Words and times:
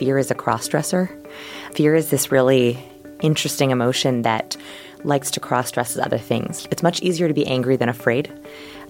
fear 0.00 0.16
is 0.16 0.30
a 0.30 0.34
crossdresser. 0.34 1.10
Fear 1.74 1.94
is 1.94 2.08
this 2.08 2.32
really 2.32 2.82
interesting 3.20 3.70
emotion 3.70 4.22
that 4.22 4.56
likes 5.04 5.30
to 5.32 5.40
cross 5.40 5.70
dress 5.70 5.94
as 5.94 6.02
other 6.02 6.16
things. 6.16 6.66
It's 6.70 6.82
much 6.82 7.02
easier 7.02 7.28
to 7.28 7.34
be 7.34 7.46
angry 7.46 7.76
than 7.76 7.90
afraid. 7.90 8.32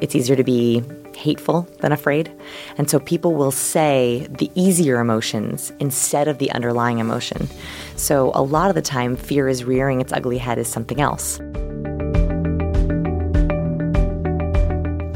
It's 0.00 0.14
easier 0.14 0.36
to 0.36 0.44
be 0.44 0.84
hateful 1.16 1.62
than 1.80 1.90
afraid. 1.90 2.30
And 2.78 2.88
so 2.88 3.00
people 3.00 3.34
will 3.34 3.50
say 3.50 4.28
the 4.30 4.52
easier 4.54 5.00
emotions 5.00 5.72
instead 5.80 6.28
of 6.28 6.38
the 6.38 6.52
underlying 6.52 7.00
emotion. 7.00 7.48
So 7.96 8.30
a 8.36 8.42
lot 8.42 8.68
of 8.68 8.76
the 8.76 8.82
time, 8.82 9.16
fear 9.16 9.48
is 9.48 9.64
rearing 9.64 10.00
its 10.00 10.12
ugly 10.12 10.38
head 10.38 10.60
as 10.60 10.68
something 10.68 11.00
else. 11.00 11.38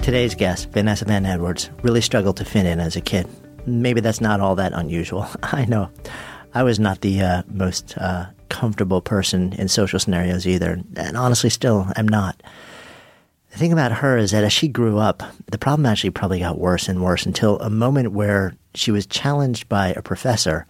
Today's 0.02 0.34
guest, 0.34 0.70
Vanessa 0.70 1.04
Van 1.04 1.24
Edwards, 1.24 1.70
really 1.82 2.00
struggled 2.00 2.36
to 2.38 2.45
fit 2.45 2.66
in 2.66 2.80
as 2.80 2.96
a 2.96 3.00
kid. 3.00 3.29
Maybe 3.66 4.00
that's 4.00 4.20
not 4.20 4.40
all 4.40 4.54
that 4.56 4.72
unusual. 4.72 5.26
I 5.43 5.64
know. 5.64 5.90
I 6.54 6.62
was 6.62 6.79
not 6.79 7.00
the 7.00 7.20
uh, 7.20 7.43
most 7.48 7.96
uh, 7.98 8.26
comfortable 8.48 9.00
person 9.00 9.52
in 9.54 9.68
social 9.68 9.98
scenarios 9.98 10.46
either, 10.46 10.80
and 10.96 11.16
honestly, 11.16 11.50
still 11.50 11.89
am 11.96 12.06
not. 12.06 12.40
The 13.50 13.58
thing 13.58 13.72
about 13.72 13.92
her 13.92 14.16
is 14.16 14.32
that 14.32 14.44
as 14.44 14.53
she 14.53 14.68
grew 14.68 14.98
up, 14.98 15.22
the 15.50 15.58
problem 15.58 15.86
actually 15.86 16.11
probably 16.11 16.40
got 16.40 16.58
worse 16.58 16.89
and 16.89 17.03
worse 17.03 17.25
until 17.25 17.58
a 17.61 17.70
moment 17.70 18.12
where 18.12 18.54
she 18.75 18.90
was 18.90 19.06
challenged 19.06 19.68
by 19.68 19.89
a 19.89 20.03
professor 20.03 20.67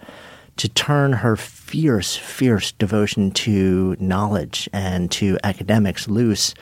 to 0.57 0.69
turn 0.69 1.13
her 1.13 1.37
fierce, 1.37 2.15
fierce 2.15 2.73
devotion 2.73 3.31
to 3.33 3.97
knowledge 3.99 4.69
and 4.73 5.11
to 5.13 5.39
academics 5.43 6.09
loose 6.09 6.55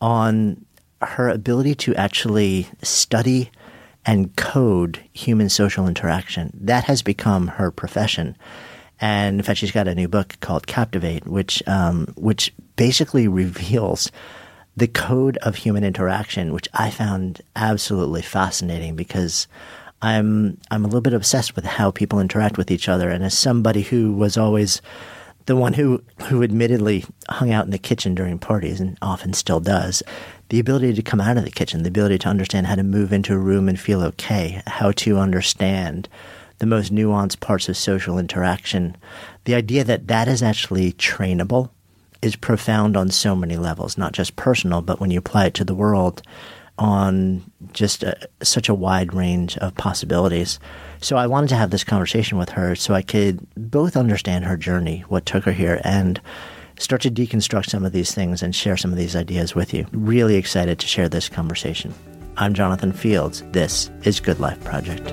on 0.00 0.64
her 1.02 1.28
ability 1.28 1.74
to 1.74 1.94
actually 1.94 2.68
study 2.82 3.50
and 4.06 4.36
code 4.36 5.02
human 5.12 5.48
social 5.48 5.86
interaction. 5.86 6.50
That 6.60 6.84
has 6.84 7.02
become 7.02 7.48
her 7.48 7.70
profession. 7.70 8.36
And 9.00 9.36
in 9.36 9.42
fact, 9.42 9.58
she's 9.58 9.72
got 9.72 9.88
a 9.88 9.94
new 9.94 10.08
book 10.08 10.36
called 10.40 10.66
Captivate, 10.66 11.26
which 11.26 11.62
um, 11.66 12.06
which 12.16 12.52
basically 12.76 13.28
reveals 13.28 14.10
the 14.76 14.88
code 14.88 15.36
of 15.38 15.56
human 15.56 15.84
interaction, 15.84 16.52
which 16.52 16.68
I 16.74 16.90
found 16.90 17.40
absolutely 17.54 18.22
fascinating 18.22 18.96
because 18.96 19.46
I'm 20.02 20.58
I'm 20.70 20.84
a 20.84 20.86
little 20.88 21.00
bit 21.00 21.14
obsessed 21.14 21.56
with 21.56 21.64
how 21.64 21.90
people 21.90 22.20
interact 22.20 22.58
with 22.58 22.70
each 22.70 22.88
other. 22.88 23.10
And 23.10 23.24
as 23.24 23.36
somebody 23.36 23.82
who 23.82 24.12
was 24.12 24.36
always 24.36 24.82
the 25.46 25.56
one 25.56 25.72
who 25.74 26.02
who 26.24 26.42
admittedly 26.42 27.04
hung 27.28 27.52
out 27.52 27.64
in 27.64 27.70
the 27.70 27.78
kitchen 27.78 28.14
during 28.14 28.38
parties 28.38 28.80
and 28.80 28.98
often 29.02 29.32
still 29.32 29.60
does, 29.60 30.02
the 30.48 30.60
ability 30.60 30.92
to 30.94 31.02
come 31.02 31.20
out 31.20 31.36
of 31.36 31.44
the 31.44 31.50
kitchen, 31.50 31.82
the 31.82 31.88
ability 31.88 32.18
to 32.18 32.28
understand 32.28 32.66
how 32.66 32.74
to 32.74 32.82
move 32.82 33.12
into 33.12 33.34
a 33.34 33.38
room 33.38 33.68
and 33.68 33.78
feel 33.78 34.02
okay, 34.02 34.62
how 34.66 34.92
to 34.92 35.18
understand 35.18 36.08
the 36.58 36.66
most 36.66 36.92
nuanced 36.92 37.40
parts 37.40 37.68
of 37.68 37.76
social 37.76 38.18
interaction. 38.18 38.96
The 39.44 39.54
idea 39.54 39.84
that 39.84 40.06
that 40.08 40.28
is 40.28 40.42
actually 40.42 40.92
trainable 40.92 41.70
is 42.22 42.36
profound 42.36 42.96
on 42.96 43.10
so 43.10 43.36
many 43.36 43.56
levels, 43.56 43.98
not 43.98 44.12
just 44.12 44.36
personal, 44.36 44.80
but 44.80 45.00
when 45.00 45.10
you 45.10 45.18
apply 45.18 45.46
it 45.46 45.54
to 45.54 45.64
the 45.64 45.74
world 45.74 46.22
on 46.78 47.42
just 47.72 48.02
a, 48.02 48.16
such 48.42 48.68
a 48.68 48.74
wide 48.74 49.14
range 49.14 49.56
of 49.58 49.74
possibilities. 49.76 50.58
So 51.00 51.16
I 51.16 51.26
wanted 51.26 51.48
to 51.48 51.56
have 51.56 51.70
this 51.70 51.84
conversation 51.84 52.38
with 52.38 52.50
her 52.50 52.74
so 52.74 52.94
I 52.94 53.02
could 53.02 53.46
both 53.54 53.96
understand 53.96 54.44
her 54.44 54.56
journey, 54.56 55.04
what 55.08 55.26
took 55.26 55.44
her 55.44 55.52
here, 55.52 55.80
and 55.84 56.20
start 56.78 57.02
to 57.02 57.10
deconstruct 57.10 57.70
some 57.70 57.84
of 57.84 57.92
these 57.92 58.14
things 58.14 58.42
and 58.42 58.54
share 58.54 58.76
some 58.76 58.92
of 58.92 58.98
these 58.98 59.16
ideas 59.16 59.54
with 59.54 59.74
you. 59.74 59.86
Really 59.92 60.36
excited 60.36 60.78
to 60.78 60.86
share 60.86 61.08
this 61.08 61.28
conversation. 61.28 61.94
I'm 62.36 62.54
Jonathan 62.54 62.92
Fields. 62.92 63.42
This 63.52 63.90
is 64.02 64.20
Good 64.20 64.40
Life 64.40 64.62
Project. 64.64 65.12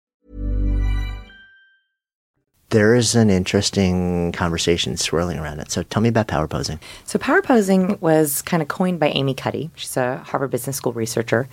There 2.71 2.95
is 2.95 3.15
an 3.15 3.29
interesting 3.29 4.31
conversation 4.31 4.97
swirling 4.97 5.37
around 5.37 5.59
it. 5.59 5.71
So 5.71 5.83
tell 5.83 6.01
me 6.01 6.09
about 6.09 6.27
power 6.27 6.47
posing. 6.47 6.79
So, 7.05 7.19
power 7.19 7.41
posing 7.41 7.97
was 7.99 8.41
kind 8.41 8.63
of 8.63 8.69
coined 8.69 8.99
by 8.99 9.09
Amy 9.09 9.33
Cuddy. 9.33 9.69
She's 9.75 9.97
a 9.97 10.17
Harvard 10.19 10.51
Business 10.51 10.77
School 10.77 10.93
researcher. 10.93 11.49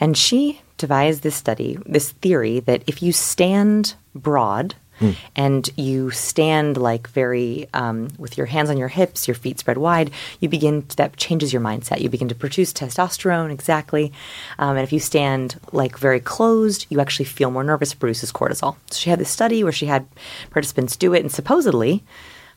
And 0.00 0.16
she 0.16 0.60
devised 0.78 1.22
this 1.22 1.36
study, 1.36 1.78
this 1.86 2.12
theory 2.12 2.60
that 2.60 2.82
if 2.86 3.02
you 3.02 3.12
stand 3.12 3.94
broad, 4.14 4.74
Mm. 5.00 5.16
and 5.34 5.70
you 5.76 6.10
stand 6.10 6.76
like 6.76 7.08
very 7.08 7.68
um, 7.74 8.08
with 8.18 8.36
your 8.36 8.46
hands 8.46 8.70
on 8.70 8.76
your 8.76 8.88
hips, 8.88 9.26
your 9.26 9.34
feet 9.34 9.58
spread 9.58 9.78
wide, 9.78 10.10
you 10.38 10.48
begin 10.48 10.82
to, 10.82 10.96
that 10.96 11.16
changes 11.16 11.52
your 11.52 11.62
mindset. 11.62 12.00
You 12.00 12.08
begin 12.08 12.28
to 12.28 12.34
produce 12.34 12.72
testosterone 12.72 13.50
exactly, 13.50 14.12
um, 14.58 14.76
and 14.76 14.84
if 14.84 14.92
you 14.92 15.00
stand 15.00 15.58
like 15.72 15.98
very 15.98 16.20
closed, 16.20 16.86
you 16.90 17.00
actually 17.00 17.24
feel 17.24 17.50
more 17.50 17.64
nervous. 17.64 17.94
Produces 17.94 18.32
cortisol. 18.32 18.76
So 18.90 18.98
she 18.98 19.10
had 19.10 19.18
this 19.18 19.30
study 19.30 19.62
where 19.62 19.72
she 19.72 19.86
had 19.86 20.06
participants 20.50 20.96
do 20.96 21.14
it, 21.14 21.20
and 21.20 21.32
supposedly. 21.32 22.04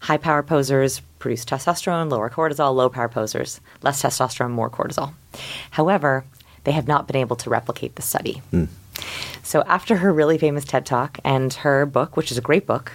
High 0.01 0.18
power 0.18 0.44
posers 0.44 1.01
produce 1.18 1.45
testosterone, 1.45 2.12
lower 2.12 2.29
cortisol, 2.29 2.75
low 2.75 2.90
power 2.90 3.09
posers, 3.09 3.59
less 3.81 4.03
testosterone, 4.03 4.51
more 4.51 4.69
cortisol. 4.69 5.13
However, 5.72 6.25
they 6.63 6.74
have 6.74 6.88
not 6.88 7.07
been 7.07 7.16
able 7.16 7.35
to 7.38 7.50
replicate 7.50 7.95
the 7.95 8.01
study. 8.03 8.41
Mm. 8.51 8.68
So 9.44 9.61
after 9.63 9.97
her 9.97 10.11
really 10.11 10.38
famous 10.38 10.66
TED 10.66 10.85
Talk 10.85 11.19
and 11.23 11.53
her 11.53 11.85
book, 11.85 12.17
which 12.17 12.31
is 12.31 12.38
a 12.38 12.41
great 12.41 12.66
book, 12.66 12.94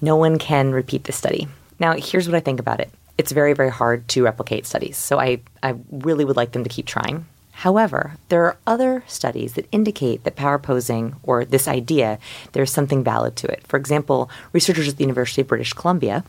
no 0.00 0.16
one 0.16 0.38
can 0.38 0.72
repeat 0.72 1.04
this 1.04 1.16
study. 1.16 1.48
Now, 1.78 1.92
here's 1.92 2.28
what 2.28 2.36
I 2.36 2.40
think 2.40 2.60
about 2.60 2.80
it. 2.80 2.90
It's 3.18 3.32
very, 3.32 3.52
very 3.52 3.70
hard 3.70 4.08
to 4.08 4.24
replicate 4.24 4.66
studies. 4.66 4.96
So 4.96 5.20
I, 5.20 5.40
I 5.62 5.74
really 5.90 6.24
would 6.24 6.36
like 6.36 6.52
them 6.52 6.64
to 6.64 6.70
keep 6.70 6.86
trying. 6.86 7.26
However, 7.52 8.16
there 8.30 8.44
are 8.44 8.56
other 8.66 9.04
studies 9.06 9.52
that 9.52 9.68
indicate 9.70 10.24
that 10.24 10.36
power 10.36 10.58
posing 10.58 11.16
or 11.22 11.44
this 11.44 11.68
idea, 11.68 12.18
there's 12.52 12.72
something 12.72 13.04
valid 13.04 13.36
to 13.36 13.48
it. 13.48 13.66
For 13.66 13.76
example, 13.76 14.30
researchers 14.52 14.88
at 14.88 14.96
the 14.96 15.04
University 15.04 15.42
of 15.42 15.48
British 15.48 15.74
Columbia 15.74 16.24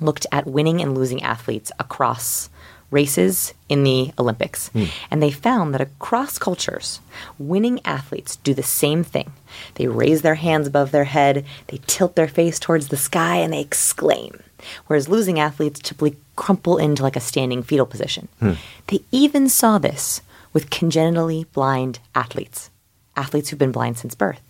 looked 0.00 0.26
at 0.32 0.46
winning 0.46 0.80
and 0.80 0.96
losing 0.96 1.22
athletes 1.22 1.70
across 1.78 2.48
races 2.90 3.54
in 3.68 3.84
the 3.84 4.12
Olympics. 4.18 4.70
Mm. 4.70 4.90
And 5.10 5.22
they 5.22 5.30
found 5.30 5.72
that 5.74 5.80
across 5.80 6.38
cultures, 6.38 7.00
winning 7.38 7.80
athletes 7.84 8.36
do 8.36 8.54
the 8.54 8.62
same 8.62 9.04
thing. 9.04 9.32
They 9.74 9.86
raise 9.86 10.22
their 10.22 10.36
hands 10.36 10.66
above 10.66 10.90
their 10.90 11.04
head, 11.04 11.44
they 11.68 11.80
tilt 11.86 12.16
their 12.16 12.28
face 12.28 12.58
towards 12.58 12.88
the 12.88 12.96
sky, 12.96 13.36
and 13.36 13.52
they 13.52 13.60
exclaim. 13.60 14.40
Whereas 14.86 15.08
losing 15.08 15.38
athletes 15.38 15.80
typically 15.80 16.16
crumple 16.36 16.78
into 16.78 17.02
like 17.02 17.16
a 17.16 17.20
standing 17.20 17.62
fetal 17.62 17.86
position. 17.86 18.28
Mm. 18.40 18.56
They 18.88 19.00
even 19.10 19.48
saw 19.48 19.78
this 19.78 20.22
with 20.52 20.70
congenitally 20.70 21.44
blind 21.52 22.00
athletes, 22.14 22.70
athletes 23.16 23.48
who've 23.48 23.58
been 23.58 23.72
blind 23.72 23.98
since 23.98 24.14
birth. 24.14 24.40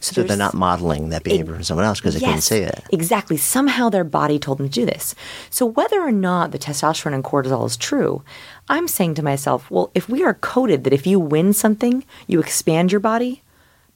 So 0.00 0.14
there's- 0.14 0.28
they're 0.28 0.36
not 0.36 0.54
modeling 0.54 1.10
that 1.10 1.22
behavior 1.22 1.54
from 1.54 1.64
someone 1.64 1.84
else 1.86 1.98
because 2.00 2.14
they 2.14 2.20
couldn't 2.20 2.40
see 2.42 2.58
it. 2.58 2.82
Exactly. 2.92 3.36
Somehow 3.36 3.88
their 3.88 4.04
body 4.04 4.38
told 4.38 4.58
them 4.58 4.68
to 4.68 4.72
do 4.72 4.86
this. 4.86 5.14
So 5.50 5.66
whether 5.66 6.00
or 6.00 6.12
not 6.12 6.52
the 6.52 6.58
testosterone 6.58 7.14
and 7.14 7.24
cortisol 7.24 7.66
is 7.66 7.76
true, 7.76 8.22
I'm 8.68 8.88
saying 8.88 9.14
to 9.16 9.22
myself, 9.22 9.70
well, 9.70 9.90
if 9.94 10.08
we 10.08 10.22
are 10.22 10.34
coded 10.34 10.84
that 10.84 10.92
if 10.92 11.06
you 11.06 11.18
win 11.20 11.52
something, 11.52 12.04
you 12.26 12.40
expand 12.40 12.92
your 12.92 13.00
body, 13.00 13.42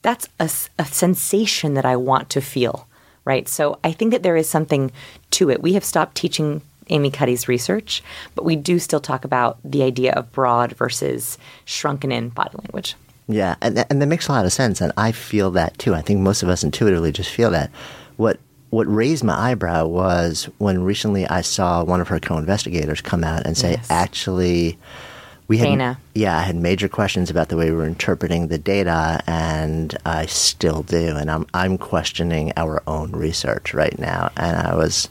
that's 0.02 0.28
a 0.38 0.48
sensation 0.84 1.74
that 1.74 1.86
I 1.86 1.96
want 1.96 2.28
to 2.30 2.40
feel, 2.40 2.86
right? 3.24 3.48
So 3.48 3.78
I 3.82 3.92
think 3.92 4.10
that 4.12 4.22
there 4.22 4.36
is 4.36 4.48
something 4.48 4.90
to 5.32 5.48
it. 5.50 5.62
We 5.62 5.72
have 5.74 5.84
stopped 5.84 6.14
teaching 6.16 6.60
Amy 6.90 7.10
Cuddy's 7.10 7.48
research, 7.48 8.02
but 8.34 8.44
we 8.44 8.56
do 8.56 8.78
still 8.78 9.00
talk 9.00 9.24
about 9.24 9.56
the 9.64 9.82
idea 9.82 10.12
of 10.12 10.30
broad 10.32 10.72
versus 10.72 11.38
shrunken 11.64 12.12
in 12.12 12.28
body 12.28 12.50
language. 12.62 12.96
Yeah, 13.26 13.56
and 13.62 13.76
that, 13.76 13.86
and 13.90 14.02
that 14.02 14.06
makes 14.06 14.28
a 14.28 14.32
lot 14.32 14.44
of 14.44 14.52
sense, 14.52 14.80
and 14.80 14.92
I 14.96 15.12
feel 15.12 15.50
that 15.52 15.78
too. 15.78 15.94
I 15.94 16.02
think 16.02 16.20
most 16.20 16.42
of 16.42 16.48
us 16.48 16.62
intuitively 16.62 17.10
just 17.12 17.30
feel 17.30 17.50
that. 17.52 17.70
What 18.16 18.38
what 18.70 18.92
raised 18.92 19.22
my 19.24 19.38
eyebrow 19.38 19.86
was 19.86 20.48
when 20.58 20.82
recently 20.82 21.26
I 21.28 21.40
saw 21.42 21.84
one 21.84 22.00
of 22.00 22.08
her 22.08 22.18
co-investigators 22.18 23.00
come 23.00 23.22
out 23.22 23.46
and 23.46 23.56
say, 23.56 23.72
Yes. 23.72 23.86
actually, 23.88 24.76
we 25.46 25.58
had 25.58 25.66
Dana. 25.66 25.98
yeah, 26.14 26.36
I 26.36 26.42
had 26.42 26.56
major 26.56 26.88
questions 26.88 27.30
about 27.30 27.50
the 27.50 27.56
way 27.56 27.70
we 27.70 27.76
were 27.76 27.86
interpreting 27.86 28.48
the 28.48 28.58
data, 28.58 29.22
and 29.26 29.96
I 30.04 30.26
still 30.26 30.82
do, 30.82 31.16
and 31.16 31.30
I'm 31.30 31.46
I'm 31.54 31.78
questioning 31.78 32.52
our 32.56 32.82
own 32.86 33.12
research 33.12 33.72
right 33.74 33.98
now, 33.98 34.30
and 34.36 34.56
I 34.56 34.74
was. 34.74 35.08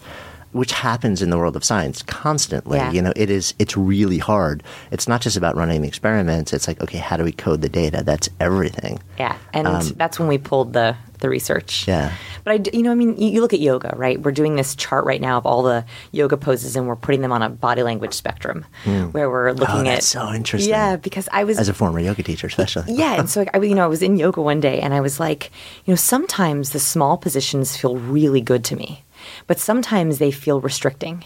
Which 0.53 0.71
happens 0.71 1.21
in 1.21 1.29
the 1.29 1.37
world 1.37 1.55
of 1.55 1.63
science 1.63 2.01
constantly. 2.03 2.77
Yeah. 2.77 2.91
You 2.91 3.01
know, 3.01 3.13
it 3.15 3.29
is 3.29 3.53
it's 3.59 3.75
really 3.75 4.19
hard. 4.19 4.63
It's 4.91 5.07
not 5.07 5.19
just 5.21 5.35
about 5.35 5.55
running 5.55 5.81
the 5.81 5.87
experiments. 5.87 6.53
It's 6.53 6.67
like, 6.67 6.79
okay, 6.81 6.99
how 6.99 7.17
do 7.17 7.23
we 7.23 7.31
code 7.31 7.61
the 7.61 7.69
data? 7.69 8.03
That's 8.05 8.29
everything. 8.39 8.99
Yeah, 9.19 9.35
and 9.53 9.67
that's 9.97 10.19
when 10.19 10.27
we 10.27 10.37
pulled 10.37 10.73
the 10.73 10.95
the 11.19 11.29
research. 11.29 11.87
Um, 11.87 11.93
Yeah. 11.93 12.11
but 12.43 12.51
I, 12.67 12.69
you 12.77 12.83
know, 12.83 12.91
I 12.91 12.95
mean, 12.95 13.15
you, 13.17 13.29
you 13.29 13.41
look 13.41 13.53
at 13.53 13.61
yoga, 13.61 13.93
right? 13.95 14.21
We're 14.21 14.33
doing 14.33 14.57
this 14.57 14.75
chart 14.75 15.05
right 15.05 15.21
now 15.21 15.37
of 15.37 15.45
all 15.45 15.63
the 15.63 15.85
yoga 16.11 16.35
poses, 16.35 16.75
and 16.75 16.85
we're 16.85 16.97
putting 16.97 17.21
them 17.21 17.31
on 17.31 17.41
a 17.41 17.49
body 17.49 17.81
language 17.81 18.13
spectrum, 18.13 18.65
where 18.83 19.29
we're 19.29 19.53
looking 19.53 19.87
Oh, 19.87 19.91
at. 19.91 20.03
so 20.03 20.33
interesting. 20.33 20.69
Yeah, 20.69 20.97
because 20.97 21.29
I 21.31 21.45
was 21.45 21.57
As 21.59 21.69
a 21.69 21.73
former 21.73 22.01
yoga 22.01 22.23
teacher, 22.23 22.47
especially. 22.47 22.93
yeah, 22.93 23.13
and 23.19 23.29
so 23.29 23.45
I, 23.53 23.59
you 23.59 23.73
know, 23.73 23.85
I 23.85 23.87
was 23.87 24.01
in 24.01 24.17
yoga 24.17 24.41
one 24.41 24.59
day, 24.59 24.81
and 24.81 24.93
I 24.93 24.99
was 24.99 25.17
like, 25.19 25.49
you 25.85 25.93
know, 25.93 25.95
sometimes 25.95 26.71
the 26.71 26.79
small 26.79 27.15
positions 27.17 27.77
feel 27.77 27.95
really 27.95 28.41
good 28.41 28.65
to 28.65 28.75
me, 28.75 29.02
but 29.47 29.59
sometimes 29.59 30.17
they 30.17 30.31
feel 30.31 30.61
restricting. 30.61 31.25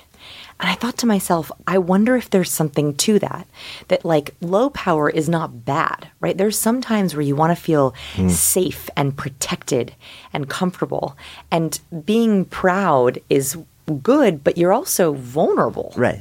And 0.60 0.70
I 0.70 0.74
thought 0.74 0.98
to 0.98 1.06
myself, 1.06 1.52
I 1.68 1.78
wonder 1.78 2.16
if 2.16 2.30
there's 2.30 2.52
something 2.52 2.96
to 2.96 3.20
that. 3.20 3.48
That 3.90 4.04
like 4.04 4.34
low 4.42 4.72
power 4.72 5.10
is 5.10 5.30
not 5.30 5.66
bad, 5.66 6.10
right? 6.20 6.38
There's 6.38 6.58
some 6.58 6.82
times 6.82 7.14
where 7.14 7.22
you 7.22 7.36
want 7.36 7.56
to 7.56 7.62
feel 7.62 7.94
hmm. 8.16 8.30
safe 8.30 8.90
and 8.98 9.16
protected 9.16 9.94
and 10.34 10.50
comfortable. 10.50 11.16
And 11.52 11.80
being 12.06 12.46
proud 12.46 13.20
is 13.30 13.58
good, 14.02 14.44
but 14.44 14.58
you're 14.58 14.74
also 14.74 15.14
vulnerable. 15.14 15.94
Right. 15.96 16.20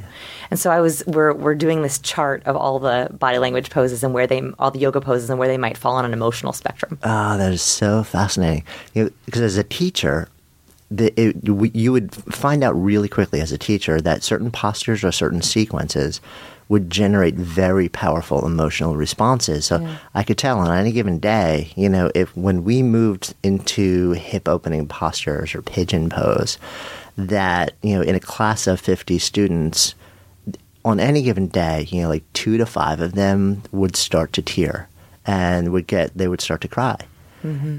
And 0.50 0.60
so 0.60 0.70
I 0.70 0.80
was 0.80 1.02
we're 1.06 1.32
we're 1.32 1.54
doing 1.54 1.82
this 1.82 1.98
chart 1.98 2.42
of 2.46 2.56
all 2.56 2.78
the 2.78 3.08
body 3.12 3.38
language 3.38 3.70
poses 3.70 4.04
and 4.04 4.14
where 4.14 4.26
they 4.26 4.42
all 4.58 4.70
the 4.70 4.78
yoga 4.78 5.00
poses 5.00 5.30
and 5.30 5.38
where 5.38 5.48
they 5.48 5.58
might 5.58 5.76
fall 5.76 5.96
on 5.96 6.04
an 6.04 6.12
emotional 6.12 6.52
spectrum. 6.52 6.98
Oh, 7.02 7.38
that 7.38 7.52
is 7.52 7.62
so 7.62 8.04
fascinating. 8.04 8.64
You 8.94 9.04
know, 9.04 9.10
because 9.24 9.42
as 9.42 9.56
a 9.56 9.64
teacher, 9.64 10.28
the, 10.90 11.12
it, 11.20 11.48
we- 11.48 11.70
you 11.74 11.92
would 11.92 12.14
find 12.14 12.62
out 12.62 12.72
really 12.72 13.08
quickly 13.08 13.40
as 13.40 13.52
a 13.52 13.58
teacher 13.58 14.00
that 14.00 14.22
certain 14.22 14.50
postures 14.50 15.02
or 15.04 15.12
certain 15.12 15.42
sequences 15.42 16.20
would 16.68 16.90
generate 16.90 17.34
very 17.36 17.88
powerful 17.88 18.44
emotional 18.44 18.96
responses. 18.96 19.66
So 19.66 19.96
I 20.14 20.24
could 20.24 20.36
tell 20.38 20.58
on 20.58 20.76
any 20.76 20.90
given 20.90 21.18
day, 21.20 21.72
you 21.76 21.88
know, 21.88 22.10
if 22.14 22.36
when 22.36 22.64
we 22.64 22.82
moved 22.82 23.34
into 23.44 24.12
hip 24.12 24.48
opening 24.48 24.88
postures 24.88 25.54
or 25.54 25.62
pigeon 25.62 26.08
pose, 26.10 26.58
that, 27.16 27.74
you 27.82 27.94
know, 27.94 28.02
in 28.02 28.14
a 28.16 28.20
class 28.20 28.66
of 28.66 28.80
50 28.80 29.18
students, 29.20 29.94
on 30.84 30.98
any 31.00 31.22
given 31.22 31.46
day, 31.48 31.86
you 31.88 32.02
know, 32.02 32.08
like 32.08 32.24
two 32.32 32.56
to 32.58 32.66
five 32.66 33.00
of 33.00 33.14
them 33.14 33.62
would 33.72 33.94
start 33.96 34.32
to 34.34 34.42
tear 34.42 34.88
and 35.24 35.72
would 35.72 35.86
get, 35.86 36.16
they 36.16 36.26
would 36.28 36.40
start 36.40 36.60
to 36.62 36.68
cry. 36.68 36.96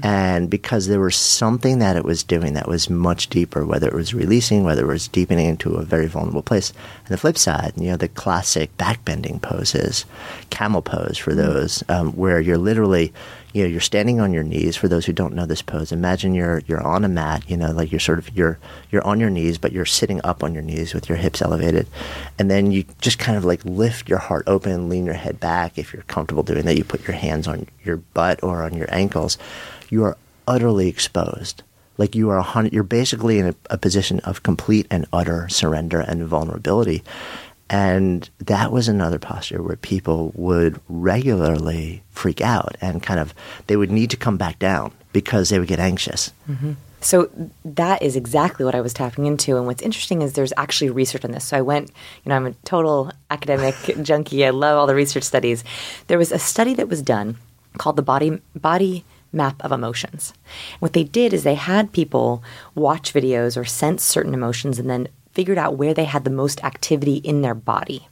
And 0.02 0.50
because 0.50 0.86
there 0.86 1.00
was 1.00 1.16
something 1.16 1.78
that 1.78 1.96
it 1.96 2.04
was 2.04 2.22
doing 2.22 2.54
that 2.54 2.68
was 2.68 2.88
much 2.88 3.28
deeper, 3.28 3.64
whether 3.64 3.88
it 3.88 3.94
was 3.94 4.14
releasing, 4.14 4.64
whether 4.64 4.82
it 4.82 4.92
was 4.92 5.08
deepening 5.08 5.46
into 5.46 5.74
a 5.74 5.84
very 5.84 6.06
vulnerable 6.06 6.42
place. 6.42 6.72
And 7.04 7.08
the 7.08 7.18
flip 7.18 7.38
side, 7.38 7.72
you 7.76 7.90
know, 7.90 7.96
the 7.96 8.08
classic 8.08 8.76
backbending 8.76 9.40
poses, 9.40 10.04
camel 10.50 10.82
pose 10.82 11.18
for 11.18 11.34
those, 11.34 11.82
um, 11.88 12.12
where 12.12 12.40
you're 12.40 12.58
literally, 12.58 13.12
you 13.52 13.62
know, 13.62 13.68
you're 13.68 13.80
standing 13.80 14.20
on 14.20 14.32
your 14.32 14.42
knees. 14.42 14.76
For 14.76 14.88
those 14.88 15.06
who 15.06 15.12
don't 15.12 15.34
know 15.34 15.46
this 15.46 15.62
pose, 15.62 15.92
imagine 15.92 16.34
you're 16.34 16.62
you're 16.66 16.86
on 16.86 17.04
a 17.04 17.08
mat, 17.08 17.48
you 17.48 17.56
know, 17.56 17.72
like 17.72 17.90
you're 17.90 18.00
sort 18.00 18.18
of 18.18 18.36
you're 18.36 18.58
you're 18.90 19.06
on 19.06 19.20
your 19.20 19.30
knees, 19.30 19.58
but 19.58 19.72
you're 19.72 19.86
sitting 19.86 20.20
up 20.24 20.42
on 20.44 20.54
your 20.54 20.62
knees 20.62 20.94
with 20.94 21.08
your 21.08 21.18
hips 21.18 21.42
elevated, 21.42 21.86
and 22.38 22.50
then 22.50 22.70
you 22.70 22.84
just 23.00 23.18
kind 23.18 23.36
of 23.38 23.44
like 23.44 23.64
lift 23.64 24.08
your 24.08 24.18
heart 24.18 24.44
open, 24.46 24.88
lean 24.88 25.04
your 25.04 25.14
head 25.14 25.40
back. 25.40 25.78
If 25.78 25.92
you're 25.92 26.02
comfortable 26.02 26.42
doing 26.42 26.64
that, 26.64 26.76
you 26.76 26.84
put 26.84 27.06
your 27.06 27.16
hands 27.16 27.48
on 27.48 27.66
your 27.84 27.98
butt 27.98 28.42
or 28.42 28.62
on 28.62 28.74
your 28.74 28.92
ankles. 28.94 29.38
You 29.88 30.04
are 30.04 30.16
utterly 30.46 30.88
exposed. 30.88 31.62
Like 31.96 32.14
you 32.14 32.30
are 32.30 32.38
a 32.38 32.42
hundred, 32.42 32.72
you're 32.72 32.84
basically 32.84 33.40
in 33.40 33.48
a, 33.48 33.54
a 33.70 33.76
position 33.76 34.20
of 34.20 34.44
complete 34.44 34.86
and 34.88 35.04
utter 35.12 35.48
surrender 35.48 36.00
and 36.00 36.24
vulnerability. 36.26 37.02
And 37.70 38.28
that 38.38 38.72
was 38.72 38.88
another 38.88 39.18
posture 39.18 39.62
where 39.62 39.76
people 39.76 40.32
would 40.34 40.80
regularly 40.88 42.02
freak 42.10 42.40
out 42.40 42.76
and 42.80 43.02
kind 43.02 43.20
of, 43.20 43.34
they 43.66 43.76
would 43.76 43.90
need 43.90 44.10
to 44.10 44.16
come 44.16 44.36
back 44.36 44.58
down 44.58 44.92
because 45.12 45.50
they 45.50 45.58
would 45.58 45.68
get 45.68 45.78
anxious. 45.78 46.32
Mm-hmm. 46.48 46.72
So 47.00 47.30
that 47.64 48.02
is 48.02 48.16
exactly 48.16 48.64
what 48.64 48.74
I 48.74 48.80
was 48.80 48.92
tapping 48.92 49.26
into. 49.26 49.56
And 49.56 49.66
what's 49.66 49.82
interesting 49.82 50.22
is 50.22 50.32
there's 50.32 50.52
actually 50.56 50.90
research 50.90 51.24
on 51.24 51.30
this. 51.30 51.44
So 51.44 51.56
I 51.56 51.60
went, 51.60 51.90
you 52.24 52.30
know, 52.30 52.36
I'm 52.36 52.46
a 52.46 52.52
total 52.64 53.12
academic 53.30 53.74
junkie. 54.02 54.44
I 54.44 54.50
love 54.50 54.76
all 54.76 54.86
the 54.86 54.94
research 54.94 55.24
studies. 55.24 55.62
There 56.08 56.18
was 56.18 56.32
a 56.32 56.38
study 56.38 56.74
that 56.74 56.88
was 56.88 57.02
done 57.02 57.36
called 57.76 57.96
the 57.96 58.02
body 58.02 58.40
body 58.54 59.04
map 59.32 59.62
of 59.62 59.72
emotions. 59.72 60.32
What 60.80 60.94
they 60.94 61.04
did 61.04 61.32
is 61.32 61.44
they 61.44 61.54
had 61.54 61.92
people 61.92 62.42
watch 62.74 63.12
videos 63.12 63.56
or 63.56 63.64
sense 63.64 64.02
certain 64.02 64.34
emotions 64.34 64.78
and 64.78 64.88
then 64.88 65.08
figured 65.38 65.56
out 65.56 65.76
where 65.76 65.94
they 65.94 66.04
had 66.04 66.24
the 66.24 66.30
most 66.30 66.64
activity 66.64 67.18
in 67.18 67.42
their 67.42 67.54
body. 67.54 68.08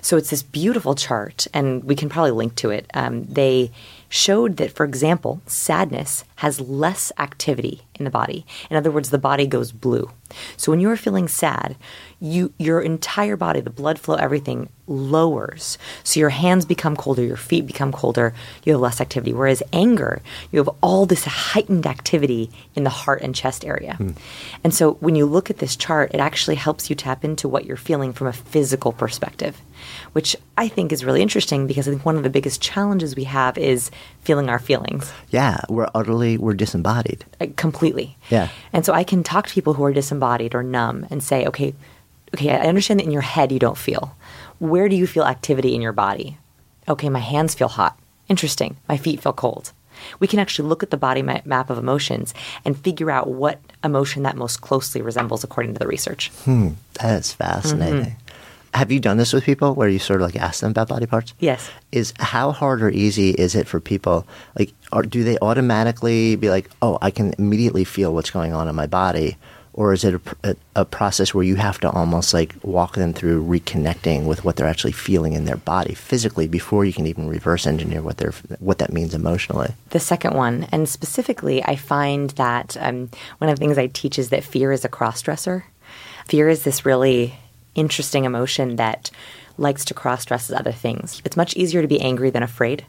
So 0.00 0.16
it's 0.16 0.30
this 0.30 0.42
beautiful 0.42 0.94
chart, 0.94 1.46
and 1.52 1.84
we 1.84 1.94
can 1.94 2.08
probably 2.08 2.30
link 2.30 2.54
to 2.54 2.70
it. 2.70 2.86
Um, 2.94 3.24
they 3.24 3.70
showed 4.08 4.56
that, 4.56 4.72
for 4.72 4.84
example, 4.84 5.40
sadness 5.46 6.24
has 6.36 6.60
less 6.60 7.10
activity 7.18 7.82
in 7.94 8.04
the 8.04 8.10
body. 8.10 8.44
In 8.70 8.76
other 8.76 8.90
words, 8.90 9.10
the 9.10 9.18
body 9.18 9.46
goes 9.46 9.72
blue. 9.72 10.10
So 10.56 10.70
when 10.70 10.80
you're 10.80 10.96
feeling 10.96 11.28
sad, 11.28 11.76
you 12.20 12.52
your 12.58 12.80
entire 12.80 13.36
body, 13.36 13.60
the 13.60 13.70
blood 13.70 13.98
flow, 13.98 14.16
everything 14.16 14.68
lowers. 14.86 15.78
So 16.02 16.20
your 16.20 16.30
hands 16.30 16.64
become 16.64 16.96
colder, 16.96 17.22
your 17.22 17.36
feet 17.36 17.66
become 17.66 17.92
colder, 17.92 18.34
you 18.64 18.72
have 18.72 18.80
less 18.80 19.00
activity. 19.00 19.32
Whereas 19.32 19.62
anger, 19.72 20.22
you 20.50 20.58
have 20.58 20.70
all 20.82 21.06
this 21.06 21.24
heightened 21.24 21.86
activity 21.86 22.50
in 22.74 22.84
the 22.84 22.90
heart 22.90 23.22
and 23.22 23.34
chest 23.34 23.64
area. 23.64 23.94
Hmm. 23.94 24.12
And 24.64 24.74
so 24.74 24.94
when 24.94 25.16
you 25.16 25.26
look 25.26 25.50
at 25.50 25.58
this 25.58 25.76
chart, 25.76 26.12
it 26.14 26.20
actually 26.20 26.56
helps 26.56 26.88
you 26.90 26.96
tap 26.96 27.24
into 27.24 27.48
what 27.48 27.64
you're 27.64 27.76
feeling 27.76 28.12
from 28.12 28.26
a 28.26 28.32
physical 28.32 28.92
perspective, 28.92 29.60
which 30.12 30.36
I 30.56 30.68
think 30.68 30.92
is 30.92 31.04
really 31.04 31.22
interesting 31.22 31.66
because 31.66 31.86
I 31.88 31.90
think 31.92 32.04
one 32.04 32.16
of 32.16 32.22
the 32.22 32.30
biggest 32.30 32.60
challenges 32.60 33.14
we 33.16 33.24
have 33.24 33.56
is 33.58 33.90
feeling 34.22 34.48
our 34.48 34.58
feelings 34.58 35.12
Yeah, 35.30 35.60
we're 35.68 35.88
utterly, 35.94 36.38
we're 36.38 36.54
disembodied. 36.54 37.24
uh, 37.40 37.46
completely. 37.56 38.16
Yeah. 38.30 38.48
And 38.72 38.84
so 38.84 38.92
I 38.92 39.04
can 39.04 39.22
talk 39.22 39.46
to 39.48 39.54
people 39.54 39.74
who 39.74 39.84
are 39.84 39.92
disembodied 39.92 40.54
or 40.54 40.62
numb 40.62 41.06
and 41.10 41.22
say, 41.22 41.46
okay, 41.46 41.74
okay, 42.34 42.50
I 42.50 42.66
understand 42.66 43.00
that 43.00 43.04
in 43.06 43.12
your 43.12 43.22
head 43.22 43.52
you 43.52 43.58
don't 43.58 43.78
feel. 43.78 44.16
Where 44.58 44.88
do 44.88 44.96
you 44.96 45.06
feel 45.06 45.24
activity 45.24 45.74
in 45.74 45.82
your 45.82 45.92
body? 45.92 46.38
Okay, 46.88 47.08
my 47.08 47.18
hands 47.20 47.54
feel 47.54 47.68
hot. 47.68 47.98
Interesting. 48.28 48.76
My 48.88 48.96
feet 48.96 49.20
feel 49.22 49.32
cold. 49.32 49.72
We 50.20 50.26
can 50.26 50.38
actually 50.38 50.68
look 50.68 50.82
at 50.82 50.90
the 50.90 50.96
body 50.98 51.22
map 51.22 51.70
of 51.70 51.78
emotions 51.78 52.34
and 52.66 52.76
figure 52.78 53.10
out 53.10 53.28
what 53.28 53.60
emotion 53.82 54.24
that 54.24 54.36
most 54.36 54.60
closely 54.60 55.00
resembles 55.00 55.42
according 55.42 55.72
to 55.72 55.78
the 55.78 55.86
research. 55.86 56.28
Hmm, 56.44 56.70
That 57.00 57.20
is 57.20 57.32
fascinating. 57.32 58.16
Have 58.76 58.92
you 58.92 59.00
done 59.00 59.16
this 59.16 59.32
with 59.32 59.42
people 59.42 59.74
where 59.74 59.88
you 59.88 59.98
sort 59.98 60.20
of 60.20 60.26
like 60.26 60.36
ask 60.36 60.60
them 60.60 60.72
about 60.72 60.88
body 60.88 61.06
parts? 61.06 61.32
Yes. 61.40 61.70
Is 61.92 62.12
how 62.18 62.52
hard 62.52 62.82
or 62.82 62.90
easy 62.90 63.30
is 63.30 63.54
it 63.54 63.66
for 63.66 63.80
people? 63.80 64.26
Like, 64.58 64.74
or 64.92 65.02
do 65.02 65.24
they 65.24 65.38
automatically 65.40 66.36
be 66.36 66.50
like, 66.50 66.68
"Oh, 66.82 66.98
I 67.00 67.10
can 67.10 67.34
immediately 67.38 67.84
feel 67.84 68.12
what's 68.12 68.30
going 68.30 68.52
on 68.52 68.68
in 68.68 68.74
my 68.74 68.86
body," 68.86 69.38
or 69.72 69.94
is 69.94 70.04
it 70.04 70.14
a, 70.14 70.20
a, 70.50 70.56
a 70.82 70.84
process 70.84 71.32
where 71.32 71.42
you 71.42 71.56
have 71.56 71.80
to 71.80 71.90
almost 71.90 72.34
like 72.34 72.54
walk 72.62 72.96
them 72.96 73.14
through 73.14 73.42
reconnecting 73.46 74.26
with 74.26 74.44
what 74.44 74.56
they're 74.56 74.66
actually 74.66 74.92
feeling 74.92 75.32
in 75.32 75.46
their 75.46 75.56
body 75.56 75.94
physically 75.94 76.46
before 76.46 76.84
you 76.84 76.92
can 76.92 77.06
even 77.06 77.28
reverse 77.28 77.66
engineer 77.66 78.02
what 78.02 78.18
they're 78.18 78.34
what 78.58 78.76
that 78.76 78.92
means 78.92 79.14
emotionally? 79.14 79.72
The 79.88 80.00
second 80.00 80.34
one, 80.34 80.66
and 80.70 80.86
specifically, 80.86 81.64
I 81.64 81.76
find 81.76 82.28
that 82.30 82.76
um, 82.78 83.08
one 83.38 83.48
of 83.48 83.56
the 83.56 83.60
things 83.60 83.78
I 83.78 83.86
teach 83.86 84.18
is 84.18 84.28
that 84.28 84.44
fear 84.44 84.70
is 84.70 84.84
a 84.84 84.90
cross 84.90 85.22
dresser. 85.22 85.64
Fear 86.26 86.50
is 86.50 86.64
this 86.64 86.84
really 86.84 87.38
interesting 87.76 88.24
emotion 88.24 88.76
that 88.76 89.10
likes 89.58 89.84
to 89.86 89.94
cross 89.94 90.24
dresses 90.24 90.54
other 90.54 90.72
things. 90.72 91.22
It's 91.24 91.36
much 91.36 91.54
easier 91.56 91.82
to 91.82 91.88
be 91.88 92.00
angry 92.00 92.30
than 92.30 92.42
afraid. 92.42 92.84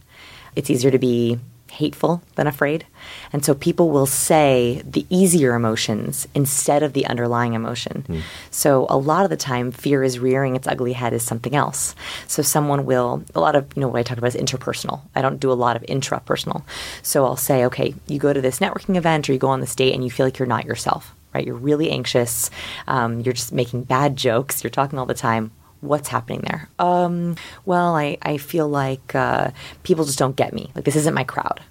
It's 0.55 0.69
easier 0.69 0.91
to 0.91 0.99
be 0.99 1.39
hateful 1.69 2.21
than 2.35 2.47
afraid. 2.47 2.85
And 3.31 3.43
so 3.43 3.53
people 3.53 3.89
will 3.89 4.05
say 4.05 4.81
the 4.85 5.05
easier 5.09 5.53
emotions 5.53 6.27
instead 6.33 6.83
of 6.83 6.93
the 6.93 7.05
underlying 7.05 7.53
emotion. 7.53 8.03
Hmm. 8.07 8.19
So 8.51 8.87
a 8.89 8.97
lot 8.97 9.23
of 9.23 9.29
the 9.29 9.37
time, 9.37 9.71
fear 9.71 10.03
is 10.03 10.19
rearing 10.19 10.55
its 10.55 10.67
ugly 10.67 10.93
head 10.93 11.13
as 11.13 11.23
something 11.23 11.55
else. 11.55 11.95
So 12.27 12.41
someone 12.41 12.85
will, 12.85 13.23
a 13.35 13.39
lot 13.39 13.55
of, 13.55 13.67
you 13.75 13.81
know, 13.81 13.87
what 13.87 13.99
I 13.99 14.03
talk 14.03 14.17
about 14.17 14.33
is 14.33 14.41
interpersonal. 14.41 15.01
I 15.15 15.21
don't 15.21 15.39
do 15.39 15.51
a 15.51 15.53
lot 15.53 15.75
of 15.75 15.83
intrapersonal. 15.83 16.63
So 17.01 17.25
I'll 17.25 17.35
say, 17.35 17.65
okay, 17.65 17.93
you 18.07 18.19
go 18.19 18.33
to 18.33 18.41
this 18.41 18.59
networking 18.59 18.95
event 18.95 19.29
or 19.29 19.33
you 19.33 19.39
go 19.39 19.49
on 19.49 19.61
this 19.61 19.75
date 19.75 19.93
and 19.93 20.03
you 20.03 20.11
feel 20.11 20.25
like 20.25 20.39
you're 20.39 20.47
not 20.47 20.65
yourself, 20.65 21.13
right? 21.37 21.45
You're 21.45 21.55
really 21.55 21.91
anxious. 21.91 22.49
Um, 22.87 23.21
you're 23.21 23.33
just 23.33 23.53
making 23.53 23.83
bad 23.83 24.15
jokes. 24.15 24.63
You're 24.63 24.71
talking 24.71 24.97
all 24.97 25.05
the 25.05 25.13
time 25.13 25.51
what's 25.81 26.07
happening 26.07 26.41
there? 26.41 26.69
Um, 26.79 27.35
well, 27.65 27.95
I, 27.95 28.17
I 28.23 28.37
feel 28.37 28.67
like 28.67 29.13
uh, 29.13 29.51
people 29.83 30.05
just 30.05 30.17
don't 30.17 30.35
get 30.35 30.51
me. 30.51 30.71
Like, 30.73 30.85
this 30.85 30.95
isn't 30.95 31.13
my 31.13 31.23
crowd. 31.23 31.61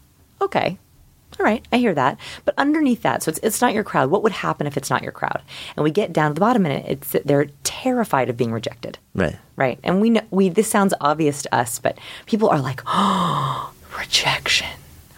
Okay. 0.40 0.78
All 1.38 1.44
right, 1.44 1.66
I 1.70 1.78
hear 1.78 1.92
that. 1.92 2.18
But 2.44 2.54
underneath 2.56 3.02
that, 3.02 3.22
so 3.22 3.30
it's, 3.30 3.40
it's 3.42 3.60
not 3.60 3.74
your 3.74 3.84
crowd. 3.84 4.10
What 4.10 4.22
would 4.22 4.32
happen 4.32 4.66
if 4.66 4.76
it's 4.76 4.88
not 4.88 5.02
your 5.02 5.12
crowd? 5.12 5.42
And 5.76 5.84
we 5.84 5.90
get 5.90 6.12
down 6.12 6.30
to 6.30 6.34
the 6.34 6.40
bottom 6.40 6.64
and 6.64 6.74
it. 6.74 6.90
It's 6.90 7.10
that 7.10 7.26
they're 7.26 7.48
terrified 7.62 8.30
of 8.30 8.36
being 8.36 8.52
rejected. 8.52 8.98
Right. 9.14 9.36
Right. 9.56 9.78
And 9.82 10.00
we 10.00 10.10
know, 10.10 10.22
we 10.30 10.48
this 10.48 10.70
sounds 10.70 10.94
obvious 11.00 11.42
to 11.42 11.54
us, 11.54 11.78
but 11.78 11.98
people 12.24 12.48
are 12.48 12.60
like, 12.60 12.80
oh, 12.86 13.72
rejection. 13.98 14.68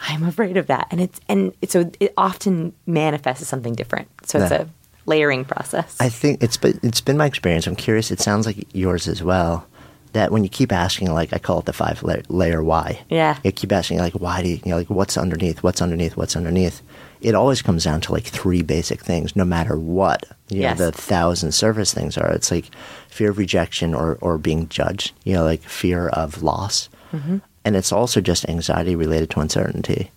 I'm 0.08 0.24
afraid 0.24 0.56
of 0.56 0.66
that. 0.68 0.88
And 0.90 1.00
it's 1.00 1.20
and 1.28 1.52
it's, 1.62 1.72
so 1.72 1.90
it 2.00 2.12
often 2.16 2.72
manifests 2.86 3.42
as 3.42 3.48
something 3.48 3.74
different. 3.74 4.08
So 4.24 4.40
it's 4.40 4.50
Yeah. 4.50 4.62
a 4.62 4.66
layering 5.06 5.44
process. 5.44 5.96
I 6.00 6.08
think 6.08 6.42
it's 6.42 6.56
been 6.56 6.80
it's 6.82 7.00
been 7.00 7.16
my 7.16 7.26
experience. 7.26 7.66
I'm 7.66 7.76
curious. 7.76 8.10
It 8.10 8.20
sounds 8.20 8.46
like 8.46 8.66
yours 8.74 9.06
as 9.08 9.22
well. 9.22 9.66
That 10.14 10.32
when 10.32 10.42
you 10.42 10.48
keep 10.48 10.72
asking, 10.72 11.12
like 11.12 11.34
I 11.34 11.38
call 11.38 11.58
it 11.58 11.66
the 11.66 11.72
five 11.74 12.02
layer, 12.02 12.22
layer 12.28 12.62
why. 12.64 13.00
Yeah. 13.10 13.36
You 13.44 13.52
keep 13.52 13.70
asking, 13.72 13.98
like 13.98 14.14
why 14.14 14.42
do 14.42 14.48
you, 14.48 14.56
you 14.64 14.70
know, 14.70 14.78
like 14.78 14.88
what's 14.88 15.18
underneath? 15.18 15.62
What's 15.62 15.82
underneath? 15.82 16.16
What's 16.16 16.34
underneath? 16.34 16.80
It 17.20 17.34
always 17.34 17.60
comes 17.60 17.84
down 17.84 18.00
to 18.02 18.12
like 18.12 18.24
three 18.24 18.62
basic 18.62 19.02
things, 19.02 19.36
no 19.36 19.44
matter 19.44 19.76
what 19.78 20.24
you 20.48 20.62
Yes. 20.62 20.78
know 20.78 20.86
the 20.86 20.92
thousand 20.92 21.52
surface 21.52 21.92
things 21.92 22.16
are. 22.16 22.30
It's 22.32 22.50
like 22.50 22.70
fear 23.08 23.30
of 23.30 23.36
rejection 23.38 23.92
or 23.94 24.16
or 24.22 24.38
being 24.38 24.68
judged. 24.70 25.12
You 25.24 25.34
know, 25.34 25.44
like 25.44 25.62
fear 25.62 26.08
of 26.08 26.42
loss, 26.42 26.88
Mm-hmm. 27.12 27.38
And 27.68 27.76
it's 27.76 27.92
also 27.92 28.20
just 28.20 28.48
anxiety 28.48 28.96
related 28.96 29.28
to 29.30 29.40
uncertainty. 29.40 30.10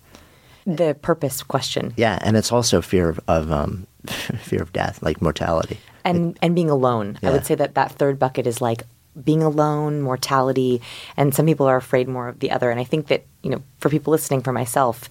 the 0.66 0.96
purpose 1.02 1.44
question. 1.44 1.92
Yeah, 1.98 2.18
and 2.22 2.38
it's 2.38 2.52
also 2.52 2.82
fear 2.82 3.10
of, 3.10 3.20
of 3.28 3.52
um, 3.52 3.86
fear 4.40 4.62
of 4.62 4.72
death, 4.72 5.04
like 5.04 5.22
mortality. 5.22 5.78
and 6.06 6.40
and 6.42 6.56
being 6.56 6.70
alone. 6.70 7.20
I 7.22 7.30
would 7.32 7.46
say 7.46 7.56
that 7.56 7.74
that 7.76 7.92
third 8.00 8.18
bucket 8.18 8.48
is 8.48 8.62
like 8.62 8.84
being 9.30 9.44
alone, 9.44 10.02
mortality, 10.02 10.80
and 11.18 11.36
some 11.36 11.46
people 11.46 11.68
are 11.68 11.76
afraid 11.78 12.08
more 12.08 12.30
of 12.30 12.40
the 12.40 12.50
other. 12.52 12.72
And 12.72 12.80
I 12.80 12.86
think 12.86 13.08
that 13.08 13.22
you 13.44 13.50
know, 13.52 13.62
for 13.82 13.90
people 13.90 14.12
listening, 14.12 14.42
for 14.44 14.54
myself, 14.54 15.10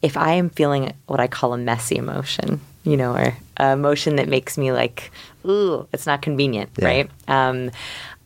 if 0.00 0.16
I 0.16 0.32
am 0.40 0.48
feeling 0.50 0.92
what 1.06 1.20
I 1.20 1.26
call 1.28 1.52
a 1.52 1.58
messy 1.58 1.96
emotion, 1.96 2.60
you 2.84 2.96
know, 2.96 3.12
or 3.14 3.36
a 3.58 3.72
emotion 3.72 4.16
that 4.16 4.28
makes 4.28 4.56
me 4.56 4.72
like, 4.72 5.10
ooh, 5.44 5.86
it's 5.92 6.06
not 6.06 6.22
convenient, 6.22 6.70
Yeah. 6.78 6.86
right? 6.86 7.10
Um, 7.28 7.70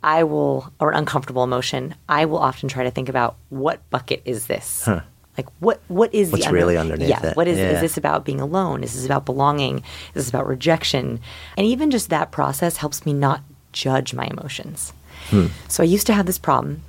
I 0.07 0.23
will, 0.25 0.73
or 0.81 0.93
an 0.93 0.99
uncomfortable 0.99 1.43
emotion, 1.45 1.95
I 2.09 2.25
will 2.25 2.39
often 2.39 2.69
try 2.69 2.85
to 2.85 2.91
think 2.91 3.09
about 3.09 3.37
what 3.51 3.89
bucket 3.91 4.23
is 4.25 4.47
this. 4.47 4.89
Like 5.37 5.49
what? 5.59 5.83
What 5.89 6.15
is 6.15 6.31
What's 6.33 6.45
the 6.45 6.49
under- 6.49 6.59
really 6.59 6.77
underneath 6.79 7.09
Yeah, 7.11 7.27
it? 7.27 7.37
what 7.37 7.47
is? 7.49 7.59
Yeah. 7.59 7.73
Is 7.73 7.81
this 7.83 7.97
about 7.99 8.25
being 8.25 8.41
alone? 8.41 8.83
Is 8.83 8.95
this 8.95 9.05
about 9.05 9.27
belonging? 9.27 9.79
Is 10.15 10.25
this 10.25 10.29
about 10.31 10.47
rejection? 10.47 11.21
And 11.59 11.67
even 11.67 11.91
just 11.91 12.09
that 12.09 12.31
process 12.31 12.79
helps 12.79 13.05
me 13.05 13.13
not 13.13 13.43
judge 13.73 14.15
my 14.15 14.25
emotions. 14.27 14.95
Hmm. 15.29 15.49
So 15.69 15.83
I 15.83 15.87
used 15.87 16.07
to 16.07 16.15
have 16.15 16.25
this 16.27 16.39
problem 16.39 16.83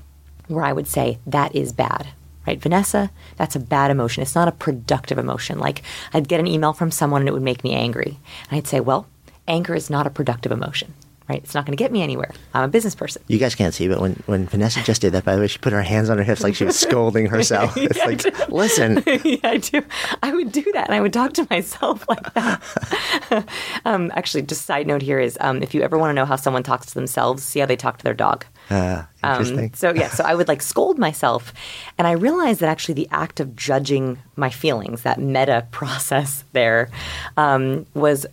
where 0.48 0.64
I 0.64 0.72
would 0.72 0.88
say, 0.88 1.18
that 1.28 1.54
is 1.56 1.74
bad. 1.74 2.08
Right, 2.46 2.62
Vanessa, 2.62 3.12
that's 3.36 3.58
a 3.58 3.60
bad 3.60 3.92
emotion. 3.92 4.22
It's 4.24 4.36
not 4.36 4.48
a 4.48 4.54
productive 4.54 5.18
emotion. 5.18 5.60
Like 5.60 5.82
I'd 6.14 6.30
get 6.30 6.40
an 6.40 6.48
email 6.48 6.72
from 6.72 6.92
someone 6.92 7.22
and 7.24 7.28
it 7.28 7.34
would 7.34 7.42
make 7.42 7.64
me 7.66 7.74
angry. 7.74 8.18
And 8.50 8.58
I'd 8.58 8.68
say, 8.68 8.80
well, 8.80 9.08
anger 9.50 9.76
is 9.76 9.90
not 9.90 10.08
a 10.08 10.10
productive 10.10 10.54
emotion. 10.54 10.94
Right? 11.30 11.44
It's 11.44 11.54
not 11.54 11.66
going 11.66 11.76
to 11.76 11.82
get 11.82 11.92
me 11.92 12.02
anywhere. 12.02 12.32
I'm 12.54 12.64
a 12.64 12.68
business 12.70 12.96
person. 12.96 13.22
You 13.28 13.38
guys 13.38 13.54
can't 13.54 13.74
see, 13.74 13.90
but 13.90 14.00
when, 14.00 14.14
when 14.28 14.48
Vanessa 14.48 14.82
just 14.82 15.02
did 15.02 15.12
that, 15.12 15.26
by 15.26 15.36
the 15.36 15.42
way, 15.42 15.48
she 15.48 15.60
put 15.60 15.74
her 15.74 15.82
hands 15.82 16.10
on 16.10 16.18
her 16.18 16.24
hips 16.24 16.42
like 16.42 16.56
she 16.56 16.64
was 16.64 16.80
scolding 16.80 17.28
herself. 17.28 17.76
It's 17.88 18.00
like, 18.00 18.50
listen, 18.50 19.04
yeah, 19.24 19.38
I 19.44 19.58
do. 19.58 19.82
I 20.22 20.34
would 20.34 20.52
do 20.52 20.64
that, 20.74 20.88
and 20.88 20.96
I 20.96 21.02
would 21.02 21.14
talk 21.14 21.34
to 21.34 21.48
myself 21.50 22.08
like 22.08 22.34
that. 22.34 23.46
um, 23.86 24.12
actually, 24.16 24.44
just 24.44 24.66
side 24.66 24.88
note 24.88 25.02
here 25.02 25.20
is 25.20 25.38
um, 25.42 25.62
if 25.64 25.74
you 25.74 25.82
ever 25.82 25.98
want 25.98 26.10
to 26.10 26.14
know 26.14 26.26
how 26.26 26.36
someone 26.36 26.64
talks 26.64 26.88
to 26.88 26.94
themselves, 26.94 27.44
see 27.44 27.60
how 27.60 27.66
they 27.66 27.76
talk 27.76 27.98
to 27.98 28.04
their 28.04 28.14
dog. 28.14 28.46
uh, 28.70 29.04
interesting. 29.24 29.66
Um, 29.66 29.72
so 29.74 29.94
yeah, 29.94 30.10
so 30.10 30.24
I 30.24 30.36
would 30.36 30.48
like 30.48 30.62
scold 30.62 30.98
myself, 30.98 31.54
and 31.98 32.08
I 32.08 32.12
realized 32.12 32.60
that 32.62 32.70
actually 32.70 32.96
the 32.96 33.08
act 33.12 33.40
of 33.40 33.56
judging 33.56 34.18
my 34.36 34.50
feelings, 34.50 35.04
that 35.04 35.20
meta 35.20 35.68
process 35.72 36.44
there, 36.54 36.90
um, 37.38 37.86
was 37.94 38.26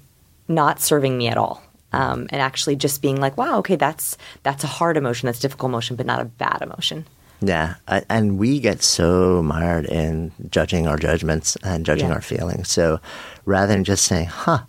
not 0.48 0.80
serving 0.80 1.16
me 1.18 1.28
at 1.28 1.36
all. 1.36 1.62
Um, 1.94 2.26
and 2.30 2.40
actually 2.42 2.76
just 2.76 3.02
being 3.02 3.20
like, 3.20 3.36
wow, 3.38 3.58
okay, 3.58 3.76
that's 3.76 4.16
that's 4.42 4.64
a 4.64 4.66
hard 4.78 4.96
emotion, 4.96 5.26
that's 5.26 5.38
a 5.38 5.42
difficult 5.42 5.70
emotion, 5.70 5.96
but 5.96 6.06
not 6.06 6.20
a 6.20 6.24
bad 6.24 6.58
emotion. 6.62 7.04
yeah, 7.40 7.74
I, 7.86 8.02
and 8.08 8.38
we 8.38 8.58
get 8.60 8.82
so 8.82 9.42
mired 9.42 9.84
in 9.86 10.32
judging 10.50 10.86
our 10.88 10.96
judgments 10.96 11.56
and 11.62 11.84
judging 11.86 12.08
Yeah. 12.08 12.14
our 12.14 12.22
feelings. 12.22 12.70
So 12.70 13.00
rather 13.44 13.68
than 13.72 13.84
just 13.84 14.04
saying, 14.06 14.26
huh, 14.28 14.60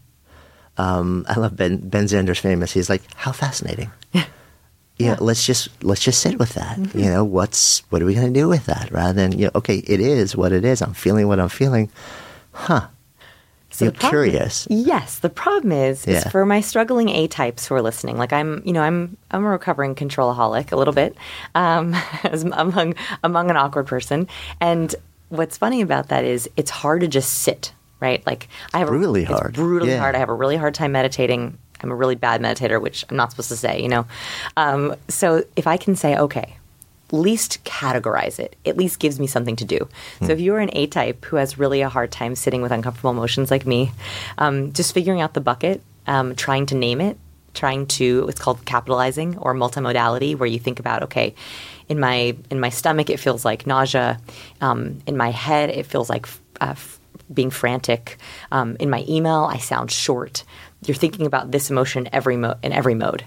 um, 0.77 1.25
I 1.29 1.39
love 1.39 1.55
Ben, 1.55 1.77
ben 1.77 2.05
Zander's 2.08 2.39
famous. 2.39 2.74
He's 2.74 2.89
like, 2.89 3.01
how 3.15 3.32
fascinating. 3.32 3.91
Yeah, 4.98 5.17
let's 5.20 5.46
just 5.46 5.67
let's 5.84 6.00
just 6.01 6.22
sit 6.22 6.39
with 6.39 6.53
that. 6.53 6.77
Mm-hmm. 6.79 7.00
You 7.00 7.10
know, 7.12 7.25
what's 7.25 7.84
what 7.91 8.01
are 8.01 8.05
we 8.05 8.13
going 8.15 8.34
to 8.34 8.39
do 8.39 8.48
with 8.48 8.65
that? 8.67 8.91
Rather 8.91 9.12
than 9.12 9.38
you 9.38 9.46
know, 9.46 9.51
okay, 9.55 9.79
it 9.86 10.00
is 10.00 10.38
what 10.38 10.53
it 10.53 10.63
is. 10.63 10.82
I'm 10.82 10.94
feeling 10.94 11.27
what 11.27 11.38
I'm 11.38 11.50
feeling. 11.50 11.91
Huh? 12.53 12.88
So 13.75 13.86
You're 13.86 13.91
problem- 13.91 14.10
curious. 14.32 14.67
Yes, 14.70 15.20
the 15.20 15.29
problem 15.29 15.72
is, 15.72 16.08
is 16.08 16.24
for 16.25 16.46
my 16.46 16.62
struggling 16.62 17.10
A 17.10 17.27
types 17.27 17.65
who 17.67 17.75
are 17.75 17.82
listening. 17.82 18.17
Like 18.17 18.32
I'm, 18.32 18.62
you 18.65 18.72
know, 18.74 18.82
I'm 18.82 19.17
I'm 19.32 19.44
a 19.44 19.50
recovering 19.50 19.96
controlaholic 19.96 20.72
a 20.72 20.75
little 20.77 20.94
bit, 20.94 21.15
um, 21.55 21.94
as 22.24 22.44
among 22.44 22.96
among 23.24 23.50
an 23.50 23.58
awkward 23.58 23.88
person. 23.88 24.27
And 24.62 24.96
what's 25.29 25.58
funny 25.58 25.82
about 25.82 26.08
that 26.10 26.24
is 26.24 26.50
it's 26.55 26.72
hard 26.72 27.01
to 27.01 27.08
just 27.08 27.39
sit, 27.39 27.74
right? 28.00 28.25
Like 28.25 28.48
I 28.74 28.79
have 28.79 28.89
really 28.89 29.24
a, 29.24 29.27
hard. 29.27 29.50
It's 29.50 29.58
brutally 29.58 29.91
Yeah. 29.91 30.00
hard. 30.00 30.15
I 30.15 30.20
have 30.20 30.29
a 30.29 30.34
really 30.34 30.55
hard 30.55 30.74
time 30.74 30.94
meditating. 30.94 31.58
I'm 31.82 31.91
a 31.91 31.96
really 31.96 32.15
bad 32.15 32.41
meditator, 32.41 32.82
which 32.82 33.03
I'm 33.10 33.17
not 33.17 33.32
supposed 33.32 33.50
to 33.50 33.58
say, 33.58 33.82
you 33.82 33.89
know. 33.89 34.05
Um, 34.55 34.96
so 35.10 35.44
if 35.58 35.67
I 35.67 35.75
can 35.75 35.96
say, 35.98 36.15
okay, 36.17 36.55
least 37.12 37.64
categorize 37.64 38.40
it. 38.40 38.56
At 38.66 38.78
least 38.78 39.00
gives 39.00 39.20
me 39.20 39.28
something 39.28 39.56
to 39.58 39.66
do. 39.66 39.88
So 40.22 40.28
if 40.28 40.40
you're 40.40 40.60
an 40.60 40.70
A 40.74 40.88
type 40.88 41.26
who 41.26 41.36
has 41.38 41.58
really 41.58 41.82
a 41.82 41.90
hard 41.90 42.12
time 42.12 42.36
sitting 42.36 42.62
with 42.62 42.72
uncomfortable 42.72 43.12
emotions 43.12 43.52
like 43.52 43.66
me, 43.66 43.92
um, 44.38 44.74
just 44.74 44.94
figuring 44.94 45.22
out 45.22 45.34
the 45.34 45.42
bucket, 45.42 45.82
um, 46.08 46.36
trying 46.36 46.66
to 46.68 46.76
name 46.76 47.02
it, 47.02 47.18
trying 47.54 47.86
to 47.88 48.26
it's 48.28 48.40
called 48.40 48.66
capitalizing 48.66 49.38
or 49.38 49.54
multimodality, 49.54 50.38
where 50.38 50.48
you 50.48 50.60
think 50.60 50.80
about 50.80 51.04
okay, 51.04 51.34
in 51.88 52.00
my 52.00 52.36
in 52.50 52.60
my 52.60 52.70
stomach 52.70 53.10
it 53.10 53.20
feels 53.20 53.46
like 53.46 53.66
nausea, 53.68 54.20
um, 54.62 55.00
in 55.08 55.16
my 55.16 55.30
head 55.32 55.70
it 55.70 55.86
feels 55.86 56.10
like 56.10 56.28
uh, 56.60 56.72
f- 56.72 57.00
being 57.34 57.50
frantic, 57.52 58.18
um, 58.52 58.76
in 58.80 58.90
my 58.90 59.06
email 59.08 59.46
I 59.50 59.58
sound 59.58 59.92
short. 59.92 60.44
You're 60.86 60.96
thinking 60.96 61.26
about 61.26 61.52
this 61.52 61.70
emotion 61.70 62.10
every 62.12 62.38
mo- 62.38 62.58
in 62.62 62.72
every 62.74 62.96
mode. 62.96 63.24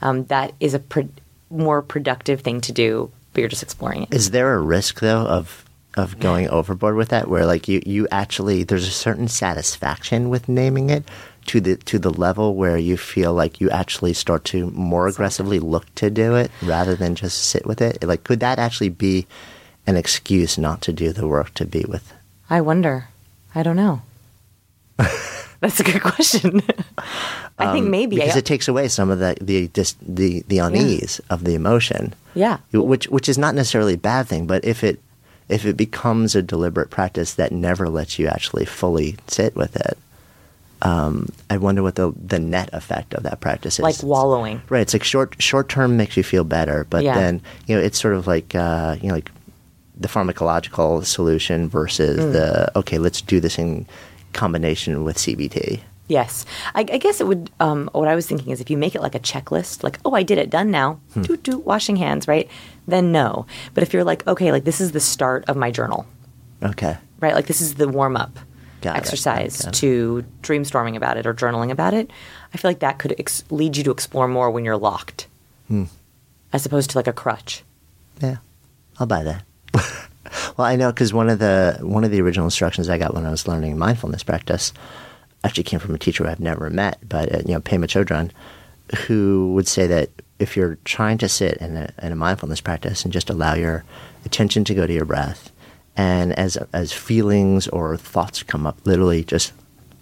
Um, 0.00 0.24
that 0.26 0.52
is 0.60 0.74
a 0.74 0.78
pro- 0.78 1.08
more 1.50 1.80
productive 1.82 2.40
thing 2.40 2.60
to 2.62 2.72
do, 2.72 3.10
but 3.38 3.42
you're 3.42 3.48
just 3.48 3.62
exploring 3.62 4.02
it. 4.02 4.12
Is 4.12 4.32
there 4.32 4.52
a 4.54 4.58
risk 4.58 4.98
though 4.98 5.24
of 5.24 5.64
of 5.96 6.18
going 6.18 6.48
overboard 6.48 6.96
with 6.96 7.10
that, 7.10 7.28
where 7.28 7.46
like 7.46 7.68
you 7.68 7.80
you 7.86 8.08
actually 8.10 8.64
there's 8.64 8.88
a 8.88 8.90
certain 8.90 9.28
satisfaction 9.28 10.28
with 10.28 10.48
naming 10.48 10.90
it 10.90 11.04
to 11.46 11.60
the 11.60 11.76
to 11.76 12.00
the 12.00 12.10
level 12.10 12.56
where 12.56 12.76
you 12.76 12.96
feel 12.96 13.32
like 13.32 13.60
you 13.60 13.70
actually 13.70 14.12
start 14.12 14.44
to 14.46 14.72
more 14.72 15.06
aggressively 15.06 15.60
look 15.60 15.92
to 15.94 16.10
do 16.10 16.34
it 16.34 16.50
rather 16.62 16.96
than 16.96 17.14
just 17.14 17.44
sit 17.44 17.64
with 17.64 17.80
it? 17.80 18.02
Like, 18.02 18.24
could 18.24 18.40
that 18.40 18.58
actually 18.58 18.88
be 18.88 19.28
an 19.86 19.96
excuse 19.96 20.58
not 20.58 20.82
to 20.82 20.92
do 20.92 21.12
the 21.12 21.28
work 21.28 21.54
to 21.54 21.64
be 21.64 21.84
with? 21.88 22.12
I 22.50 22.60
wonder. 22.60 23.06
I 23.54 23.62
don't 23.62 23.76
know. 23.76 24.02
That's 25.60 25.80
a 25.80 25.82
good 25.84 26.00
question. 26.02 26.62
I 27.58 27.72
think 27.72 27.88
maybe. 27.88 28.16
Um, 28.16 28.20
because 28.20 28.36
I, 28.36 28.38
it 28.38 28.44
takes 28.46 28.68
away 28.68 28.86
some 28.88 29.10
of 29.10 29.18
the 29.18 29.36
the 29.40 29.68
just 29.68 29.96
the 30.00 30.44
the 30.48 30.58
unease 30.58 31.20
of 31.30 31.44
the 31.44 31.54
emotion. 31.54 32.14
yeah. 32.34 32.58
which 32.72 33.08
which 33.08 33.28
is 33.28 33.36
not 33.38 33.54
necessarily 33.54 33.94
a 33.94 33.98
bad 33.98 34.28
thing, 34.28 34.46
but 34.46 34.64
if 34.64 34.84
it 34.84 35.00
if 35.48 35.64
it 35.66 35.76
becomes 35.76 36.34
a 36.36 36.42
deliberate 36.42 36.90
practice 36.90 37.34
that 37.34 37.50
never 37.52 37.88
lets 37.88 38.18
you 38.18 38.28
actually 38.28 38.66
fully 38.66 39.16
sit 39.26 39.56
with 39.56 39.74
it, 39.76 39.98
um, 40.82 41.28
I 41.50 41.56
wonder 41.56 41.82
what 41.82 41.96
the 41.96 42.12
the 42.24 42.38
net 42.38 42.70
effect 42.72 43.14
of 43.14 43.24
that 43.24 43.40
practice 43.40 43.80
is. 43.80 43.82
Like 43.82 44.00
wallowing. 44.02 44.62
right? 44.68 44.82
It's 44.82 44.92
like 44.94 45.02
short 45.02 45.34
short 45.42 45.68
term 45.68 45.96
makes 45.96 46.16
you 46.16 46.22
feel 46.22 46.44
better, 46.44 46.86
but 46.88 47.02
Yeah. 47.02 47.14
then 47.18 47.40
you 47.66 47.74
know 47.74 47.82
it's 47.82 47.98
sort 48.00 48.14
of 48.14 48.28
like 48.28 48.54
uh, 48.54 48.96
you 49.00 49.08
know 49.08 49.14
like 49.14 49.30
the 49.96 50.06
pharmacological 50.06 51.04
solution 51.04 51.68
versus 51.68 52.20
Mm. 52.20 52.32
the 52.32 52.78
okay, 52.78 52.98
let's 52.98 53.20
do 53.20 53.40
this 53.40 53.58
in 53.58 53.86
combination 54.38 55.02
with 55.04 55.16
CBT. 55.18 55.80
Yes. 56.06 56.46
I, 56.74 56.80
I 56.80 56.98
guess 56.98 57.20
it 57.20 57.26
would, 57.26 57.50
um, 57.60 57.90
what 57.92 58.08
I 58.08 58.14
was 58.14 58.26
thinking 58.26 58.50
is 58.52 58.60
if 58.62 58.70
you 58.70 58.78
make 58.78 58.94
it 58.94 59.02
like 59.02 59.14
a 59.14 59.20
checklist, 59.20 59.82
like, 59.82 59.98
oh, 60.06 60.14
I 60.14 60.22
did 60.22 60.38
it, 60.38 60.48
done 60.48 60.70
now, 60.70 61.00
Hmm. 61.12 61.22
doot, 61.22 61.42
doot, 61.42 61.66
washing 61.66 61.96
hands, 61.96 62.26
right? 62.28 62.48
Then 62.86 63.12
no. 63.12 63.44
But 63.74 63.82
if 63.82 63.92
you're 63.92 64.04
like, 64.04 64.26
okay, 64.26 64.50
like 64.52 64.64
this 64.64 64.80
is 64.80 64.92
the 64.92 65.00
start 65.00 65.44
of 65.48 65.56
my 65.56 65.70
journal, 65.70 66.06
Okay. 66.62 66.96
right? 67.20 67.34
Like 67.34 67.46
this 67.46 67.60
is 67.60 67.74
the 67.74 67.88
warm 67.88 68.16
up 68.16 68.38
Got 68.80 68.96
exercise 68.96 69.66
it. 69.66 69.74
to 69.74 70.24
dreamstorming 70.42 70.96
about 70.96 71.16
it 71.18 71.26
or 71.26 71.34
journaling 71.34 71.70
about 71.70 71.92
it. 71.94 72.10
I 72.54 72.56
feel 72.58 72.70
like 72.70 72.78
that 72.78 72.98
could 72.98 73.14
ex- 73.18 73.44
lead 73.50 73.76
you 73.76 73.84
to 73.84 73.90
explore 73.90 74.28
more 74.28 74.50
when 74.50 74.64
you're 74.64 74.78
locked, 74.78 75.26
Hmm. 75.66 75.84
as 76.52 76.64
opposed 76.64 76.90
to 76.90 76.98
like 76.98 77.08
a 77.08 77.12
crutch. 77.12 77.64
Yeah, 78.22 78.36
I'll 78.98 79.06
buy 79.06 79.24
that. 79.24 79.42
well, 80.56 80.66
I 80.66 80.76
know 80.76 80.90
because 80.92 81.12
one 81.12 81.28
of 81.28 81.38
the 81.38 81.78
one 81.82 82.04
of 82.04 82.10
the 82.10 82.20
original 82.20 82.46
instructions 82.46 82.88
I 82.88 82.98
got 82.98 83.14
when 83.14 83.26
I 83.26 83.30
was 83.30 83.46
learning 83.48 83.78
mindfulness 83.78 84.22
practice 84.22 84.72
actually 85.44 85.64
came 85.64 85.80
from 85.80 85.94
a 85.94 85.98
teacher 85.98 86.26
I've 86.26 86.40
never 86.40 86.68
met, 86.70 86.98
but 87.08 87.32
uh, 87.34 87.38
you 87.46 87.54
know, 87.54 87.60
Pema 87.60 87.84
Chodron, 87.86 88.30
who 89.06 89.52
would 89.54 89.68
say 89.68 89.86
that 89.86 90.10
if 90.38 90.56
you're 90.56 90.78
trying 90.84 91.18
to 91.18 91.28
sit 91.28 91.56
in 91.58 91.76
a, 91.76 91.92
in 92.02 92.12
a 92.12 92.16
mindfulness 92.16 92.60
practice 92.60 93.04
and 93.04 93.12
just 93.12 93.28
allow 93.30 93.54
your 93.54 93.84
attention 94.24 94.64
to 94.64 94.74
go 94.74 94.86
to 94.86 94.92
your 94.92 95.04
breath, 95.04 95.50
and 95.96 96.32
as 96.38 96.56
as 96.72 96.92
feelings 96.92 97.68
or 97.68 97.96
thoughts 97.96 98.42
come 98.42 98.66
up, 98.66 98.78
literally 98.84 99.24
just 99.24 99.52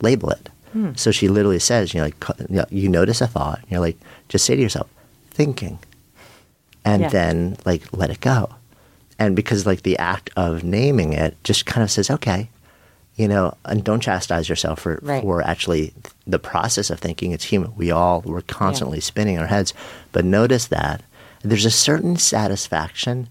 label 0.02 0.30
it. 0.30 0.48
So 0.94 1.10
she 1.10 1.28
literally 1.28 1.58
says, 1.58 1.94
you 1.94 2.00
know, 2.00 2.04
like 2.06 2.28
you, 2.50 2.56
know, 2.56 2.66
you 2.68 2.88
notice 2.90 3.22
a 3.22 3.26
thought, 3.26 3.60
you're 3.70 3.80
like, 3.80 3.96
just 4.28 4.44
say 4.44 4.54
to 4.56 4.60
yourself, 4.60 4.90
thinking 5.30 5.78
and 6.84 7.00
Yeah. 7.02 7.08
then 7.08 7.56
like 7.64 7.82
let 7.96 8.10
it 8.10 8.20
go. 8.20 8.50
And 9.18 9.34
because 9.34 9.64
like 9.66 9.82
the 9.82 9.98
act 9.98 10.30
of 10.36 10.62
naming 10.64 11.12
it 11.12 11.36
just 11.44 11.64
kind 11.66 11.82
of 11.82 11.90
says, 11.90 12.10
okay, 12.10 12.50
you 13.16 13.28
know, 13.28 13.54
and 13.64 13.82
don't 13.82 14.00
chastise 14.00 14.48
yourself 14.48 14.80
for, 14.80 14.98
Right. 15.02 15.22
for 15.22 15.40
actually 15.42 15.94
the 16.26 16.38
process 16.38 16.90
of 16.90 16.98
thinking. 17.00 17.32
It's 17.32 17.44
human. 17.44 17.74
We 17.76 17.90
all 17.90 18.20
we're 18.26 18.42
constantly 18.42 19.00
spinning 19.00 19.38
our 19.38 19.46
heads, 19.46 19.72
but 20.12 20.24
notice 20.24 20.66
that 20.66 21.02
there's 21.42 21.64
a 21.64 21.70
certain 21.70 22.16
satisfaction 22.16 23.28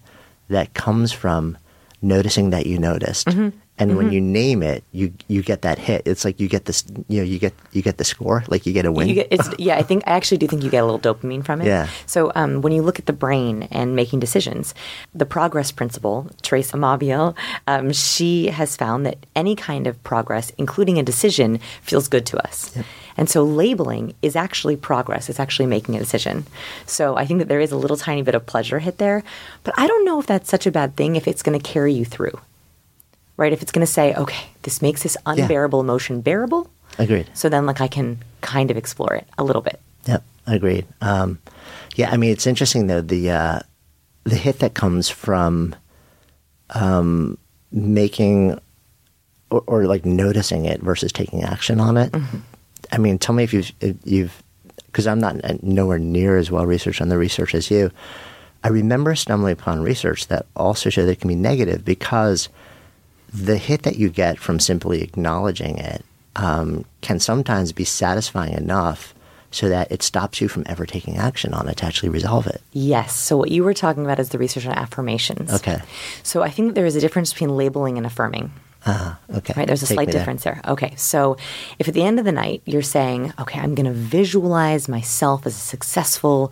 that 0.50 0.74
comes 0.74 1.12
from 1.12 1.58
noticing 2.01 2.50
that 2.51 2.65
you 2.65 2.80
noticed. 2.80 3.27
Mm-hmm. 3.27 3.58
And 3.77 3.98
when 3.98 4.12
you 4.13 4.22
name 4.22 4.63
it, 4.63 4.86
you 4.94 5.12
you 5.27 5.44
get 5.44 5.63
that 5.63 5.77
hit. 5.77 6.03
It's 6.05 6.24
like 6.24 6.39
you 6.39 6.48
get 6.48 6.63
this, 6.63 6.86
you 7.10 7.17
know, 7.17 7.24
you 7.24 7.38
get 7.39 7.53
you 7.74 7.82
get 7.82 7.98
the 7.98 8.05
score, 8.05 8.44
like 8.48 8.65
you 8.65 8.72
get 8.72 8.86
a 8.86 8.91
win. 8.91 9.10
You 9.10 9.15
get, 9.15 9.27
it's, 9.32 9.50
yeah, 9.60 9.75
I 9.75 9.82
think 9.82 10.03
I 10.08 10.12
actually 10.12 10.38
do 10.38 10.48
think 10.48 10.63
you 10.63 10.70
get 10.70 10.82
a 10.82 10.86
little 10.86 11.00
dopamine 11.00 11.44
from 11.44 11.62
it. 11.62 11.67
Yeah. 11.67 11.89
So 12.05 12.32
um, 12.36 12.62
when 12.62 12.72
you 12.72 12.82
look 12.82 13.00
at 13.00 13.05
the 13.05 13.13
brain 13.13 13.63
and 13.72 13.94
making 13.94 14.22
decisions, 14.22 14.74
the 15.13 15.25
progress 15.25 15.74
principle, 15.74 16.29
Teresa 16.41 16.77
Amabile, 16.77 17.36
um, 17.67 17.91
she 17.91 18.48
has 18.48 18.77
found 18.77 19.05
that 19.05 19.25
any 19.36 19.58
kind 19.58 19.88
of 19.88 20.01
progress, 20.03 20.53
including 20.58 20.98
a 20.98 21.03
decision, 21.03 21.60
feels 21.82 22.08
good 22.08 22.25
to 22.27 22.38
us. 22.48 22.77
And 23.17 23.29
so 23.29 23.44
labeling 23.44 24.13
is 24.22 24.38
actually 24.38 24.77
progress. 24.77 25.29
It's 25.29 25.39
actually 25.39 25.65
making 25.65 25.96
a 25.96 26.00
decision. 26.00 26.46
So 26.86 27.17
I 27.17 27.25
think 27.25 27.39
that 27.39 27.50
there 27.50 27.60
is 27.60 27.72
a 27.74 27.77
little 27.77 27.98
tiny 27.98 28.22
bit 28.22 28.36
of 28.36 28.46
pleasure 28.46 28.79
hit 28.79 29.00
there, 29.00 29.24
but 29.63 29.74
I 29.77 29.88
don't 29.88 30.05
know 30.05 30.20
if 30.20 30.27
that's 30.27 30.50
such 30.50 30.65
a 30.65 30.72
bad 30.72 30.96
thing 30.96 31.15
if 31.15 31.27
it's 31.27 31.44
going 31.44 31.60
to 31.60 31.63
carry 31.63 31.94
you 31.94 32.05
through. 32.05 32.39
Right? 33.38 33.51
If 33.51 33.62
it's 33.62 33.72
going 33.72 33.86
to 33.86 33.92
say, 33.92 34.13
okay, 34.15 34.48
this 34.62 34.82
makes 34.82 35.04
this 35.04 35.18
unbearable 35.25 35.82
emotion 35.82 36.22
bearable. 36.22 36.70
Agreed. 36.98 37.30
So 37.34 37.50
then, 37.50 37.65
like, 37.65 37.82
I 37.82 37.88
can 37.88 38.20
kind 38.42 38.72
of 38.72 38.77
explore 38.77 39.13
it 39.13 39.27
a 39.38 39.44
little 39.44 39.62
bit. 39.62 39.82
Yep, 40.08 40.24
agreed. 40.48 40.86
Um, 41.01 41.39
yeah, 41.96 42.10
I 42.12 42.18
mean, 42.18 42.32
it's 42.32 42.48
interesting 42.48 42.88
though 42.88 43.01
the 43.01 43.32
uh, 43.32 43.60
the 44.24 44.36
hit 44.36 44.60
that 44.60 44.74
comes 44.74 45.10
from 45.10 45.75
um, 46.72 47.38
making 47.72 48.60
or, 49.50 49.63
or 49.68 49.86
like 49.86 50.06
noticing 50.06 50.65
it 50.65 50.82
versus 50.82 51.12
taking 51.12 51.44
action 51.44 51.80
on 51.80 51.98
it. 51.98 52.15
I 52.92 52.98
mean, 52.98 53.18
tell 53.18 53.36
me 53.36 53.44
if 53.44 53.54
you've 53.54 53.72
if 53.82 53.96
you've 54.04 54.44
because 54.88 55.08
I'm 55.08 55.20
not 55.20 55.44
uh, 55.44 55.56
nowhere 55.62 56.00
near 56.00 56.38
as 56.38 56.51
well 56.51 56.65
researched 56.65 57.01
on 57.01 57.10
the 57.10 57.18
research 57.18 57.56
as 57.56 57.70
you. 57.72 57.92
I 58.63 58.70
remember 58.70 59.13
stumbling 59.15 59.54
upon 59.54 59.82
research 59.82 60.27
that 60.27 60.48
also 60.56 60.89
showed 60.89 61.06
that 61.06 61.12
it 61.12 61.20
can 61.20 61.27
be 61.27 61.36
negative 61.36 61.86
because 61.86 62.50
the 63.44 63.58
hit 63.58 63.84
that 63.84 63.98
you 63.98 64.10
get 64.10 64.39
from 64.39 64.60
simply 64.60 65.01
acknowledging 65.01 65.77
it 65.77 66.04
um, 66.36 66.86
can 67.01 67.20
sometimes 67.20 67.72
be 67.72 67.84
satisfying 67.84 68.54
enough 68.54 69.13
so 69.51 69.70
that 69.70 69.92
it 69.92 70.04
stops 70.04 70.42
you 70.42 70.48
from 70.48 70.63
ever 70.65 70.86
taking 70.86 71.18
action 71.18 71.54
on 71.54 71.68
it 71.70 71.77
to 71.77 71.86
actually 71.86 72.10
resolve 72.10 72.46
it. 72.48 72.62
Yes. 72.74 73.15
So 73.15 73.38
what 73.38 73.51
you 73.51 73.63
were 73.63 73.74
talking 73.74 74.04
about 74.04 74.20
is 74.20 74.30
the 74.30 74.38
research 74.38 74.65
on 74.65 74.74
affirmations. 74.74 75.54
Okay. 75.54 75.80
So 76.24 76.44
I 76.44 76.50
think 76.50 76.75
there 76.75 76.86
is 76.86 76.96
a 76.96 77.00
difference 77.00 77.32
between 77.32 77.56
labeling 77.56 77.98
and 77.98 78.06
affirming. 78.06 78.51
Ah, 78.88 79.18
okay. 79.33 79.53
Right, 79.57 79.66
there's 79.66 79.81
a 79.81 79.88
Take 79.88 79.96
slight 79.96 80.07
me 80.07 80.12
there. 80.14 80.22
difference 80.22 80.44
there. 80.44 80.62
Okay, 80.68 80.94
so 80.96 81.38
if 81.79 81.88
at 81.88 81.96
the 81.96 82.03
end 82.03 82.20
of 82.20 82.25
the 82.25 82.31
night 82.31 82.62
you're 82.66 82.83
saying, 82.83 83.33
okay, 83.40 83.59
I'm 83.59 83.74
going 83.74 83.88
to 83.88 83.92
visualize 83.94 84.88
myself 84.88 85.48
as 85.48 85.55
a 85.55 85.59
successful 85.59 86.51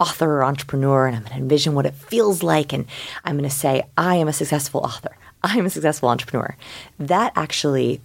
author 0.00 0.38
or 0.38 0.44
entrepreneur, 0.44 1.06
and 1.06 1.16
I'm 1.16 1.22
going 1.24 1.34
to 1.34 1.42
envision 1.42 1.74
what 1.74 1.84
it 1.84 1.94
feels 1.94 2.42
like, 2.42 2.72
and 2.72 2.86
I'm 3.24 3.36
going 3.36 3.48
to 3.48 3.54
say, 3.54 3.82
I 3.98 4.16
am 4.16 4.28
a 4.28 4.32
successful 4.32 4.80
author, 4.80 5.14
I 5.44 5.56
am 5.58 5.66
a 5.66 5.70
successful 5.70 6.08
entrepreneur. 6.08 6.56
That 6.98 7.32
actually, 7.36 8.00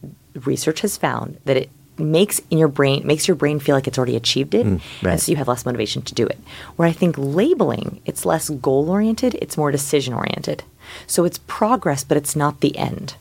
research 0.46 0.82
has 0.82 0.98
found 0.98 1.38
that 1.46 1.58
it 1.58 1.70
makes 1.98 2.40
in 2.50 2.58
your 2.58 2.68
brain 2.70 3.06
makes 3.06 3.28
your 3.28 3.36
brain 3.36 3.60
feel 3.60 3.76
like 3.76 3.88
it's 3.88 3.98
already 3.98 4.16
achieved 4.16 4.54
it, 4.56 4.66
Mm, 4.66 4.80
right. 5.04 5.12
and 5.14 5.22
so 5.22 5.32
you 5.32 5.36
have 5.38 5.48
less 5.50 5.66
motivation 5.66 6.02
to 6.04 6.14
do 6.16 6.26
it. 6.26 6.38
Where 6.78 6.88
I 6.88 6.94
think 6.94 7.16
labeling, 7.18 8.00
it's 8.06 8.26
less 8.26 8.50
goal 8.50 8.90
oriented, 8.90 9.36
it's 9.42 9.58
more 9.58 9.72
decision 9.72 10.14
oriented. 10.14 10.64
So 11.08 11.26
it's 11.26 11.40
progress, 11.48 12.04
but 12.06 12.16
it's 12.18 12.36
not 12.38 12.62
the 12.62 12.78
end. 12.78 13.16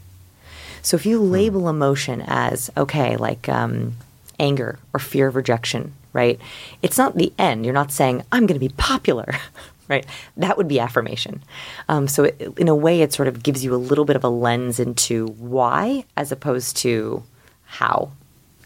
So 0.82 0.96
if 0.96 1.04
you 1.06 1.20
label 1.20 1.68
emotion 1.68 2.22
as 2.26 2.70
okay, 2.76 3.16
like 3.16 3.48
um, 3.48 3.94
anger 4.38 4.78
or 4.94 5.00
fear 5.00 5.26
of 5.26 5.34
rejection, 5.36 5.92
right? 6.12 6.38
It's 6.80 6.96
not 6.98 7.16
the 7.16 7.32
end. 7.36 7.64
You're 7.64 7.74
not 7.74 7.90
saying 7.92 8.22
I'm 8.30 8.46
going 8.46 8.60
to 8.60 8.68
be 8.68 8.74
popular, 8.76 9.34
right? 9.88 10.06
That 10.36 10.56
would 10.56 10.68
be 10.68 10.78
affirmation. 10.78 11.42
Um, 11.88 12.08
so 12.08 12.24
it, 12.24 12.54
in 12.56 12.68
a 12.68 12.74
way, 12.74 13.02
it 13.02 13.12
sort 13.12 13.28
of 13.28 13.42
gives 13.42 13.64
you 13.64 13.74
a 13.74 13.76
little 13.76 14.04
bit 14.04 14.16
of 14.16 14.24
a 14.24 14.28
lens 14.28 14.78
into 14.78 15.28
why, 15.38 16.04
as 16.16 16.30
opposed 16.30 16.76
to 16.78 17.22
how. 17.64 18.12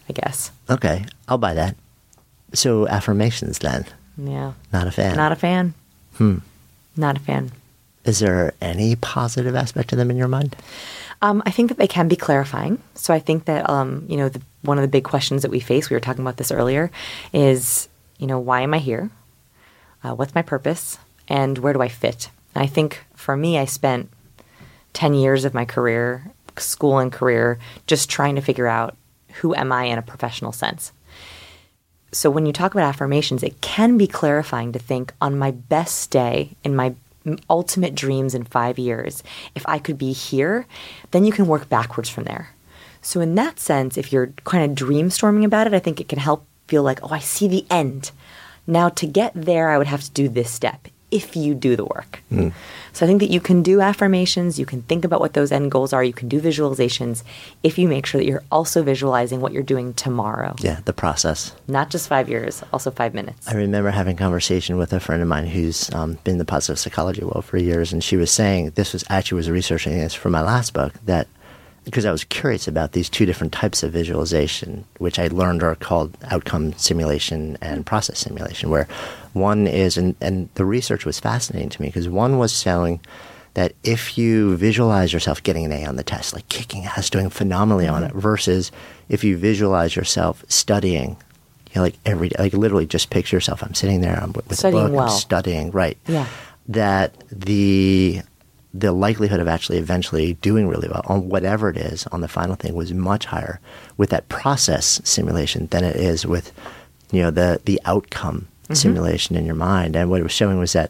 I 0.09 0.13
guess. 0.13 0.51
Okay, 0.69 1.05
I'll 1.27 1.37
buy 1.37 1.53
that. 1.53 1.75
So 2.53 2.87
affirmations 2.87 3.59
then. 3.59 3.85
Yeah. 4.17 4.53
Not 4.71 4.87
a 4.87 4.91
fan. 4.91 5.15
Not 5.15 5.31
a 5.31 5.35
fan. 5.35 5.73
Hmm. 6.15 6.39
Not 6.95 7.17
a 7.17 7.19
fan. 7.19 7.51
Is 8.05 8.19
there 8.19 8.53
any 8.61 8.95
positive 8.97 9.55
aspect 9.55 9.89
to 9.89 9.95
them 9.95 10.11
in 10.11 10.17
your 10.17 10.27
mind? 10.27 10.55
Um, 11.21 11.41
I 11.45 11.51
think 11.51 11.69
that 11.69 11.77
they 11.77 11.87
can 11.87 12.09
be 12.09 12.17
clarifying. 12.17 12.79
So 12.95 13.13
I 13.13 13.19
think 13.19 13.45
that 13.45 13.69
um, 13.69 14.05
you 14.09 14.17
know 14.17 14.29
the, 14.29 14.41
one 14.61 14.77
of 14.77 14.81
the 14.81 14.89
big 14.89 15.05
questions 15.05 15.41
that 15.41 15.51
we 15.51 15.61
face, 15.61 15.89
we 15.89 15.95
were 15.95 16.01
talking 16.01 16.21
about 16.21 16.37
this 16.37 16.51
earlier, 16.51 16.91
is 17.31 17.87
you 18.17 18.27
know 18.27 18.39
why 18.39 18.61
am 18.61 18.73
I 18.73 18.79
here? 18.79 19.09
Uh, 20.03 20.13
what's 20.13 20.35
my 20.35 20.41
purpose? 20.41 20.97
And 21.33 21.57
where 21.57 21.73
do 21.73 21.81
I 21.81 21.87
fit? 21.87 22.29
And 22.53 22.63
I 22.63 22.67
think 22.67 23.03
for 23.15 23.35
me, 23.35 23.57
I 23.57 23.65
spent 23.65 24.11
ten 24.93 25.15
years 25.15 25.45
of 25.45 25.55
my 25.55 25.65
career, 25.65 26.31
school 26.57 26.99
and 26.99 27.11
career, 27.11 27.57
just 27.87 28.07
trying 28.07 28.35
to 28.35 28.41
figure 28.41 28.67
out 28.67 28.95
who 29.41 29.55
am 29.55 29.71
I 29.71 29.85
in 29.85 29.97
a 29.97 30.03
professional 30.03 30.51
sense. 30.51 30.91
So 32.11 32.29
when 32.29 32.45
you 32.45 32.53
talk 32.53 32.75
about 32.75 32.87
affirmations, 32.87 33.41
it 33.41 33.61
can 33.61 33.97
be 33.97 34.05
clarifying 34.05 34.73
to 34.73 34.79
think 34.79 35.11
on 35.19 35.39
my 35.39 35.49
best 35.49 36.11
day 36.11 36.51
in 36.63 36.75
my 36.75 36.93
ultimate 37.49 37.95
dreams 37.95 38.35
in 38.35 38.43
five 38.43 38.77
years, 38.77 39.23
if 39.55 39.65
I 39.67 39.79
could 39.79 39.97
be 39.97 40.13
here, 40.13 40.67
then 41.09 41.25
you 41.25 41.31
can 41.31 41.47
work 41.47 41.67
backwards 41.67 42.09
from 42.09 42.25
there. 42.25 42.49
So 43.01 43.21
in 43.21 43.33
that 43.35 43.59
sense, 43.59 43.97
if 43.97 44.13
you're 44.13 44.27
kind 44.43 44.69
of 44.69 44.77
dreamstorming 44.77 45.45
about 45.45 45.65
it, 45.65 45.73
I 45.73 45.79
think 45.79 45.99
it 45.99 46.09
can 46.09 46.19
help 46.19 46.45
feel 46.67 46.83
like, 46.83 46.99
oh, 47.01 47.09
I 47.09 47.19
see 47.19 47.47
the 47.47 47.65
end. 47.71 48.11
Now 48.67 48.89
to 48.89 49.07
get 49.07 49.31
there, 49.33 49.71
I 49.71 49.79
would 49.79 49.87
have 49.87 50.03
to 50.03 50.11
do 50.11 50.29
this 50.29 50.51
step 50.51 50.87
if 51.13 51.35
you 51.35 51.53
do 51.53 51.75
the 51.75 51.85
work. 51.85 52.21
So 52.93 53.05
I 53.05 53.07
think 53.07 53.21
that 53.21 53.29
you 53.29 53.39
can 53.39 53.63
do 53.63 53.79
affirmations, 53.81 54.59
you 54.59 54.65
can 54.65 54.81
think 54.83 55.05
about 55.05 55.19
what 55.19 55.33
those 55.33 55.51
end 55.51 55.71
goals 55.71 55.93
are, 55.93 56.03
you 56.03 56.13
can 56.13 56.27
do 56.27 56.41
visualizations 56.41 57.23
if 57.61 57.77
you 57.77 57.87
make 57.87 58.05
sure 58.05 58.19
that 58.19 58.27
you're 58.27 58.43
also 58.51 58.83
visualizing 58.83 59.39
what 59.39 59.51
you're 59.53 59.63
doing 59.63 59.93
tomorrow. 59.93 60.55
Yeah, 60.59 60.79
the 60.85 60.93
process. 60.93 61.53
Not 61.67 61.89
just 61.89 62.07
five 62.07 62.29
years, 62.29 62.63
also 62.73 62.91
five 62.91 63.13
minutes. 63.13 63.47
I 63.47 63.53
remember 63.53 63.91
having 63.91 64.15
a 64.15 64.17
conversation 64.17 64.77
with 64.77 64.91
a 64.93 64.99
friend 64.99 65.21
of 65.21 65.27
mine 65.27 65.47
who's 65.47 65.93
um, 65.93 66.17
been 66.23 66.33
in 66.33 66.37
the 66.39 66.45
positive 66.45 66.79
psychology 66.79 67.23
world 67.23 67.45
for 67.45 67.57
years, 67.57 67.93
and 67.93 68.03
she 68.03 68.17
was 68.17 68.31
saying 68.31 68.71
this 68.71 68.93
was 68.93 69.03
actually 69.09 69.37
was 69.37 69.49
researching 69.49 69.93
this 69.93 70.13
for 70.13 70.29
my 70.29 70.41
last 70.41 70.73
book 70.73 70.93
that 71.05 71.27
because 71.85 72.05
I 72.05 72.11
was 72.11 72.23
curious 72.23 72.67
about 72.67 72.93
these 72.93 73.09
two 73.09 73.25
different 73.25 73.53
types 73.53 73.83
of 73.83 73.91
visualization, 73.91 74.85
which 74.97 75.19
I 75.19 75.27
learned 75.27 75.63
are 75.63 75.75
called 75.75 76.17
outcome 76.29 76.73
simulation 76.73 77.57
and 77.61 77.85
process 77.85 78.19
simulation, 78.19 78.69
where 78.69 78.87
one 79.33 79.67
is, 79.67 79.97
and, 79.97 80.15
and 80.21 80.49
the 80.55 80.65
research 80.65 81.05
was 81.05 81.19
fascinating 81.19 81.69
to 81.69 81.81
me 81.81 81.89
because 81.89 82.07
one 82.07 82.37
was 82.37 82.59
showing 82.59 82.99
that 83.53 83.73
if 83.83 84.17
you 84.17 84.55
visualize 84.57 85.13
yourself 85.13 85.43
getting 85.43 85.65
an 85.65 85.71
A 85.71 85.85
on 85.85 85.95
the 85.95 86.03
test, 86.03 86.33
like 86.33 86.47
kicking 86.49 86.85
ass, 86.85 87.09
doing 87.09 87.29
phenomenally 87.29 87.87
on 87.87 88.03
it, 88.03 88.09
mm-hmm. 88.09 88.19
versus 88.19 88.71
if 89.09 89.23
you 89.23 89.37
visualize 89.37 89.95
yourself 89.95 90.43
studying, 90.47 91.17
you 91.71 91.75
know, 91.75 91.81
like 91.81 91.97
every 92.05 92.29
day, 92.29 92.35
like 92.39 92.53
literally 92.53 92.85
just 92.85 93.09
picture 93.09 93.35
yourself. 93.35 93.61
I'm 93.63 93.73
sitting 93.73 94.01
there, 94.01 94.19
I'm 94.19 94.33
with 94.33 94.53
Studying 94.55 94.85
a 94.85 94.87
book, 94.87 94.95
well. 94.95 95.09
I'm 95.09 95.17
studying, 95.17 95.71
right? 95.71 95.97
Yeah. 96.07 96.27
That 96.67 97.13
the 97.29 98.21
the 98.73 98.91
likelihood 98.91 99.39
of 99.39 99.47
actually 99.47 99.77
eventually 99.77 100.33
doing 100.35 100.67
really 100.67 100.87
well 100.89 101.03
on 101.05 101.29
whatever 101.29 101.69
it 101.69 101.77
is 101.77 102.07
on 102.07 102.21
the 102.21 102.27
final 102.27 102.55
thing 102.55 102.73
was 102.73 102.91
much 102.93 103.25
higher 103.25 103.59
with 103.97 104.09
that 104.09 104.27
process 104.29 104.99
simulation 105.03 105.67
than 105.67 105.83
it 105.83 105.95
is 105.95 106.25
with 106.25 106.51
you 107.11 107.21
know 107.21 107.31
the 107.31 107.61
the 107.65 107.79
outcome 107.85 108.47
Mm-hmm. 108.63 108.75
simulation 108.75 109.35
in 109.35 109.45
your 109.45 109.55
mind. 109.55 109.93
And 109.97 110.09
what 110.09 110.21
it 110.21 110.23
was 110.23 110.31
showing 110.31 110.57
was 110.57 110.71
that 110.71 110.89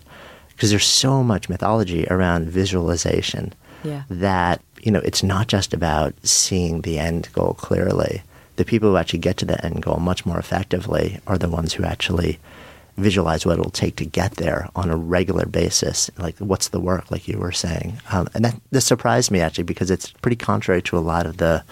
because 0.49 0.69
there's 0.69 0.85
so 0.85 1.23
much 1.23 1.49
mythology 1.49 2.05
around 2.11 2.47
visualization 2.47 3.51
Yeah. 3.83 4.03
that 4.11 4.61
you 4.83 4.91
know, 4.91 4.99
it's 4.99 5.23
not 5.23 5.47
just 5.47 5.73
about 5.73 6.13
seeing 6.23 6.81
the 6.81 6.99
end 6.99 7.29
goal 7.33 7.55
clearly. 7.55 8.21
The 8.57 8.63
people 8.65 8.91
who 8.91 8.97
actually 8.97 9.19
get 9.19 9.37
to 9.37 9.45
the 9.45 9.65
end 9.65 9.81
goal 9.81 9.97
much 9.97 10.23
more 10.23 10.37
effectively 10.37 11.19
are 11.25 11.39
the 11.39 11.49
ones 11.49 11.73
who 11.73 11.83
actually 11.83 12.37
visualize 12.97 13.45
what 13.45 13.57
it'll 13.59 13.71
take 13.71 13.95
to 13.97 14.05
get 14.05 14.35
there 14.35 14.69
on 14.75 14.89
a 14.89 14.95
regular 14.95 15.45
basis. 15.45 16.09
Like, 16.17 16.37
what's 16.39 16.69
the 16.69 16.79
work, 16.79 17.09
like 17.11 17.27
you 17.27 17.37
were 17.37 17.51
saying? 17.51 17.97
Um, 18.11 18.27
and 18.33 18.45
that 18.45 18.55
this 18.71 18.85
surprised 18.85 19.31
me 19.31 19.39
actually 19.39 19.63
because 19.63 19.89
it's 19.89 20.11
pretty 20.11 20.35
contrary 20.37 20.81
to 20.83 20.97
a 20.97 20.99
lot 20.99 21.25
of 21.25 21.37
the 21.37 21.63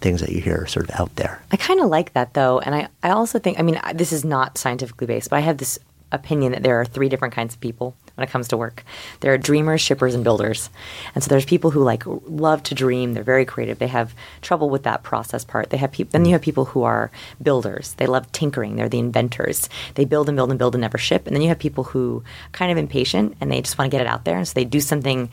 things 0.00 0.20
that 0.20 0.30
you 0.30 0.40
hear 0.40 0.64
sort 0.66 0.88
of 0.88 1.00
out 1.00 1.14
there. 1.16 1.42
I 1.50 1.56
kind 1.56 1.80
of 1.80 1.88
like 1.88 2.12
that 2.12 2.34
though. 2.34 2.60
And 2.60 2.74
I, 2.74 2.88
I 3.02 3.10
also 3.10 3.40
think, 3.40 3.58
I 3.58 3.62
mean, 3.62 3.80
I- 3.82 3.92
this 3.92 4.12
is 4.12 4.24
not 4.24 4.56
scientifically 4.56 5.08
based, 5.08 5.30
but 5.30 5.36
I 5.36 5.40
have 5.40 5.58
this 5.58 5.78
opinion 6.12 6.52
that 6.52 6.62
there 6.62 6.80
are 6.80 6.84
three 6.84 7.08
different 7.08 7.34
kinds 7.34 7.54
of 7.54 7.60
people 7.60 7.96
when 8.14 8.26
it 8.26 8.30
comes 8.30 8.48
to 8.48 8.56
work. 8.56 8.84
There 9.20 9.32
are 9.32 9.38
dreamers, 9.38 9.80
shippers, 9.80 10.14
and 10.14 10.24
builders. 10.24 10.70
And 11.14 11.22
so 11.22 11.28
there's 11.28 11.44
people 11.44 11.70
who 11.70 11.84
like 11.84 12.02
love 12.06 12.62
to 12.64 12.74
dream. 12.74 13.14
They're 13.14 13.22
very 13.22 13.44
creative. 13.44 13.78
They 13.78 13.86
have 13.86 14.14
trouble 14.42 14.70
with 14.70 14.82
that 14.82 15.02
process 15.02 15.44
part. 15.44 15.70
They 15.70 15.76
have 15.76 15.92
people. 15.92 16.10
Then 16.12 16.24
you 16.24 16.32
have 16.32 16.42
people 16.42 16.64
who 16.64 16.82
are 16.82 17.10
builders. 17.40 17.94
They 17.94 18.06
love 18.06 18.30
tinkering. 18.32 18.76
They're 18.76 18.88
the 18.88 18.98
inventors. 18.98 19.68
They 19.94 20.04
build 20.04 20.28
and 20.28 20.36
build 20.36 20.50
and 20.50 20.58
build 20.58 20.74
and 20.74 20.82
never 20.82 20.98
ship. 20.98 21.26
And 21.26 21.36
then 21.36 21.42
you 21.42 21.48
have 21.48 21.58
people 21.58 21.84
who 21.84 22.24
are 22.26 22.50
kind 22.50 22.72
of 22.72 22.78
impatient 22.78 23.36
and 23.40 23.52
they 23.52 23.60
just 23.60 23.78
want 23.78 23.90
to 23.90 23.94
get 23.96 24.04
it 24.04 24.08
out 24.08 24.24
there. 24.24 24.36
And 24.36 24.48
so 24.48 24.54
they 24.54 24.64
do 24.64 24.80
something 24.80 25.30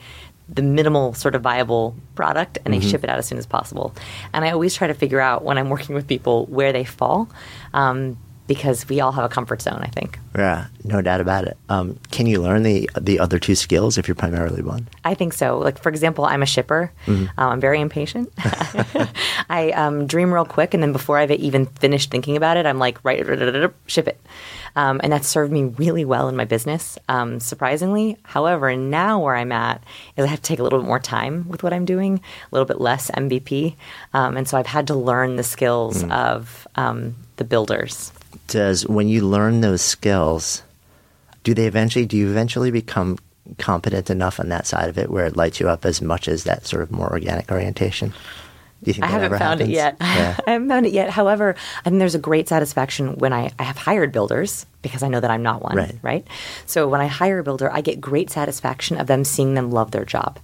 the 0.48 0.62
minimal 0.62 1.12
sort 1.12 1.34
of 1.34 1.42
viable 1.42 1.96
product 2.14 2.58
and 2.64 2.72
they 2.72 2.78
ship 2.78 3.02
it 3.02 3.10
out 3.10 3.18
as 3.18 3.26
soon 3.26 3.38
as 3.38 3.46
possible. 3.46 3.92
And 4.32 4.44
I 4.44 4.52
always 4.52 4.74
try 4.74 4.86
to 4.86 4.94
figure 4.94 5.18
out 5.20 5.42
when 5.42 5.58
I'm 5.58 5.70
working 5.70 5.94
with 5.94 6.06
people 6.06 6.46
where 6.46 6.72
they 6.72 6.84
fall 6.84 7.28
um, 7.74 8.16
because 8.46 8.88
we 8.88 9.00
all 9.00 9.12
have 9.12 9.24
a 9.24 9.28
comfort 9.28 9.62
zone, 9.62 9.80
I 9.82 9.88
think. 9.88 10.18
Yeah, 10.36 10.66
no 10.84 11.02
doubt 11.02 11.20
about 11.20 11.44
it. 11.44 11.56
Um, 11.68 11.98
can 12.10 12.26
you 12.26 12.40
learn 12.40 12.62
the 12.62 12.88
the 13.00 13.18
other 13.18 13.38
two 13.38 13.54
skills 13.54 13.98
if 13.98 14.06
you're 14.06 14.14
primarily 14.14 14.62
one? 14.62 14.88
I 15.04 15.14
think 15.14 15.32
so. 15.32 15.58
Like, 15.58 15.78
for 15.78 15.88
example, 15.88 16.24
I'm 16.24 16.42
a 16.42 16.46
shipper. 16.46 16.92
Um, 17.06 17.30
I'm 17.38 17.60
very 17.60 17.80
impatient. 17.80 18.32
I 19.48 19.70
um, 19.72 20.06
dream 20.06 20.32
real 20.32 20.44
quick, 20.44 20.74
and 20.74 20.82
then 20.82 20.92
before 20.92 21.18
I've 21.18 21.30
even 21.30 21.66
finished 21.66 22.10
thinking 22.10 22.36
about 22.36 22.56
it, 22.56 22.66
I'm 22.66 22.78
like, 22.78 23.02
right, 23.04 23.24
ship 23.86 24.08
it. 24.08 24.20
Um, 24.76 25.00
and 25.02 25.10
that's 25.10 25.26
served 25.26 25.50
me 25.50 25.64
really 25.64 26.04
well 26.04 26.28
in 26.28 26.36
my 26.36 26.44
business, 26.44 26.98
um, 27.08 27.40
surprisingly. 27.40 28.18
However, 28.24 28.76
now 28.76 29.20
where 29.20 29.34
I'm 29.34 29.50
at 29.50 29.82
is 30.16 30.24
I 30.24 30.28
have 30.28 30.42
to 30.42 30.42
take 30.42 30.58
a 30.58 30.62
little 30.62 30.78
bit 30.78 30.86
more 30.86 31.00
time 31.00 31.48
with 31.48 31.62
what 31.62 31.72
I'm 31.72 31.86
doing, 31.86 32.18
a 32.18 32.54
little 32.54 32.66
bit 32.66 32.78
less 32.78 33.10
MVP. 33.10 33.74
Um, 34.12 34.36
and 34.36 34.46
so 34.46 34.58
I've 34.58 34.66
had 34.66 34.86
to 34.88 34.94
learn 34.94 35.36
the 35.36 35.42
skills 35.42 36.04
of 36.04 36.68
um, 36.76 37.16
the 37.36 37.44
builders. 37.44 38.12
Does 38.48 38.86
when 38.86 39.08
you 39.08 39.22
learn 39.22 39.60
those 39.60 39.82
skills, 39.82 40.62
do 41.42 41.54
they 41.54 41.66
eventually 41.66 42.06
do 42.06 42.16
you 42.16 42.30
eventually 42.30 42.70
become 42.70 43.18
competent 43.58 44.10
enough 44.10 44.40
on 44.40 44.48
that 44.48 44.66
side 44.66 44.88
of 44.88 44.98
it 44.98 45.10
where 45.10 45.26
it 45.26 45.36
lights 45.36 45.60
you 45.60 45.68
up 45.68 45.84
as 45.84 46.02
much 46.02 46.28
as 46.28 46.44
that 46.44 46.66
sort 46.66 46.82
of 46.82 46.90
more 46.90 47.10
organic 47.10 47.50
orientation? 47.50 48.12
Do 48.82 48.90
you 48.90 48.92
think 48.92 49.04
I 49.04 49.06
that 49.06 49.12
haven't 49.12 49.26
ever 49.26 49.38
found 49.38 49.60
it 49.60 49.70
happens? 49.70 49.74
yet. 49.74 49.96
Yeah. 50.00 50.36
I 50.46 50.50
haven't 50.52 50.68
found 50.68 50.86
it 50.86 50.92
yet. 50.92 51.10
However, 51.10 51.56
I 51.80 51.82
think 51.88 51.98
there's 51.98 52.14
a 52.14 52.20
great 52.20 52.48
satisfaction 52.48 53.16
when 53.16 53.32
I, 53.32 53.50
I 53.58 53.62
have 53.62 53.78
hired 53.78 54.12
builders 54.12 54.66
because 54.82 55.02
I 55.02 55.08
know 55.08 55.20
that 55.20 55.30
I'm 55.30 55.42
not 55.42 55.62
one, 55.62 55.76
Right. 56.02 56.26
So 56.66 56.86
when 56.86 57.00
I 57.00 57.06
hire 57.06 57.38
a 57.38 57.44
builder, 57.44 57.72
I 57.72 57.80
get 57.80 58.00
great 58.00 58.30
satisfaction 58.30 58.98
of 58.98 59.06
them 59.06 59.24
seeing 59.24 59.54
them 59.54 59.70
love 59.70 59.92
their 59.92 60.04
job. 60.04 60.38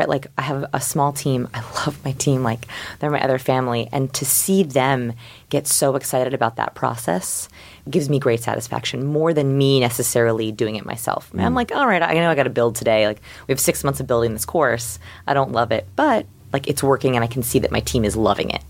Right? 0.00 0.08
Like 0.08 0.28
I 0.38 0.42
have 0.42 0.64
a 0.72 0.80
small 0.80 1.12
team. 1.12 1.46
I 1.52 1.60
love 1.60 2.02
my 2.06 2.12
team 2.12 2.42
like 2.42 2.66
they're 2.98 3.10
my 3.10 3.22
other 3.22 3.38
family 3.38 3.86
and 3.92 4.10
to 4.14 4.24
see 4.24 4.62
them 4.62 5.12
get 5.50 5.66
so 5.66 5.94
excited 5.94 6.32
about 6.32 6.56
that 6.56 6.74
process 6.74 7.50
gives 7.90 8.08
me 8.08 8.18
great 8.18 8.40
satisfaction 8.40 9.04
more 9.04 9.34
than 9.34 9.58
me 9.58 9.78
necessarily 9.78 10.52
doing 10.52 10.76
it 10.76 10.86
myself. 10.86 11.30
I'm 11.34 11.52
mm. 11.52 11.54
like, 11.54 11.70
all 11.72 11.86
right, 11.86 12.02
I 12.02 12.14
know 12.14 12.30
I 12.30 12.34
got 12.34 12.44
to 12.44 12.50
build 12.50 12.76
today. 12.76 13.06
Like 13.06 13.20
we 13.46 13.52
have 13.52 13.60
6 13.60 13.84
months 13.84 14.00
of 14.00 14.06
building 14.06 14.32
this 14.32 14.46
course. 14.46 14.98
I 15.26 15.34
don't 15.34 15.52
love 15.52 15.70
it, 15.70 15.86
but 15.96 16.24
like 16.50 16.66
it's 16.66 16.82
working 16.82 17.14
and 17.14 17.22
I 17.22 17.28
can 17.28 17.42
see 17.42 17.58
that 17.58 17.70
my 17.70 17.80
team 17.80 18.06
is 18.06 18.16
loving 18.16 18.48
it. 18.48 18.62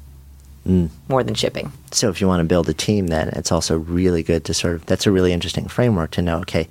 Mm. 0.67 0.89
More 1.09 1.23
than 1.23 1.37
shipping. 1.37 1.71
So 1.93 2.11
if 2.11 2.21
you 2.21 2.27
want 2.27 2.41
to 2.41 2.45
build 2.45 2.69
a 2.69 2.75
team, 2.75 3.07
then 3.07 3.29
it's 3.29 3.53
also 3.53 3.79
really 3.79 4.25
good 4.25 4.45
to 4.47 4.53
sort 4.53 4.75
of 4.75 4.87
that's 4.87 5.07
a 5.07 5.13
really 5.13 5.33
interesting 5.33 5.69
framework 5.69 6.11
to 6.13 6.23
know. 6.23 6.41
Okay, 6.41 6.69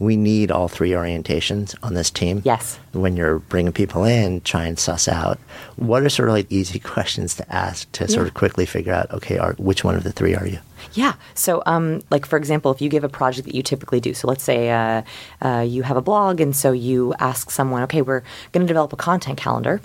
we 0.00 0.16
need 0.16 0.50
all 0.50 0.66
three 0.66 0.90
orientations 0.90 1.76
on 1.82 1.94
this 1.94 2.10
team. 2.10 2.40
Yes. 2.44 2.80
When 2.92 3.16
you're 3.16 3.38
bringing 3.38 3.72
people 3.72 4.02
in, 4.02 4.40
try 4.40 4.64
and 4.64 4.78
suss 4.78 5.06
out 5.06 5.38
what 5.76 6.02
are 6.02 6.08
sort 6.08 6.28
of 6.30 6.34
like 6.34 6.46
easy 6.50 6.78
questions 6.80 7.36
to 7.36 7.54
ask 7.54 7.90
to 7.92 8.08
sort 8.08 8.24
Yeah. 8.24 8.28
of 8.28 8.34
quickly 8.34 8.66
figure 8.66 8.92
out. 8.94 9.10
Okay, 9.12 9.38
are, 9.38 9.52
which 9.58 9.84
one 9.84 9.94
of 9.94 10.02
the 10.02 10.10
three 10.10 10.34
are 10.34 10.46
you? 10.46 10.58
Yeah. 10.94 11.12
So, 11.34 11.62
um, 11.66 12.00
like 12.10 12.24
for 12.26 12.36
example, 12.38 12.70
if 12.72 12.80
you 12.80 12.88
give 12.88 13.04
a 13.04 13.08
project 13.08 13.46
that 13.46 13.54
you 13.54 13.62
typically 13.62 14.00
do, 14.00 14.14
so 14.14 14.26
let's 14.26 14.42
say 14.42 14.70
uh, 14.70 15.02
uh, 15.42 15.60
you 15.68 15.82
have 15.82 15.96
a 15.98 16.02
blog, 16.02 16.40
and 16.40 16.56
so 16.56 16.72
you 16.72 17.14
ask 17.20 17.50
someone, 17.50 17.82
okay, 17.84 18.02
we're 18.02 18.22
going 18.52 18.66
to 18.66 18.66
develop 18.66 18.92
a 18.92 18.96
content 18.96 19.38
calendar. 19.38 19.80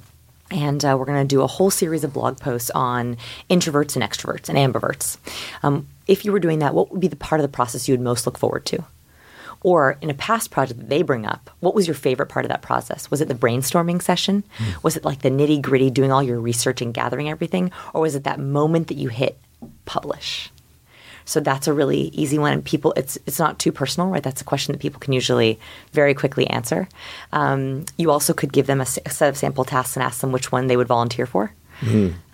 And 0.51 0.85
uh, 0.85 0.95
we're 0.97 1.05
going 1.05 1.27
to 1.27 1.35
do 1.35 1.41
a 1.41 1.47
whole 1.47 1.71
series 1.71 2.03
of 2.03 2.13
blog 2.13 2.39
posts 2.39 2.69
on 2.75 3.17
introverts 3.49 3.95
and 3.95 4.03
extroverts 4.05 4.47
and 4.47 4.57
ambiverts. 4.59 5.17
Um, 5.63 5.87
if 6.05 6.23
you 6.23 6.31
were 6.31 6.39
doing 6.39 6.59
that, 6.59 6.75
what 6.75 6.91
would 6.91 7.01
be 7.01 7.07
the 7.07 7.15
part 7.15 7.41
of 7.41 7.43
the 7.43 7.49
process 7.51 7.87
you 7.87 7.93
would 7.93 8.01
most 8.01 8.27
look 8.27 8.37
forward 8.37 8.63
to? 8.67 8.83
Or 9.65 9.97
in 9.99 10.11
a 10.11 10.13
past 10.13 10.51
project 10.51 10.79
that 10.79 10.89
they 10.89 11.01
bring 11.01 11.25
up, 11.25 11.49
what 11.59 11.73
was 11.73 11.87
your 11.87 11.95
favorite 11.95 12.29
part 12.29 12.45
of 12.45 12.49
that 12.49 12.61
process? 12.61 13.09
Was 13.09 13.19
it 13.19 13.27
the 13.27 13.33
brainstorming 13.33 13.99
session? 13.99 14.43
Was 14.83 14.95
it 14.95 15.03
like 15.03 15.23
the 15.23 15.31
nitty 15.31 15.59
gritty, 15.59 15.89
doing 15.89 16.11
all 16.11 16.21
your 16.21 16.39
research 16.39 16.83
and 16.83 16.93
gathering 16.93 17.29
everything? 17.31 17.71
Or 17.91 18.01
was 18.01 18.13
it 18.13 18.25
that 18.25 18.39
moment 18.39 18.89
that 18.89 18.97
you 18.97 19.09
hit 19.09 19.39
publish? 19.85 20.51
So 21.25 21.39
that's 21.39 21.67
a 21.67 21.73
really 21.73 22.11
easy 22.13 22.37
one, 22.37 22.53
and 22.53 22.63
people 22.63 22.93
it's 22.95 23.17
it's 23.25 23.39
not 23.39 23.57
too 23.57 23.71
personal, 23.71 24.09
right? 24.11 24.21
That's 24.21 24.41
a 24.41 24.45
question 24.45 24.73
that 24.73 24.81
people 24.81 24.99
can 24.99 25.13
usually 25.13 25.59
very 25.91 26.13
quickly 26.13 26.45
answer. 26.51 26.87
Um, 27.33 27.85
you 27.97 28.11
also 28.11 28.33
could 28.33 28.53
give 28.53 28.67
them 28.67 28.81
a 28.81 28.85
set 28.85 29.29
of 29.29 29.35
sample 29.35 29.65
tasks 29.65 29.97
and 29.97 30.03
ask 30.03 30.21
them 30.21 30.31
which 30.31 30.51
one 30.51 30.67
they 30.67 30.77
would 30.77 30.87
volunteer 30.87 31.25
for. 31.25 31.51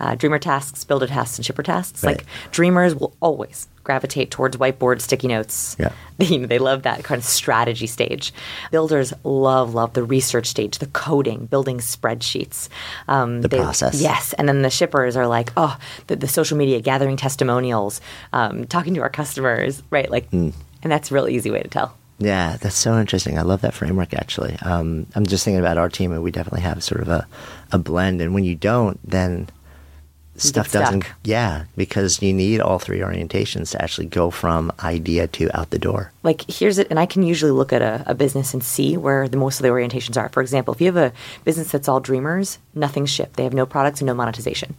Uh, 0.00 0.14
dreamer 0.14 0.38
tasks, 0.38 0.84
builder 0.84 1.06
tasks, 1.06 1.38
and 1.38 1.44
shipper 1.46 1.62
tasks. 1.62 2.02
Right. 2.04 2.18
Like 2.18 2.26
dreamers 2.50 2.94
will 2.94 3.14
always 3.20 3.68
gravitate 3.84 4.30
towards 4.30 4.56
whiteboard, 4.56 5.00
sticky 5.00 5.28
notes. 5.28 5.76
Yeah. 5.78 5.92
You 6.22 6.38
know, 6.38 6.46
they 6.46 6.60
love 6.60 6.84
that 6.84 7.02
kind 7.02 7.18
of 7.18 7.24
strategy 7.24 7.88
stage. 7.88 8.32
Builders 8.70 9.12
love, 9.24 9.74
love 9.74 9.94
the 9.94 10.04
research 10.04 10.46
stage, 10.46 10.78
the 10.78 10.86
coding, 10.86 11.46
building 11.46 11.78
spreadsheets. 11.78 12.68
Um, 13.08 13.40
The 13.42 13.48
process. 13.48 14.00
Yes. 14.00 14.32
And 14.34 14.48
then 14.48 14.62
the 14.62 14.70
shippers 14.70 15.16
are 15.16 15.26
like, 15.26 15.50
oh, 15.56 15.76
the, 16.06 16.14
the 16.14 16.28
social 16.28 16.56
media, 16.56 16.80
gathering 16.80 17.16
testimonials, 17.16 18.00
um, 18.32 18.66
talking 18.66 18.94
to 18.94 19.00
our 19.00 19.10
customers, 19.10 19.82
right? 19.90 20.08
Like, 20.08 20.28
Hmm. 20.30 20.50
and 20.84 20.92
that's 20.92 21.10
a 21.10 21.14
real 21.14 21.28
easy 21.28 21.50
way 21.50 21.60
to 21.62 21.68
tell. 21.68 21.96
Yeah, 22.18 22.56
that's 22.60 22.76
so 22.76 22.98
interesting. 23.00 23.38
I 23.38 23.42
love 23.42 23.62
that 23.62 23.74
framework 23.74 24.14
actually. 24.14 24.56
Um, 24.62 25.06
I'm 25.14 25.26
just 25.26 25.44
thinking 25.44 25.60
about 25.60 25.78
our 25.78 25.88
team, 25.88 26.12
and 26.12 26.22
we 26.22 26.30
definitely 26.30 26.60
have 26.60 26.82
sort 26.84 27.00
of 27.00 27.08
a, 27.08 27.26
a 27.72 27.78
blend. 27.78 28.20
And 28.20 28.32
when 28.34 28.44
you 28.44 28.54
don't, 28.54 28.98
then 29.08 29.48
stuff 30.36 30.70
doesn't. 30.72 31.04
Yeah, 31.24 31.64
because 31.76 32.22
you 32.22 32.32
need 32.32 32.60
all 32.60 32.78
three 32.78 33.00
orientations 33.00 33.72
to 33.72 33.82
actually 33.82 34.06
go 34.06 34.30
from 34.30 34.72
idea 34.82 35.26
to 35.28 35.50
out 35.58 35.70
the 35.70 35.78
door. 35.78 36.12
like 36.22 36.48
here's 36.50 36.78
it 36.78 36.86
and 36.90 36.98
i 36.98 37.06
can 37.06 37.22
usually 37.22 37.50
look 37.52 37.72
at 37.72 37.82
a, 37.82 38.02
a 38.06 38.14
business 38.14 38.54
and 38.54 38.62
see 38.64 38.96
where 38.96 39.28
the 39.28 39.36
most 39.36 39.58
of 39.58 39.62
the 39.64 39.68
orientations 39.68 40.16
are 40.16 40.28
for 40.30 40.40
example 40.40 40.72
if 40.72 40.80
you 40.80 40.86
have 40.86 40.96
a 40.96 41.12
business 41.44 41.70
that's 41.70 41.88
all 41.88 42.00
dreamers 42.00 42.58
nothing's 42.74 43.10
shipped 43.10 43.34
they 43.36 43.44
have 43.44 43.52
no 43.54 43.66
products 43.66 44.00
and 44.00 44.06
no 44.06 44.14
monetization 44.14 44.74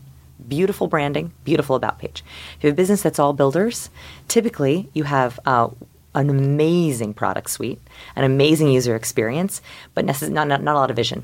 beautiful 0.47 0.87
branding 0.87 1.31
beautiful 1.43 1.75
about 1.75 1.99
page 1.99 2.23
if 2.57 2.63
you 2.63 2.67
have 2.69 2.75
a 2.75 2.81
business 2.81 3.01
that's 3.03 3.19
all 3.19 3.33
builders 3.33 3.89
typically 4.27 4.89
you 4.93 5.03
have 5.03 5.39
uh, 5.45 5.69
an 6.15 6.29
amazing 6.29 7.13
product 7.13 7.49
suite 7.49 7.79
an 8.15 8.23
amazing 8.23 8.69
user 8.69 8.95
experience 8.95 9.61
but 9.93 10.05
necess- 10.05 10.29
not, 10.29 10.47
not, 10.47 10.61
not 10.61 10.75
a 10.75 10.79
lot 10.79 10.89
of 10.89 10.95
vision 10.95 11.23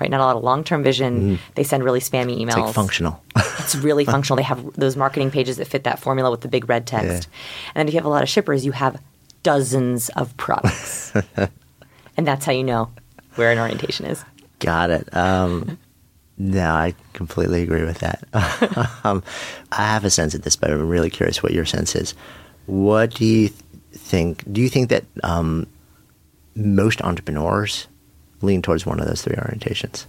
right 0.00 0.10
not 0.10 0.20
a 0.20 0.24
lot 0.24 0.36
of 0.36 0.42
long-term 0.42 0.82
vision 0.82 1.38
they 1.54 1.62
send 1.62 1.84
really 1.84 2.00
spammy 2.00 2.36
emails 2.38 2.48
It's 2.48 2.56
like 2.56 2.74
functional. 2.74 3.22
it's 3.58 3.76
really 3.76 4.04
functional. 4.14 4.36
They 4.36 4.42
have 4.42 4.72
those 4.74 4.96
marketing 4.96 5.30
pages 5.30 5.56
that 5.58 5.66
fit 5.68 5.84
that 5.84 5.98
formula 6.00 6.30
with 6.30 6.40
the 6.40 6.48
big 6.48 6.68
red 6.68 6.86
text. 6.86 7.28
And 7.74 7.76
then 7.76 7.86
if 7.88 7.94
you 7.94 7.98
have 8.00 8.04
a 8.04 8.08
lot 8.10 8.22
of 8.24 8.28
shippers, 8.28 8.64
you 8.66 8.72
have 8.72 9.00
dozens 9.44 10.08
of 10.10 10.36
products. 10.36 11.12
and 12.16 12.26
that's 12.26 12.44
how 12.44 12.50
you 12.52 12.64
know 12.64 12.90
where 13.36 13.52
an 13.52 13.58
orientation 13.58 14.06
is. 14.06 14.24
Got 14.58 14.90
it. 14.90 15.14
Um, 15.16 15.78
no, 16.38 16.70
I 16.70 16.94
completely 17.12 17.62
agree 17.62 17.84
with 17.84 17.98
that. 17.98 18.24
um, 19.04 19.22
I 19.70 19.82
have 19.82 20.04
a 20.04 20.10
sense 20.10 20.34
of 20.34 20.42
this, 20.42 20.56
but 20.56 20.70
I'm 20.72 20.88
really 20.88 21.10
curious 21.10 21.40
what 21.42 21.52
your 21.52 21.64
sense 21.64 21.94
is. 21.94 22.14
What 22.66 23.14
do 23.14 23.24
you 23.24 23.48
th- 23.50 23.60
think? 24.04 24.44
Do 24.52 24.60
you 24.60 24.68
think 24.68 24.90
that 24.90 25.04
um, 25.22 25.66
most 26.54 27.00
entrepreneurs 27.02 27.88
lean 28.42 28.62
towards 28.62 28.86
one 28.86 29.00
of 29.00 29.06
those 29.06 29.22
three 29.22 29.36
orientations? 29.36 30.06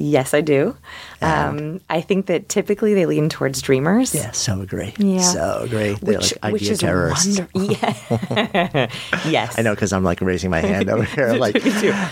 Yes, 0.00 0.32
I 0.32 0.42
do. 0.42 0.76
Um, 1.22 1.80
I 1.90 2.00
think 2.00 2.26
that 2.26 2.48
typically 2.48 2.94
they 2.94 3.04
lean 3.04 3.28
towards 3.28 3.60
dreamers. 3.60 4.14
Yeah, 4.14 4.30
so 4.30 4.60
agree. 4.60 4.94
Yeah. 4.96 5.22
So 5.22 5.62
agree. 5.64 5.94
They're 5.94 6.18
Which, 6.18 6.34
like 6.40 6.52
which 6.52 6.62
idea 6.62 6.72
is 6.72 6.78
terrorists. 6.78 7.40
wonder- 7.52 7.72
Yeah. 7.74 8.86
yes. 9.28 9.58
I 9.58 9.62
know 9.62 9.74
because 9.74 9.92
I'm 9.92 10.04
like 10.04 10.20
raising 10.20 10.50
my 10.50 10.60
hand 10.60 10.88
over 10.88 11.02
here. 11.02 11.34
Like 11.38 11.56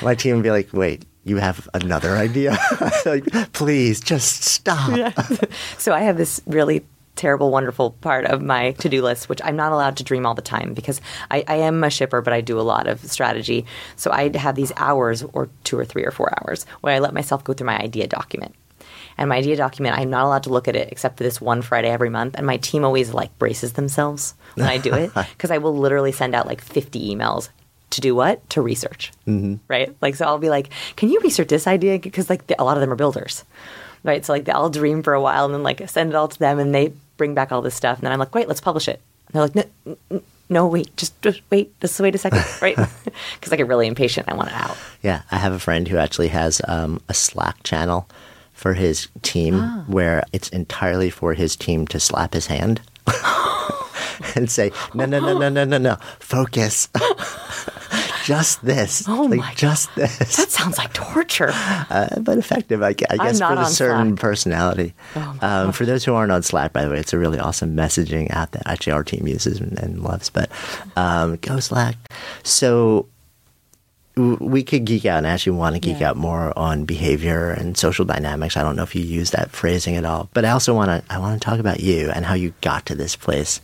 my 0.03 0.17
team 0.17 0.35
would 0.35 0.43
be 0.43 0.51
like, 0.51 0.73
"Wait, 0.73 1.05
you 1.25 1.37
have 1.37 1.69
another 1.75 2.17
idea? 2.17 2.59
like, 3.07 3.25
please 3.53 4.01
just 4.01 4.43
stop." 4.43 5.15
So 5.79 5.93
I 5.93 6.01
have 6.01 6.17
this 6.17 6.41
really 6.47 6.85
terrible, 7.17 7.51
wonderful 7.51 7.91
part 7.91 8.27
of 8.27 8.43
my 8.43 8.73
to 8.73 8.89
do 8.89 9.03
list, 9.03 9.29
which 9.29 9.41
I'm 9.43 9.57
not 9.57 9.73
allowed 9.73 9.97
to 9.97 10.05
dream 10.05 10.27
all 10.27 10.35
the 10.35 10.43
time 10.43 10.75
because 10.75 11.01
I, 11.31 11.45
I, 11.49 11.57
am 11.57 11.83
a 11.83 11.91
shipper, 11.91 12.21
but 12.21 12.33
I 12.33 12.41
do 12.41 12.61
a 12.61 12.63
lot 12.63 12.87
of 12.87 13.01
strategy. 13.11 13.67
So 13.97 14.13
I 14.13 14.37
have 14.37 14.55
these 14.55 14.73
hours, 14.77 15.25
or 15.33 15.49
two 15.65 15.79
or 15.79 15.85
three 15.85 16.05
or 16.05 16.11
four 16.11 16.33
hours, 16.41 16.65
where 16.83 16.95
I 16.95 16.99
let 16.99 17.15
myself 17.15 17.43
go 17.43 17.53
through 17.53 17.67
my 17.67 17.79
idea 17.79 18.07
document. 18.07 18.55
And 19.19 19.31
my 19.31 19.37
idea 19.37 19.57
document, 19.57 19.97
I'm 19.97 20.11
not 20.11 20.25
allowed 20.25 20.43
to 20.45 20.51
look 20.51 20.69
at 20.69 20.77
it 20.77 20.93
except 20.93 21.17
for 21.17 21.25
this 21.25 21.41
one 21.41 21.63
Friday 21.63 21.89
every 21.89 22.11
month. 22.11 22.35
And 22.37 22.47
my 22.47 22.59
team 22.59 22.85
always 22.85 23.15
like 23.15 23.37
braces 23.39 23.73
themselves 23.73 24.35
when 24.55 24.67
I 24.67 24.79
do 24.79 24.95
it 24.95 25.11
because 25.15 25.51
I 25.51 25.59
will 25.59 25.77
literally 25.77 26.13
send 26.13 26.35
out 26.35 26.47
like 26.47 26.61
50 26.61 27.15
emails 27.15 27.49
to 27.91 28.01
do 28.01 28.15
what? 28.15 28.49
To 28.51 28.61
research. 28.61 29.13
Mm-hmm. 29.27 29.55
Right? 29.69 29.95
Like, 30.03 30.17
so 30.17 30.27
I'll 30.27 30.39
be 30.39 30.51
like, 30.51 30.71
can 30.97 31.09
you 31.09 31.21
research 31.21 31.49
this 31.49 31.67
idea? 31.67 31.99
Because 31.99 32.29
like 32.29 32.47
the, 32.47 32.61
a 32.61 32.65
lot 32.65 32.77
of 32.77 32.83
them 32.83 32.93
are 32.93 32.97
builders. 32.97 33.45
Right? 34.05 34.25
So 34.25 34.35
like 34.35 34.49
I'll 34.49 34.71
dream 34.71 35.03
for 35.03 35.15
a 35.15 35.21
while 35.21 35.47
and 35.47 35.55
then 35.55 35.63
like 35.63 35.89
send 35.89 36.11
it 36.11 36.17
all 36.17 36.29
to 36.29 36.39
them 36.39 36.59
and 36.59 36.75
they 36.75 36.93
bring 37.17 37.35
back 37.35 37.53
all 37.53 37.63
this 37.63 37.75
stuff. 37.75 37.99
And 37.99 38.07
then 38.07 38.13
I'm 38.13 38.19
like, 38.19 38.31
great, 38.31 38.49
let's 38.49 38.61
publish 38.61 38.89
it. 38.89 39.01
And 39.27 39.35
they're 39.35 39.43
like, 39.43 39.71
no, 40.11 40.21
no, 40.49 40.67
wait, 40.67 40.97
just, 40.97 41.21
just 41.23 41.43
wait, 41.51 41.79
just 41.81 41.99
wait 41.99 42.15
a 42.15 42.19
second, 42.19 42.45
right? 42.63 42.77
Because 43.35 43.53
I 43.53 43.57
get 43.57 43.67
really 43.67 43.87
impatient. 43.87 44.29
I 44.29 44.35
want 44.35 44.49
it 44.51 44.55
out. 44.55 44.77
Yeah, 45.03 45.23
I 45.31 45.37
have 45.39 45.53
a 45.53 45.59
friend 45.59 45.89
who 45.89 45.97
actually 45.97 46.29
has 46.29 46.61
um, 46.69 47.01
a 47.09 47.15
Slack 47.15 47.63
channel 47.63 48.09
for 48.53 48.75
his 48.75 49.09
team 49.23 49.61
ah. 49.61 49.85
where 49.87 50.23
it's 50.33 50.49
entirely 50.51 51.11
for 51.11 51.35
his 51.35 51.57
team 51.57 51.87
to 51.87 52.01
slap 52.01 52.35
his 52.35 52.47
hand 52.47 52.81
and 54.35 54.51
say, 54.51 54.73
no, 54.95 55.07
no, 55.07 55.21
no, 55.21 55.39
no, 55.39 55.49
no, 55.49 55.65
no, 55.65 55.79
no, 55.79 55.97
focus. 56.19 56.89
Just 58.27 58.65
this. 58.65 59.09
Oh 59.09 59.23
like, 59.23 59.39
my 59.39 59.55
just 59.55 59.89
God. 59.95 60.09
this. 60.09 60.37
That 60.37 60.51
sounds 60.51 60.79
like 60.79 60.93
torture. 60.93 61.53
Uh, 61.89 62.21
but 62.21 62.37
effective, 62.39 62.83
I, 62.83 62.89
I 62.89 62.93
guess, 62.93 63.39
for 63.39 63.53
a 63.53 63.65
certain 63.67 64.09
Slack. 64.09 64.21
personality. 64.21 64.95
Oh 65.15 65.39
um, 65.41 65.73
for 65.73 65.85
those 65.85 66.05
who 66.05 66.15
aren't 66.15 66.33
on 66.33 66.43
Slack, 66.43 66.73
by 66.73 66.85
the 66.85 66.91
way, 66.91 66.99
it's 66.99 67.13
a 67.13 67.19
really 67.19 67.39
awesome 67.39 67.77
messaging 67.77 68.31
app 68.31 68.53
that 68.53 68.63
actually 68.67 68.95
our 68.95 69.05
team 69.05 69.27
uses 69.27 69.61
and, 69.61 69.79
and 69.79 70.03
loves. 70.03 70.31
But 70.31 70.51
um, 70.97 71.37
go 71.37 71.61
Slack. 71.61 71.97
So 72.43 73.09
we 74.17 74.65
could 74.65 74.85
geek 74.85 75.05
out 75.05 75.19
and 75.19 75.27
actually 75.27 75.57
want 75.57 75.75
to 75.77 75.81
geek 75.81 76.01
yeah. 76.01 76.11
out 76.11 76.17
more 76.17 76.59
on 76.59 76.87
behavior 76.87 77.51
and 77.51 77.77
social 77.77 78.05
dynamics. 78.05 78.57
I 78.57 78.63
don't 78.63 78.75
know 78.75 78.83
if 78.83 78.95
you 78.95 79.03
use 79.03 79.31
that 79.31 79.51
phrasing 79.51 79.97
at 79.97 80.05
all, 80.05 80.29
but 80.35 80.45
I 80.45 80.51
also 80.51 80.75
want 80.75 80.89
to 80.89 81.15
I 81.15 81.19
want 81.19 81.41
to 81.41 81.45
talk 81.45 81.61
about 81.61 81.81
you 81.81 82.11
and 82.11 82.25
how 82.25 82.35
you 82.35 82.55
got 82.63 82.87
to 82.87 82.95
this 82.95 83.15
place 83.15 83.61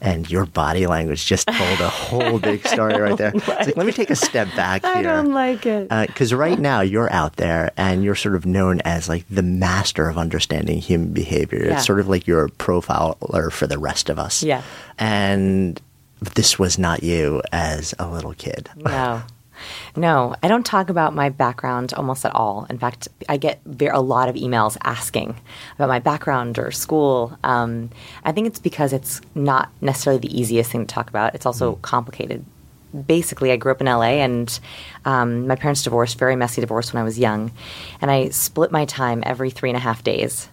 and 0.00 0.30
your 0.30 0.46
body 0.46 0.86
language 0.86 1.24
just 1.26 1.46
told 1.48 1.80
a 1.80 1.88
whole 1.88 2.38
big 2.50 2.66
story 2.66 3.00
right 3.00 3.16
there. 3.16 3.32
Like 3.32 3.68
like, 3.68 3.76
let 3.76 3.86
me 3.86 3.92
take 3.92 4.10
a 4.10 4.16
step 4.16 4.48
back 4.56 4.82
here. 4.82 4.92
I 4.94 5.02
don't 5.02 5.32
like 5.32 5.66
it. 5.66 5.88
Because 5.88 6.32
uh, 6.32 6.36
right 6.36 6.58
now 6.58 6.80
you're 6.80 7.12
out 7.12 7.36
there 7.36 7.72
and 7.76 8.02
you're 8.04 8.14
sort 8.14 8.34
of 8.34 8.46
known 8.46 8.80
as 8.84 9.08
like 9.08 9.24
the 9.28 9.42
master 9.42 10.08
of 10.08 10.18
understanding 10.18 10.78
human 10.78 11.12
behavior. 11.12 11.64
Yeah. 11.64 11.76
It's 11.76 11.86
sort 11.86 12.00
of 12.00 12.08
like 12.08 12.26
you're 12.26 12.46
a 12.46 12.50
profiler 12.50 13.52
for 13.52 13.66
the 13.66 13.78
rest 13.78 14.08
of 14.08 14.18
us. 14.18 14.42
Yeah. 14.42 14.62
And 14.98 15.80
this 16.34 16.58
was 16.58 16.78
not 16.78 17.02
you 17.02 17.42
as 17.52 17.94
a 17.98 18.08
little 18.08 18.34
kid. 18.34 18.70
No. 18.76 19.22
No, 19.96 20.34
I 20.42 20.48
don't 20.48 20.64
talk 20.64 20.90
about 20.90 21.14
my 21.14 21.28
background 21.28 21.92
almost 21.94 22.24
at 22.24 22.34
all. 22.34 22.66
In 22.70 22.78
fact, 22.78 23.08
I 23.28 23.36
get 23.36 23.60
a 23.64 24.00
lot 24.00 24.28
of 24.28 24.34
emails 24.36 24.76
asking 24.82 25.36
about 25.76 25.88
my 25.88 25.98
background 25.98 26.58
or 26.58 26.70
school. 26.70 27.36
Um, 27.44 27.90
I 28.24 28.32
think 28.32 28.46
it's 28.46 28.58
because 28.58 28.92
it's 28.92 29.20
not 29.34 29.70
necessarily 29.80 30.20
the 30.20 30.38
easiest 30.38 30.70
thing 30.70 30.86
to 30.86 30.94
talk 30.94 31.08
about. 31.08 31.34
It's 31.34 31.46
also 31.46 31.74
mm. 31.74 31.82
complicated. 31.82 32.44
Basically, 33.06 33.52
I 33.52 33.56
grew 33.56 33.72
up 33.72 33.80
in 33.80 33.86
LA 33.86 34.22
and 34.22 34.58
um, 35.04 35.46
my 35.46 35.56
parents 35.56 35.82
divorced, 35.82 36.18
very 36.18 36.36
messy 36.36 36.60
divorce 36.60 36.92
when 36.92 37.00
I 37.00 37.04
was 37.04 37.18
young. 37.18 37.52
And 38.00 38.10
I 38.10 38.30
split 38.30 38.72
my 38.72 38.86
time 38.86 39.22
every 39.26 39.50
three 39.50 39.68
and 39.70 39.76
a 39.76 39.80
half 39.80 40.02
days 40.02 40.48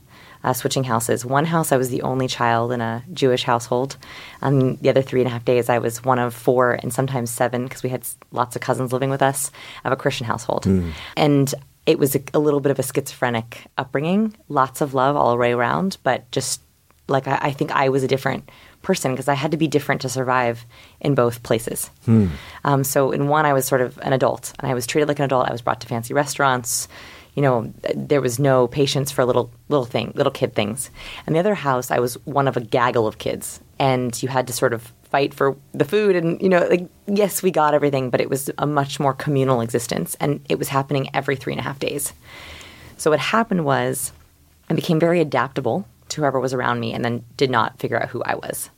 uh, 0.46 0.54
switching 0.54 0.84
houses. 0.84 1.26
One 1.26 1.44
house, 1.44 1.72
I 1.72 1.78
was 1.78 1.90
the 1.90 2.04
only 2.04 2.28
child 2.28 2.72
in 2.72 2.80
a 2.80 3.04
Jewish 3.12 3.44
household. 3.44 3.98
Um, 4.44 4.76
the 4.76 4.90
other 4.90 5.02
three 5.02 5.22
and 5.22 5.28
a 5.28 5.32
half 5.32 5.44
days, 5.44 5.70
I 5.70 5.80
was 5.80 6.04
one 6.04 6.20
of 6.20 6.36
four 6.36 6.74
and 6.74 6.94
sometimes 6.94 7.32
seven 7.32 7.64
because 7.64 7.82
we 7.82 7.90
had 7.90 8.06
lots 8.32 8.56
of 8.56 8.62
cousins 8.62 8.94
living 8.94 9.10
with 9.10 9.24
us 9.24 9.52
of 9.84 9.92
a 9.92 9.96
Christian 9.96 10.28
household. 10.28 10.66
Mm. 10.66 10.92
And 11.18 11.54
it 11.88 11.98
was 11.98 12.16
a, 12.16 12.22
a, 12.36 12.40
little 12.40 12.60
bit 12.60 12.70
of 12.70 12.78
a 12.78 12.84
schizophrenic 12.84 13.66
upbringing, 13.80 14.36
lots 14.48 14.82
of 14.82 14.94
love 14.94 15.16
all 15.16 15.32
the 15.32 15.38
way 15.38 15.52
around, 15.52 15.98
but 16.04 16.30
just 16.32 16.62
like 17.08 17.28
I, 17.28 17.40
I 17.42 17.52
think 17.52 17.72
I 17.72 17.90
was 17.90 18.04
a 18.04 18.08
different 18.08 18.48
person 18.84 19.14
because 19.14 19.28
I 19.28 19.34
had 19.34 19.50
to 19.50 19.58
be 19.58 19.68
different 19.68 20.02
to 20.02 20.10
survive 20.10 20.64
in 21.02 21.16
both 21.16 21.42
places. 21.42 21.90
Hmm. 22.06 22.28
Um, 22.64 22.84
so 22.84 23.12
in 23.12 23.30
one, 23.30 23.48
I 23.48 23.54
was 23.54 23.66
sort 23.66 23.82
of 23.82 23.98
an 24.04 24.14
adult, 24.14 24.54
and 24.60 24.70
I 24.70 24.76
was 24.76 24.86
treated 24.86 25.08
like 25.08 25.18
an 25.18 25.26
adult. 25.26 25.50
I 25.50 25.52
was 25.52 25.64
brought 25.64 25.82
to 25.82 25.88
fancy 25.88 26.14
restaurants 26.14 26.88
you 27.36 27.42
know, 27.42 27.72
there 27.94 28.22
was 28.22 28.40
no 28.40 28.68
patience 28.68 29.12
for 29.12 29.26
little 29.26 29.52
little 29.68 29.86
thing, 29.86 30.14
little 30.16 30.32
kid 30.32 30.56
things. 30.56 30.90
And 31.26 31.36
the 31.36 31.40
other 31.40 31.56
house, 31.56 31.92
I 31.92 32.00
was 32.00 32.16
one 32.26 32.48
of 32.48 32.58
a 32.58 32.62
gaggle 32.62 33.08
of 33.08 33.18
kids, 33.18 33.60
and 33.78 34.22
you 34.24 34.30
had 34.30 34.48
to 34.48 34.54
sort 34.54 34.74
of 34.74 34.94
fight 35.04 35.34
for 35.34 35.56
the 35.74 35.86
food. 35.86 36.16
And 36.16 36.42
you 36.42 36.50
know, 36.50 36.66
like 36.68 36.90
yes, 37.08 37.44
we 37.44 37.52
got 37.52 37.74
everything, 37.74 38.10
but 38.10 38.22
it 38.22 38.30
was 38.30 38.50
a 38.58 38.66
much 38.66 39.00
more 39.00 39.14
communal 39.14 39.62
existence, 39.62 40.16
and 40.20 40.40
it 40.50 40.58
was 40.58 40.70
happening 40.70 41.10
every 41.14 41.36
three 41.36 41.54
and 41.54 41.60
a 41.60 41.64
half 41.64 41.78
days. 41.78 42.14
So 42.98 43.12
what 43.12 43.20
happened 43.20 43.66
was, 43.66 44.14
I 44.70 44.74
became 44.74 45.00
very 45.00 45.20
adaptable 45.20 45.86
to 46.10 46.22
whoever 46.22 46.40
was 46.40 46.54
around 46.54 46.80
me, 46.80 46.94
and 46.94 47.04
then 47.04 47.26
did 47.36 47.52
not 47.52 47.80
figure 47.80 48.02
out 48.02 48.10
who 48.10 48.24
I 48.24 48.36
was. 48.36 48.70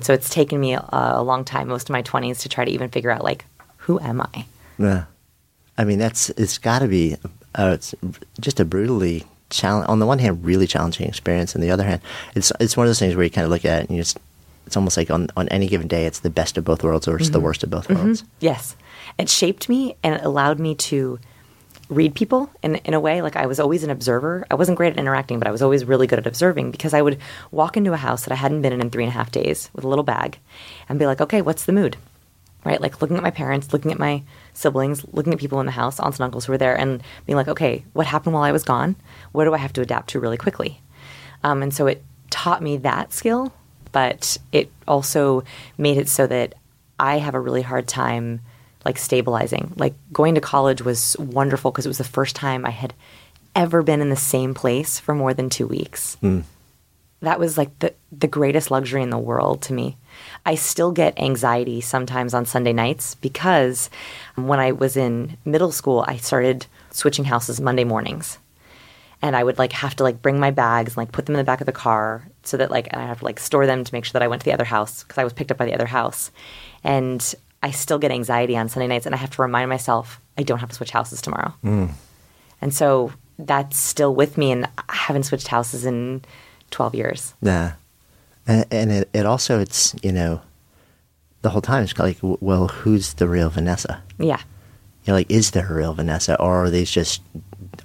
So 0.00 0.12
it's 0.12 0.30
taken 0.30 0.60
me 0.60 0.74
a, 0.74 0.88
a 0.92 1.22
long 1.22 1.44
time, 1.44 1.66
most 1.68 1.88
of 1.88 1.92
my 1.92 2.02
twenties, 2.02 2.38
to 2.40 2.48
try 2.48 2.64
to 2.64 2.70
even 2.70 2.90
figure 2.90 3.10
out 3.10 3.24
like 3.24 3.44
who 3.78 3.98
am 3.98 4.20
I. 4.20 4.46
Yeah. 4.78 5.04
I 5.76 5.84
mean, 5.84 5.98
that's 5.98 6.30
it's 6.30 6.58
got 6.58 6.80
to 6.80 6.88
be 6.88 7.16
uh, 7.54 7.72
it's 7.74 7.94
just 8.40 8.60
a 8.60 8.64
brutally 8.64 9.24
challenge. 9.50 9.88
On 9.88 9.98
the 9.98 10.06
one 10.06 10.18
hand, 10.18 10.44
really 10.44 10.66
challenging 10.66 11.06
experience. 11.06 11.54
On 11.54 11.60
the 11.60 11.70
other 11.70 11.84
hand, 11.84 12.00
it's 12.34 12.52
it's 12.60 12.76
one 12.76 12.86
of 12.86 12.88
those 12.88 12.98
things 12.98 13.14
where 13.14 13.24
you 13.24 13.30
kind 13.30 13.44
of 13.44 13.50
look 13.50 13.64
at 13.64 13.82
it 13.82 13.88
and 13.88 13.96
you 13.96 14.02
just 14.02 14.18
it's 14.66 14.76
almost 14.76 14.96
like 14.96 15.10
on, 15.10 15.28
on 15.36 15.48
any 15.48 15.66
given 15.66 15.88
day, 15.88 16.06
it's 16.06 16.20
the 16.20 16.30
best 16.30 16.56
of 16.56 16.64
both 16.64 16.82
worlds 16.82 17.08
or 17.08 17.16
it's 17.16 17.26
mm-hmm. 17.26 17.32
the 17.32 17.40
worst 17.40 17.62
of 17.62 17.70
both 17.70 17.88
mm-hmm. 17.88 18.04
worlds. 18.04 18.24
Yes. 18.40 18.76
It 19.18 19.28
shaped 19.28 19.68
me 19.68 19.96
and 20.02 20.14
it 20.14 20.24
allowed 20.24 20.58
me 20.58 20.74
to 20.76 21.18
read 21.88 22.14
people 22.14 22.50
in, 22.62 22.76
in 22.76 22.94
a 22.94 23.00
way. 23.00 23.22
Like 23.22 23.36
I 23.36 23.46
was 23.46 23.60
always 23.60 23.82
an 23.82 23.90
observer. 23.90 24.46
I 24.50 24.54
wasn't 24.54 24.78
great 24.78 24.92
at 24.92 24.98
interacting, 24.98 25.38
but 25.38 25.48
I 25.48 25.50
was 25.50 25.62
always 25.62 25.84
really 25.84 26.06
good 26.06 26.18
at 26.18 26.26
observing 26.26 26.70
because 26.70 26.94
I 26.94 27.02
would 27.02 27.18
walk 27.50 27.76
into 27.76 27.92
a 27.92 27.98
house 27.98 28.24
that 28.24 28.32
I 28.32 28.36
hadn't 28.36 28.62
been 28.62 28.72
in 28.72 28.80
in 28.80 28.90
three 28.90 29.04
and 29.04 29.10
a 29.10 29.14
half 29.14 29.30
days 29.30 29.68
with 29.74 29.84
a 29.84 29.88
little 29.88 30.04
bag 30.04 30.38
and 30.88 30.98
be 30.98 31.06
like, 31.06 31.20
okay, 31.20 31.42
what's 31.42 31.64
the 31.64 31.72
mood? 31.72 31.96
Right? 32.64 32.80
Like 32.80 33.02
looking 33.02 33.16
at 33.16 33.22
my 33.22 33.30
parents, 33.30 33.72
looking 33.72 33.92
at 33.92 33.98
my 33.98 34.22
siblings, 34.54 35.04
looking 35.12 35.32
at 35.32 35.38
people 35.38 35.60
in 35.60 35.66
the 35.66 35.72
house, 35.72 35.98
aunts 36.00 36.18
and 36.18 36.24
uncles 36.24 36.44
who 36.44 36.52
were 36.52 36.58
there, 36.58 36.78
and 36.78 37.02
being 37.26 37.36
like, 37.36 37.48
okay, 37.48 37.84
what 37.92 38.06
happened 38.06 38.34
while 38.34 38.42
I 38.42 38.52
was 38.52 38.64
gone? 38.64 38.96
What 39.32 39.44
do 39.44 39.54
I 39.54 39.58
have 39.58 39.72
to 39.74 39.80
adapt 39.80 40.10
to 40.10 40.20
really 40.20 40.36
quickly? 40.36 40.80
Um, 41.44 41.62
and 41.62 41.74
so 41.74 41.86
it 41.86 42.02
taught 42.30 42.62
me 42.62 42.76
that 42.78 43.12
skill, 43.12 43.52
but 43.92 44.38
it 44.52 44.70
also 44.86 45.44
made 45.78 45.98
it 45.98 46.08
so 46.08 46.26
that 46.26 46.54
I 46.98 47.18
have 47.18 47.34
a 47.34 47.40
really 47.40 47.62
hard 47.62 47.88
time 47.88 48.40
like 48.84 48.98
stabilizing. 48.98 49.72
Like 49.76 49.94
going 50.12 50.34
to 50.34 50.40
college 50.40 50.82
was 50.82 51.16
wonderful 51.18 51.70
because 51.70 51.86
it 51.86 51.90
was 51.90 51.98
the 51.98 52.04
first 52.04 52.36
time 52.36 52.64
I 52.64 52.70
had 52.70 52.94
ever 53.54 53.82
been 53.82 54.00
in 54.00 54.08
the 54.08 54.16
same 54.16 54.54
place 54.54 54.98
for 54.98 55.14
more 55.14 55.34
than 55.34 55.50
two 55.50 55.66
weeks. 55.66 56.16
Mm. 56.22 56.44
That 57.22 57.38
was 57.38 57.56
like 57.56 57.76
the 57.78 57.94
the 58.10 58.26
greatest 58.26 58.70
luxury 58.70 59.02
in 59.02 59.10
the 59.10 59.18
world 59.18 59.62
to 59.62 59.72
me. 59.72 59.96
I 60.44 60.56
still 60.56 60.92
get 60.92 61.18
anxiety 61.18 61.80
sometimes 61.80 62.34
on 62.34 62.46
Sunday 62.46 62.72
nights 62.72 63.14
because 63.16 63.90
when 64.34 64.58
I 64.58 64.72
was 64.72 64.96
in 64.96 65.38
middle 65.44 65.72
school, 65.72 66.04
I 66.06 66.16
started 66.16 66.66
switching 66.90 67.24
houses 67.24 67.60
Monday 67.60 67.84
mornings. 67.84 68.38
And 69.24 69.36
I 69.36 69.44
would 69.44 69.56
like 69.56 69.72
have 69.72 69.94
to 69.96 70.02
like 70.02 70.20
bring 70.20 70.40
my 70.40 70.50
bags 70.50 70.92
and 70.92 70.96
like 70.96 71.12
put 71.12 71.26
them 71.26 71.36
in 71.36 71.38
the 71.38 71.44
back 71.44 71.60
of 71.60 71.66
the 71.66 71.72
car 71.72 72.26
so 72.42 72.56
that 72.56 72.72
like 72.72 72.92
I 72.92 73.06
have 73.06 73.20
to 73.20 73.24
like 73.24 73.38
store 73.38 73.66
them 73.66 73.84
to 73.84 73.94
make 73.94 74.04
sure 74.04 74.14
that 74.14 74.22
I 74.22 74.28
went 74.28 74.42
to 74.42 74.44
the 74.44 74.52
other 74.52 74.64
house 74.64 75.04
because 75.04 75.18
I 75.18 75.24
was 75.24 75.32
picked 75.32 75.52
up 75.52 75.58
by 75.58 75.64
the 75.64 75.74
other 75.74 75.86
house. 75.86 76.32
And 76.82 77.34
I 77.62 77.70
still 77.70 77.98
get 77.98 78.10
anxiety 78.10 78.56
on 78.56 78.68
Sunday 78.68 78.88
nights 78.88 79.06
and 79.06 79.14
I 79.14 79.18
have 79.18 79.30
to 79.30 79.42
remind 79.42 79.70
myself 79.70 80.20
I 80.36 80.42
don't 80.42 80.58
have 80.58 80.70
to 80.70 80.74
switch 80.74 80.90
houses 80.90 81.22
tomorrow. 81.22 81.54
Mm. 81.64 81.92
And 82.60 82.74
so 82.74 83.12
that's 83.38 83.78
still 83.78 84.12
with 84.12 84.36
me 84.36 84.50
and 84.50 84.66
I 84.88 84.94
haven't 84.94 85.22
switched 85.22 85.46
houses 85.48 85.84
in 85.84 86.22
12 86.72 86.94
years. 86.94 87.34
Yeah. 87.40 87.74
And, 88.46 88.66
and 88.70 88.90
it, 88.90 89.08
it 89.12 89.26
also, 89.26 89.60
it's, 89.60 89.94
you 90.02 90.12
know, 90.12 90.40
the 91.42 91.50
whole 91.50 91.62
time 91.62 91.84
it's 91.84 91.98
like, 91.98 92.18
well, 92.22 92.68
who's 92.68 93.14
the 93.14 93.28
real 93.28 93.50
Vanessa? 93.50 94.02
Yeah. 94.18 94.40
You're 95.04 95.16
like, 95.16 95.30
is 95.30 95.50
there 95.50 95.68
a 95.68 95.74
real 95.74 95.94
Vanessa, 95.94 96.40
or 96.40 96.64
are 96.64 96.70
these 96.70 96.90
just 96.90 97.22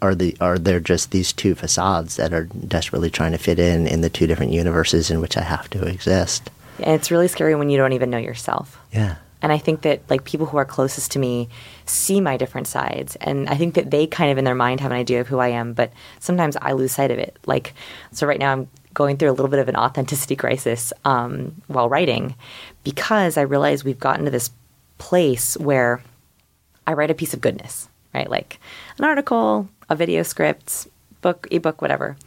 are 0.01 0.13
the 0.13 0.37
are 0.39 0.59
there 0.59 0.79
just 0.79 1.09
these 1.11 1.33
two 1.33 1.55
facades 1.55 2.15
that 2.17 2.33
are 2.33 2.43
desperately 2.45 3.09
trying 3.09 3.31
to 3.31 3.37
fit 3.39 3.57
in 3.57 3.87
in 3.87 4.01
the 4.01 4.09
two 4.09 4.27
different 4.27 4.51
universes 4.51 5.09
in 5.09 5.19
which 5.19 5.35
I 5.35 5.41
have 5.41 5.69
to 5.71 5.85
exist? 5.85 6.51
And 6.77 6.93
it's 6.93 7.09
really 7.09 7.27
scary 7.27 7.55
when 7.55 7.69
you 7.69 7.77
don't 7.77 7.93
even 7.93 8.11
know 8.11 8.19
yourself. 8.19 8.79
Yeah. 8.93 9.15
And 9.41 9.51
I 9.51 9.57
think 9.57 9.81
that 9.81 10.01
like 10.09 10.23
people 10.23 10.47
who 10.47 10.57
are 10.57 10.65
closest 10.65 11.11
to 11.11 11.19
me 11.19 11.49
see 11.85 12.19
my 12.21 12.37
different 12.37 12.67
sides, 12.67 13.15
and 13.17 13.49
I 13.49 13.55
think 13.55 13.75
that 13.75 13.91
they 13.91 14.07
kind 14.07 14.31
of 14.31 14.37
in 14.37 14.45
their 14.45 14.55
mind 14.55 14.79
have 14.79 14.91
an 14.91 14.97
idea 14.97 15.21
of 15.21 15.27
who 15.27 15.39
I 15.39 15.49
am, 15.49 15.73
but 15.73 15.91
sometimes 16.19 16.57
I 16.61 16.71
lose 16.71 16.93
sight 16.93 17.11
of 17.11 17.19
it. 17.19 17.37
Like, 17.45 17.73
so 18.11 18.25
right 18.25 18.39
now 18.39 18.51
I'm 18.51 18.67
going 18.93 19.17
through 19.17 19.29
a 19.29 19.33
little 19.33 19.49
bit 19.49 19.59
of 19.59 19.69
an 19.69 19.75
authenticity 19.75 20.35
crisis 20.35 20.91
um, 21.05 21.61
while 21.67 21.87
writing 21.87 22.35
because 22.83 23.37
I 23.37 23.41
realize 23.41 23.83
we've 23.83 23.99
gotten 23.99 24.25
to 24.25 24.31
this 24.31 24.49
place 24.97 25.55
where 25.57 26.01
I 26.87 26.93
write 26.93 27.11
a 27.11 27.13
piece 27.13 27.35
of 27.35 27.41
goodness, 27.41 27.89
right? 28.13 28.29
Like 28.29 28.59
an 28.97 29.05
article, 29.05 29.69
a 29.87 29.95
video 29.95 30.23
script, 30.23 30.87
book, 31.21 31.47
ebook, 31.51 31.79
whatever. 31.79 32.17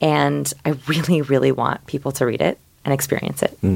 And 0.00 0.50
I 0.64 0.70
really, 0.86 1.20
really 1.20 1.52
want 1.52 1.86
people 1.86 2.12
to 2.12 2.24
read 2.24 2.40
it 2.40 2.58
and 2.84 2.94
experience 2.94 3.42
it. 3.42 3.75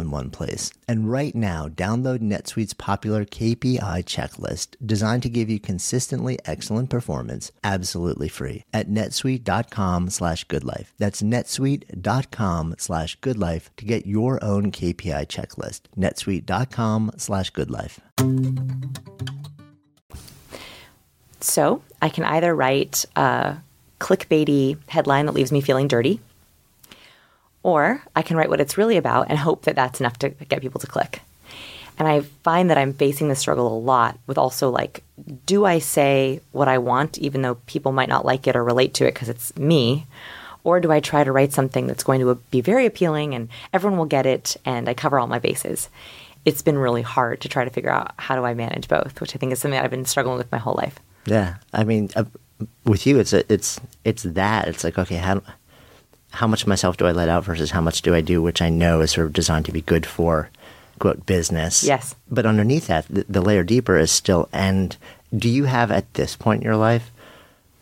in 0.00 0.10
one 0.10 0.30
place. 0.30 0.72
And 0.88 1.10
right 1.10 1.34
now, 1.34 1.68
download 1.68 2.18
NetSuite's 2.18 2.74
popular 2.74 3.24
KPI 3.24 4.04
checklist 4.04 4.76
designed 4.84 5.22
to 5.22 5.28
give 5.28 5.48
you 5.48 5.60
consistently 5.60 6.38
excellent 6.44 6.90
performance 6.90 7.52
absolutely 7.62 8.28
free 8.28 8.64
at 8.72 8.88
netsuite.com 8.88 10.10
slash 10.10 10.46
goodlife. 10.46 10.88
That's 10.98 11.22
netsuite.com 11.22 12.74
slash 12.78 13.18
goodlife 13.20 13.68
to 13.76 13.84
get 13.84 14.06
your 14.06 14.42
own 14.42 14.72
KPI 14.72 15.26
checklist. 15.26 15.82
netsuite.com 15.96 17.12
slash 17.16 17.52
goodlife. 17.52 17.98
So 21.40 21.82
I 22.02 22.08
can 22.08 22.24
either 22.24 22.54
write 22.54 23.04
a 23.16 23.58
clickbaity 23.98 24.78
headline 24.88 25.26
that 25.26 25.32
leaves 25.32 25.52
me 25.52 25.60
feeling 25.60 25.88
dirty 25.88 26.20
or 27.62 28.02
I 28.16 28.22
can 28.22 28.36
write 28.36 28.48
what 28.48 28.60
it's 28.60 28.78
really 28.78 28.96
about 28.96 29.26
and 29.28 29.38
hope 29.38 29.64
that 29.64 29.76
that's 29.76 30.00
enough 30.00 30.18
to 30.20 30.30
get 30.30 30.62
people 30.62 30.80
to 30.80 30.86
click. 30.86 31.22
And 31.98 32.08
I 32.08 32.20
find 32.20 32.70
that 32.70 32.78
I'm 32.78 32.94
facing 32.94 33.28
this 33.28 33.40
struggle 33.40 33.76
a 33.76 33.78
lot 33.78 34.18
with 34.26 34.38
also 34.38 34.70
like, 34.70 35.04
do 35.44 35.66
I 35.66 35.80
say 35.80 36.40
what 36.52 36.66
I 36.66 36.78
want, 36.78 37.18
even 37.18 37.42
though 37.42 37.56
people 37.66 37.92
might 37.92 38.08
not 38.08 38.24
like 38.24 38.46
it 38.46 38.56
or 38.56 38.64
relate 38.64 38.94
to 38.94 39.06
it 39.06 39.12
because 39.12 39.28
it's 39.28 39.54
me? 39.58 40.06
Or 40.64 40.80
do 40.80 40.90
I 40.90 41.00
try 41.00 41.24
to 41.24 41.32
write 41.32 41.52
something 41.52 41.86
that's 41.86 42.02
going 42.02 42.20
to 42.20 42.34
be 42.50 42.62
very 42.62 42.86
appealing 42.86 43.34
and 43.34 43.50
everyone 43.72 43.98
will 43.98 44.06
get 44.06 44.24
it 44.24 44.56
and 44.64 44.88
I 44.88 44.94
cover 44.94 45.18
all 45.18 45.26
my 45.26 45.38
bases? 45.38 45.90
It's 46.46 46.62
been 46.62 46.78
really 46.78 47.02
hard 47.02 47.42
to 47.42 47.50
try 47.50 47.64
to 47.64 47.70
figure 47.70 47.90
out 47.90 48.12
how 48.16 48.34
do 48.34 48.44
I 48.44 48.54
manage 48.54 48.88
both, 48.88 49.20
which 49.20 49.34
I 49.34 49.38
think 49.38 49.52
is 49.52 49.58
something 49.58 49.76
that 49.76 49.84
I've 49.84 49.90
been 49.90 50.06
struggling 50.06 50.38
with 50.38 50.50
my 50.50 50.58
whole 50.58 50.74
life. 50.74 50.98
Yeah. 51.26 51.56
I 51.74 51.84
mean, 51.84 52.08
uh, 52.16 52.24
with 52.84 53.06
you, 53.06 53.18
it's, 53.18 53.34
a, 53.34 53.50
it's, 53.52 53.78
it's 54.04 54.22
that. 54.22 54.68
It's 54.68 54.84
like, 54.84 54.98
okay, 54.98 55.16
how, 55.16 55.42
how 56.30 56.46
much 56.46 56.66
myself 56.66 56.96
do 56.96 57.06
I 57.06 57.12
let 57.12 57.28
out 57.28 57.44
versus 57.44 57.72
how 57.72 57.80
much 57.80 58.02
do 58.02 58.14
I 58.14 58.20
do, 58.20 58.40
which 58.40 58.62
I 58.62 58.68
know 58.68 59.00
is 59.00 59.12
sort 59.12 59.26
of 59.26 59.32
designed 59.32 59.66
to 59.66 59.72
be 59.72 59.82
good 59.82 60.06
for 60.06 60.50
quote 60.98 61.26
business. 61.26 61.82
Yes. 61.82 62.14
But 62.30 62.46
underneath 62.46 62.86
that, 62.86 63.06
the, 63.08 63.24
the 63.28 63.40
layer 63.40 63.64
deeper 63.64 63.98
is 63.98 64.12
still. 64.12 64.48
And 64.52 64.96
do 65.36 65.48
you 65.48 65.64
have 65.64 65.90
at 65.90 66.12
this 66.14 66.36
point 66.36 66.62
in 66.62 66.66
your 66.66 66.76
life? 66.76 67.10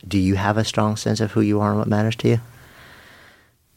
Do 0.06 0.18
you 0.18 0.36
have 0.36 0.56
a 0.56 0.64
strong 0.64 0.96
sense 0.96 1.20
of 1.20 1.32
who 1.32 1.42
you 1.42 1.60
are 1.60 1.70
and 1.70 1.78
what 1.78 1.88
matters 1.88 2.16
to 2.16 2.28
you? 2.28 2.40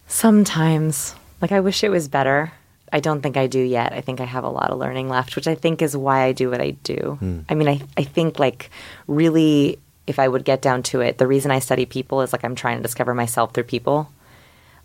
Sometimes, 0.07 1.15
like 1.41 1.51
I 1.51 1.59
wish 1.59 1.83
it 1.83 1.89
was 1.89 2.07
better. 2.07 2.53
I 2.93 2.99
don't 2.99 3.21
think 3.21 3.37
I 3.37 3.47
do 3.47 3.59
yet. 3.59 3.93
I 3.93 4.01
think 4.01 4.19
I 4.19 4.25
have 4.25 4.43
a 4.43 4.49
lot 4.49 4.69
of 4.69 4.77
learning 4.77 5.09
left, 5.09 5.35
which 5.35 5.47
I 5.47 5.55
think 5.55 5.81
is 5.81 5.95
why 5.95 6.23
I 6.23 6.33
do 6.33 6.49
what 6.49 6.61
I 6.61 6.71
do. 6.71 7.17
Mm. 7.21 7.45
I 7.49 7.55
mean, 7.55 7.67
I 7.67 7.81
I 7.97 8.03
think 8.03 8.37
like 8.37 8.69
really 9.07 9.79
if 10.07 10.19
I 10.19 10.27
would 10.27 10.43
get 10.43 10.61
down 10.61 10.83
to 10.83 11.01
it, 11.01 11.17
the 11.17 11.27
reason 11.27 11.51
I 11.51 11.59
study 11.59 11.85
people 11.85 12.21
is 12.21 12.33
like 12.33 12.43
I'm 12.43 12.55
trying 12.55 12.77
to 12.77 12.83
discover 12.83 13.13
myself 13.13 13.53
through 13.53 13.63
people 13.63 14.09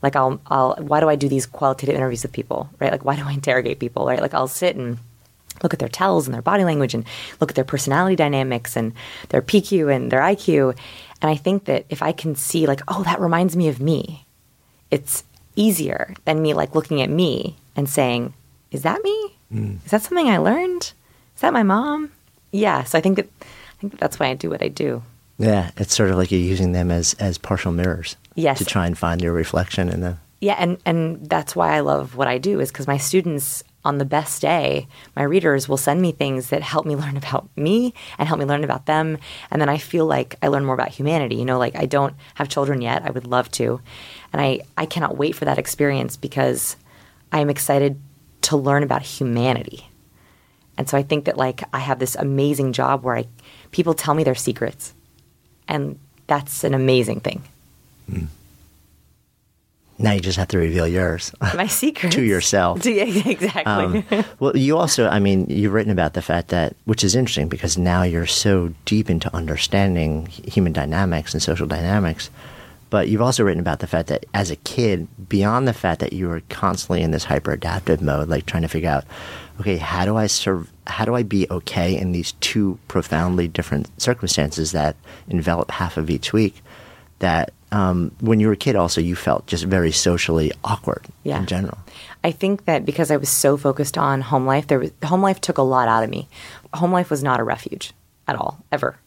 like 0.03 0.17
I'll 0.17 0.41
I'll 0.47 0.77
why 0.77 1.01
do 1.01 1.09
I 1.09 1.17
do 1.17 1.29
these 1.29 1.47
qualitative 1.47 1.95
interviews 1.95 2.23
with 2.23 2.33
people, 2.33 2.71
right? 2.79 2.93
Like 2.93 3.05
why 3.05 3.17
do 3.17 3.23
I 3.25 3.33
interrogate 3.33 3.79
people, 3.79 4.07
right? 4.07 4.21
Like 4.21 4.35
I'll 4.35 4.49
sit 4.49 4.77
and 4.77 4.99
look 5.63 5.73
at 5.73 5.79
their 5.79 5.89
tells 5.89 6.27
and 6.27 6.35
their 6.35 6.43
body 6.43 6.65
language 6.65 6.95
and 6.95 7.05
look 7.41 7.51
at 7.51 7.55
their 7.55 7.65
personality 7.65 8.17
dynamics 8.17 8.77
and 8.77 8.93
their 9.29 9.43
PQ 9.43 9.95
and 9.95 10.11
their 10.11 10.21
IQ. 10.21 10.77
And 11.23 11.31
I 11.31 11.37
think 11.37 11.65
that 11.65 11.87
if 11.89 12.03
I 12.03 12.13
can 12.13 12.35
see, 12.35 12.67
like, 12.67 12.83
oh, 12.89 13.03
that 13.05 13.21
reminds 13.21 13.57
me 13.57 13.69
of 13.69 13.81
me, 13.81 14.27
it's 14.91 15.25
easier 15.55 16.15
than 16.25 16.43
me, 16.43 16.53
like, 16.53 16.75
looking 16.75 17.01
at 17.01 17.09
me 17.09 17.57
and 17.75 17.89
saying, 17.89 18.35
is 18.71 18.83
that 18.83 19.03
me? 19.03 19.37
Mm. 19.53 19.85
Is 19.85 19.91
that 19.91 20.03
something 20.03 20.29
I 20.29 20.39
learned? 20.39 20.93
Is 21.35 21.41
that 21.41 21.53
my 21.53 21.63
mom? 21.63 22.13
Yeah. 22.51 22.85
So 22.85 22.99
I 22.99 23.01
think 23.01 23.17
that 23.17 23.29
I 23.41 23.81
think 23.81 23.93
that 23.93 24.01
that's 24.01 24.19
why 24.19 24.27
I 24.29 24.35
do 24.35 24.51
what 24.51 24.63
I 24.63 24.69
do. 24.69 25.03
Yeah, 25.39 25.71
it's 25.77 25.95
sort 25.95 26.11
of 26.11 26.17
like 26.17 26.31
you're 26.31 26.41
using 26.41 26.73
them 26.73 26.91
as 26.91 27.15
as 27.15 27.37
partial 27.37 27.73
mirrors. 27.73 28.17
Yes. 28.37 28.59
To 28.59 28.65
try 28.65 28.87
and 28.87 28.97
find 28.97 29.21
your 29.21 29.33
reflection 29.33 29.89
in 29.89 30.01
them. 30.01 30.21
Yeah, 30.41 30.57
and 30.59 30.79
and 30.85 31.29
that's 31.29 31.57
why 31.57 31.75
I 31.75 31.81
love 31.81 32.15
what 32.15 32.29
I 32.29 32.39
do 32.39 32.61
is 32.61 32.71
because 32.71 32.87
my 32.87 32.99
students 32.99 33.65
on 33.87 33.99
the 33.99 34.05
best 34.05 34.43
day, 34.43 34.89
my 35.15 35.23
readers 35.23 35.69
will 35.69 35.77
send 35.77 36.03
me 36.03 36.11
things 36.13 36.51
that 36.51 36.61
help 36.61 36.85
me 36.85 36.95
learn 37.03 37.17
about 37.17 37.49
me 37.57 37.95
and 38.19 38.29
help 38.29 38.39
me 38.39 38.45
learn 38.45 38.65
about 38.65 38.87
them. 38.87 39.17
And 39.51 39.61
then 39.63 39.69
I 39.69 39.79
feel 39.79 40.07
like 40.07 40.37
I 40.43 40.49
learn 40.49 40.65
more 40.65 40.75
about 40.75 40.91
humanity. 40.91 41.37
You 41.37 41.45
know, 41.45 41.59
like 41.59 41.77
I 41.77 41.87
don't 41.87 42.15
have 42.35 42.49
children 42.49 42.83
yet. 42.83 43.03
I 43.05 43.11
would 43.11 43.27
love 43.27 43.51
to. 43.53 43.81
And 44.33 44.43
I, 44.43 44.61
I 44.77 44.87
cannot 44.87 45.17
wait 45.17 45.35
for 45.35 45.47
that 45.47 45.59
experience 45.59 46.17
because 46.17 46.77
I 47.33 47.41
am 47.41 47.49
excited 47.49 47.99
to 48.43 48.57
learn 48.57 48.83
about 48.83 49.03
humanity. 49.03 49.89
And 50.77 50.89
so 50.89 50.99
I 50.99 51.03
think 51.03 51.25
that 51.25 51.39
like 51.39 51.63
I 51.73 51.79
have 51.79 51.99
this 51.99 52.17
amazing 52.17 52.73
job 52.75 53.03
where 53.03 53.17
I 53.17 53.27
people 53.71 53.95
tell 53.95 54.15
me 54.15 54.25
their 54.25 54.35
secrets. 54.35 54.93
And 55.69 55.99
that's 56.27 56.65
an 56.65 56.75
amazing 56.75 57.21
thing. 57.21 57.43
Mm. 58.11 58.29
Now 59.99 60.13
you 60.13 60.21
just 60.21 60.37
have 60.37 60.49
to 60.49 60.59
reveal 60.59 60.87
yours. 60.87 61.33
My 61.41 61.67
secret 61.69 62.13
to 62.13 62.23
yourself. 62.23 62.83
To, 62.83 62.93
yeah, 62.93 63.05
exactly. 63.29 64.05
Um, 64.11 64.25
well, 64.39 64.57
you 64.57 64.77
also, 64.77 65.09
I 65.09 65.19
mean, 65.19 65.47
you've 65.49 65.73
written 65.73 65.93
about 65.93 66.13
the 66.13 66.23
fact 66.23 66.49
that, 66.49 66.77
which 66.85 67.03
is 67.03 67.15
interesting 67.15 67.49
because 67.49 67.79
now 67.79 68.03
you're 68.03 68.27
so 68.27 68.75
deep 68.85 69.09
into 69.09 69.35
understanding 69.35 70.27
human 70.27 70.73
dynamics 70.73 71.33
and 71.33 71.43
social 71.43 71.67
dynamics. 71.67 72.31
But 72.89 73.09
you've 73.09 73.23
also 73.23 73.43
written 73.43 73.61
about 73.61 73.81
the 73.81 73.87
fact 73.87 74.09
that 74.09 74.27
as 74.33 74.51
a 74.51 74.57
kid, 74.57 75.09
beyond 75.29 75.67
the 75.67 75.73
fact 75.73 76.01
that 76.01 76.13
you 76.13 76.29
were 76.29 76.43
constantly 76.51 77.03
in 77.03 77.11
this 77.11 77.25
hyper 77.25 77.53
adaptive 77.53 78.01
mode, 78.01 78.29
like 78.29 78.47
trying 78.47 78.63
to 78.63 78.69
figure 78.69 78.91
out, 78.91 79.05
okay, 79.61 79.77
how 79.77 80.05
do 80.05 80.17
I 80.17 80.29
serve, 80.29 80.71
how 80.87 81.05
do 81.05 81.15
I 81.15 81.23
be 81.23 81.47
okay 81.51 81.97
in 81.99 82.13
these 82.13 82.33
two 82.41 82.79
profoundly 82.87 83.49
different 83.49 84.01
circumstances 84.01 84.73
that 84.73 84.95
envelop 85.27 85.71
half 85.73 85.97
of 85.97 86.11
each 86.11 86.33
week? 86.33 86.63
That 87.19 87.53
um, 87.73 88.13
when 88.21 88.41
you 88.41 88.47
were 88.47 88.53
a 88.53 88.57
kid, 88.57 88.77
also 88.77 89.01
you 89.01 89.17
felt 89.17 89.47
just 89.47 89.65
very 89.65 89.93
socially 89.93 90.53
awkward 90.65 91.05
yeah. 91.25 91.39
in 91.39 91.47
general. 91.47 91.79
I 92.23 92.31
think 92.33 92.65
that 92.65 92.85
because 92.85 93.11
I 93.11 93.17
was 93.17 93.29
so 93.29 93.57
focused 93.57 93.99
on 93.99 94.21
home 94.21 94.47
life, 94.47 94.67
there 94.67 94.79
was 94.79 94.91
home 95.05 95.23
life 95.23 95.41
took 95.41 95.59
a 95.59 95.63
lot 95.63 95.89
out 95.89 96.05
of 96.05 96.11
me. 96.11 96.29
Home 96.75 96.93
life 96.93 97.11
was 97.11 97.23
not 97.23 97.41
a 97.41 97.45
refuge 97.45 97.93
at 98.29 98.37
all, 98.37 98.65
ever. 98.73 98.99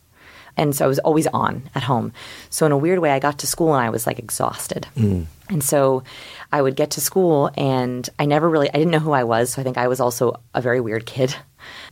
And 0.58 0.76
so 0.76 0.84
I 0.84 0.88
was 0.88 1.00
always 1.00 1.28
on 1.28 1.70
at 1.74 1.84
home. 1.84 2.12
So 2.50 2.66
in 2.66 2.72
a 2.72 2.78
weird 2.78 3.00
way, 3.00 3.12
I 3.12 3.20
got 3.20 3.40
to 3.40 3.48
school 3.48 3.74
and 3.74 3.86
I 3.86 3.90
was 3.90 4.06
like 4.06 4.20
exhausted. 4.20 4.88
Mm. 4.96 5.26
And 5.50 5.64
so 5.64 6.04
I 6.52 6.62
would 6.62 6.76
get 6.76 6.92
to 6.92 7.02
school 7.02 7.50
and 7.56 8.08
I 8.20 8.26
never 8.26 8.50
really, 8.50 8.70
I 8.70 8.74
didn't 8.74 8.92
know 8.92 9.00
who 9.00 9.14
I 9.14 9.24
was. 9.24 9.52
So 9.52 9.62
I 9.62 9.64
think 9.64 9.78
I 9.78 9.88
was 9.88 10.00
also 10.00 10.42
a 10.54 10.62
very 10.62 10.82
weird 10.82 11.06
kid. 11.06 11.34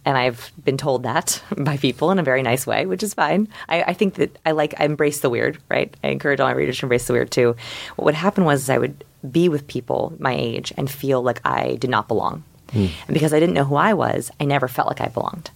And 0.08 0.18
I've 0.18 0.54
been 0.64 0.78
told 0.78 1.04
that 1.04 1.44
by 1.58 1.76
people 1.76 2.12
in 2.12 2.18
a 2.18 2.24
very 2.24 2.42
nice 2.42 2.66
way, 2.66 2.86
which 2.86 3.04
is 3.04 3.14
fine. 3.14 3.50
I, 3.68 3.84
I, 3.84 3.94
think 3.94 4.14
that 4.14 4.40
I 4.46 4.52
like, 4.52 4.74
I 4.80 4.86
embrace 4.86 5.20
the 5.20 5.30
weird, 5.30 5.58
right? 5.68 5.94
I 6.02 6.08
encourage 6.08 6.40
all 6.40 6.48
my 6.48 6.54
readers 6.54 6.80
to 6.80 6.86
embrace 6.86 7.08
the 7.08 7.14
weird 7.14 7.30
too. 7.30 7.58
What 7.98 8.06
would 8.06 8.16
happen 8.16 8.46
was 8.46 8.70
I 8.70 8.78
would 8.78 9.04
be 9.30 9.50
with 9.50 9.68
people 9.68 10.14
my 10.18 10.34
age 10.34 10.72
and 10.78 10.90
feel 10.90 11.22
like 11.22 11.46
I 11.46 11.76
did 11.76 11.90
not 11.90 12.08
belong. 12.08 12.46
Mm. 12.70 12.90
And 13.06 13.14
because 13.14 13.34
I 13.34 13.40
didn't 13.42 13.56
know 13.56 13.66
who 13.66 13.76
I 13.76 13.94
was, 13.96 14.32
I 14.40 14.46
never 14.46 14.70
felt 14.70 14.88
like 14.88 15.02
I 15.02 15.10
belonged. 15.10 15.52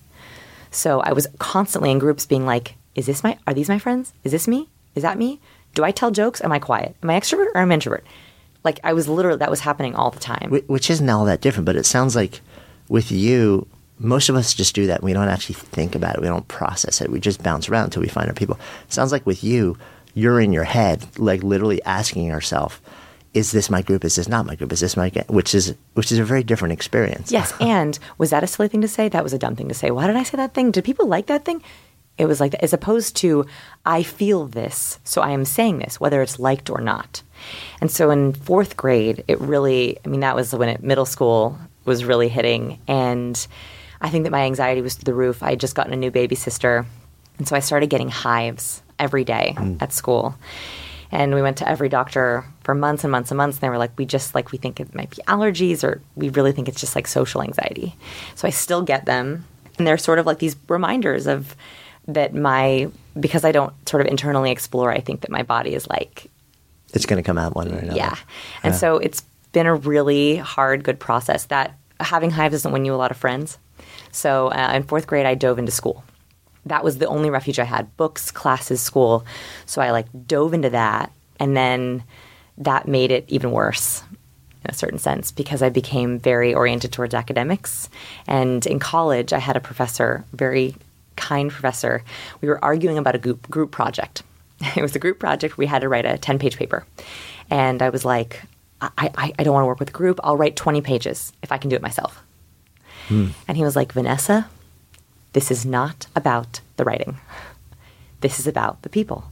So 0.69 0.99
I 0.99 1.13
was 1.13 1.27
constantly 1.39 1.89
in 1.89 1.99
groups 1.99 2.25
being 2.25 2.45
like, 2.45 2.75
is 2.93 3.05
this 3.05 3.23
my, 3.23 3.37
are 3.47 3.53
these 3.53 3.69
my 3.69 3.79
friends? 3.79 4.11
Is 4.25 4.33
this 4.33 4.49
me? 4.49 4.67
Is 4.95 5.03
that 5.03 5.17
me? 5.17 5.39
Do 5.75 5.85
I 5.85 5.91
tell 5.91 6.11
jokes? 6.11 6.41
Am 6.41 6.51
I 6.51 6.59
quiet? 6.59 6.97
Am 7.01 7.09
I 7.09 7.17
extrovert 7.17 7.55
or 7.55 7.61
am 7.61 7.71
I 7.71 7.75
introvert? 7.75 8.05
Like 8.65 8.81
I 8.83 8.91
was 8.91 9.07
literally, 9.07 9.37
that 9.37 9.49
was 9.49 9.61
happening 9.61 9.95
all 9.95 10.11
the 10.11 10.19
time. 10.19 10.49
Which 10.67 10.89
isn't 10.89 11.09
all 11.09 11.23
that 11.23 11.39
different, 11.39 11.67
but 11.67 11.77
it 11.77 11.85
sounds 11.85 12.17
like 12.17 12.41
with 12.89 13.13
you, 13.13 13.65
most 14.01 14.29
of 14.29 14.35
us 14.35 14.53
just 14.53 14.75
do 14.75 14.87
that. 14.87 15.03
We 15.03 15.13
don't 15.13 15.27
actually 15.27 15.55
think 15.55 15.95
about 15.95 16.15
it. 16.15 16.21
We 16.21 16.27
don't 16.27 16.47
process 16.47 17.01
it. 17.01 17.09
We 17.11 17.19
just 17.19 17.43
bounce 17.43 17.69
around 17.69 17.85
until 17.85 18.01
we 18.01 18.07
find 18.07 18.27
our 18.27 18.33
people. 18.33 18.59
It 18.83 18.93
sounds 18.93 19.11
like 19.11 19.25
with 19.25 19.43
you, 19.43 19.77
you're 20.13 20.41
in 20.41 20.51
your 20.51 20.63
head, 20.63 21.05
like 21.17 21.43
literally 21.43 21.81
asking 21.83 22.25
yourself, 22.25 22.81
is 23.33 23.51
this 23.51 23.69
my 23.69 23.81
group? 23.81 24.03
Is 24.03 24.15
this 24.15 24.27
not 24.27 24.45
my 24.45 24.55
group? 24.55 24.73
Is 24.73 24.81
this 24.81 24.97
my 24.97 25.09
which 25.29 25.55
is 25.55 25.73
which 25.93 26.11
is 26.11 26.19
a 26.19 26.23
very 26.23 26.43
different 26.43 26.73
experience. 26.73 27.31
Yes, 27.31 27.53
and 27.61 27.97
was 28.17 28.31
that 28.31 28.43
a 28.43 28.47
silly 28.47 28.67
thing 28.67 28.81
to 28.81 28.87
say? 28.87 29.07
That 29.07 29.23
was 29.23 29.33
a 29.33 29.39
dumb 29.39 29.55
thing 29.55 29.69
to 29.69 29.73
say. 29.73 29.91
Why 29.91 30.07
did 30.07 30.17
I 30.17 30.23
say 30.23 30.35
that 30.37 30.53
thing? 30.53 30.71
Did 30.71 30.83
people 30.83 31.07
like 31.07 31.27
that 31.27 31.45
thing? 31.45 31.63
It 32.17 32.25
was 32.25 32.41
like 32.41 32.51
that, 32.51 32.63
as 32.63 32.73
opposed 32.73 33.15
to 33.17 33.45
I 33.85 34.03
feel 34.03 34.47
this, 34.47 34.99
so 35.05 35.21
I 35.21 35.31
am 35.31 35.45
saying 35.45 35.79
this, 35.79 35.99
whether 35.99 36.21
it's 36.21 36.39
liked 36.39 36.69
or 36.69 36.81
not. 36.81 37.23
And 37.79 37.89
so 37.89 38.11
in 38.11 38.33
fourth 38.33 38.75
grade, 38.75 39.23
it 39.27 39.39
really, 39.39 39.97
I 40.05 40.09
mean, 40.09 40.19
that 40.19 40.35
was 40.35 40.53
when 40.53 40.69
it, 40.69 40.83
middle 40.83 41.05
school 41.05 41.57
was 41.85 42.03
really 42.03 42.27
hitting, 42.27 42.79
and 42.87 43.47
I 44.01 44.09
think 44.09 44.23
that 44.23 44.31
my 44.31 44.43
anxiety 44.43 44.81
was 44.81 44.95
through 44.95 45.05
the 45.05 45.13
roof. 45.13 45.43
I 45.43 45.51
had 45.51 45.59
just 45.59 45.75
gotten 45.75 45.93
a 45.93 45.97
new 45.97 46.11
baby 46.11 46.35
sister, 46.35 46.85
and 47.37 47.47
so 47.47 47.55
I 47.55 47.59
started 47.59 47.89
getting 47.89 48.09
hives 48.09 48.81
every 48.99 49.23
day 49.23 49.55
mm. 49.57 49.81
at 49.81 49.93
school. 49.93 50.35
And 51.11 51.35
we 51.35 51.41
went 51.41 51.57
to 51.57 51.67
every 51.67 51.89
doctor 51.89 52.45
for 52.63 52.73
months 52.73 53.03
and 53.03 53.11
months 53.11 53.31
and 53.31 53.37
months. 53.37 53.57
And 53.57 53.61
they 53.61 53.69
were 53.69 53.77
like, 53.77 53.91
we 53.97 54.05
just 54.05 54.33
like, 54.33 54.51
we 54.51 54.57
think 54.57 54.79
it 54.79 54.95
might 54.95 55.09
be 55.09 55.17
allergies 55.27 55.83
or 55.83 56.01
we 56.15 56.29
really 56.29 56.53
think 56.53 56.69
it's 56.69 56.79
just 56.79 56.95
like 56.95 57.05
social 57.05 57.41
anxiety. 57.41 57.95
So 58.35 58.47
I 58.47 58.51
still 58.51 58.81
get 58.81 59.05
them. 59.05 59.45
And 59.77 59.85
they're 59.85 59.97
sort 59.97 60.19
of 60.19 60.25
like 60.25 60.39
these 60.39 60.55
reminders 60.69 61.27
of 61.27 61.55
that 62.07 62.33
my, 62.33 62.89
because 63.19 63.43
I 63.43 63.51
don't 63.51 63.73
sort 63.89 63.99
of 63.99 64.07
internally 64.07 64.51
explore, 64.51 64.91
I 64.91 65.01
think 65.01 65.21
that 65.21 65.31
my 65.31 65.43
body 65.43 65.73
is 65.73 65.87
like, 65.89 66.27
it's 66.93 67.05
going 67.05 67.21
to 67.21 67.25
come 67.25 67.37
out 67.37 67.55
one 67.55 67.69
way 67.69 67.75
or 67.75 67.79
another. 67.79 67.97
Yeah. 67.97 68.15
And 68.63 68.73
yeah. 68.73 68.79
so 68.79 68.97
it's 68.97 69.21
been 69.51 69.65
a 69.65 69.75
really 69.75 70.37
hard, 70.37 70.83
good 70.83 70.99
process. 70.99 71.45
That 71.45 71.77
having 71.99 72.31
hives 72.31 72.53
doesn't 72.53 72.71
win 72.71 72.85
you 72.85 72.93
a 72.93 72.95
lot 72.95 73.11
of 73.11 73.17
friends. 73.17 73.57
So 74.11 74.47
uh, 74.47 74.73
in 74.75 74.83
fourth 74.83 75.07
grade, 75.07 75.25
I 75.25 75.35
dove 75.35 75.59
into 75.59 75.71
school. 75.71 76.03
That 76.65 76.83
was 76.83 76.97
the 76.97 77.07
only 77.07 77.29
refuge 77.29 77.59
I 77.59 77.63
had 77.63 77.95
books, 77.97 78.31
classes, 78.31 78.81
school. 78.81 79.25
So 79.65 79.81
I 79.81 79.91
like 79.91 80.07
dove 80.27 80.53
into 80.53 80.69
that. 80.69 81.11
And 81.39 81.57
then 81.57 82.03
that 82.57 82.87
made 82.87 83.11
it 83.11 83.25
even 83.27 83.51
worse 83.51 84.03
in 84.63 84.69
a 84.69 84.73
certain 84.73 84.99
sense 84.99 85.31
because 85.31 85.63
I 85.63 85.69
became 85.69 86.19
very 86.19 86.53
oriented 86.53 86.91
towards 86.91 87.15
academics. 87.15 87.89
And 88.27 88.65
in 88.67 88.79
college, 88.79 89.33
I 89.33 89.39
had 89.39 89.57
a 89.57 89.61
professor, 89.61 90.23
very 90.33 90.75
kind 91.15 91.49
professor. 91.51 92.03
We 92.41 92.47
were 92.47 92.63
arguing 92.63 92.97
about 92.97 93.15
a 93.15 93.19
group, 93.19 93.49
group 93.49 93.71
project. 93.71 94.23
It 94.75 94.81
was 94.83 94.95
a 94.95 94.99
group 94.99 95.17
project. 95.17 95.57
We 95.57 95.65
had 95.65 95.81
to 95.81 95.89
write 95.89 96.05
a 96.05 96.19
10 96.19 96.37
page 96.37 96.55
paper. 96.55 96.85
And 97.49 97.81
I 97.81 97.89
was 97.89 98.05
like, 98.05 98.43
I, 98.79 98.91
I, 98.97 99.33
I 99.39 99.43
don't 99.43 99.53
want 99.53 99.63
to 99.63 99.67
work 99.67 99.79
with 99.79 99.89
a 99.89 99.91
group. 99.93 100.19
I'll 100.23 100.37
write 100.37 100.55
20 100.55 100.81
pages 100.81 101.33
if 101.41 101.51
I 101.51 101.57
can 101.57 101.69
do 101.69 101.75
it 101.75 101.81
myself. 101.81 102.23
Hmm. 103.11 103.27
And 103.45 103.57
he 103.57 103.63
was 103.63 103.75
like, 103.75 103.91
Vanessa, 103.91 104.47
this 105.33 105.51
is 105.51 105.65
not 105.65 106.07
about 106.15 106.61
the 106.77 106.85
writing. 106.85 107.17
This 108.21 108.39
is 108.39 108.47
about 108.47 108.81
the 108.83 108.89
people. 108.89 109.29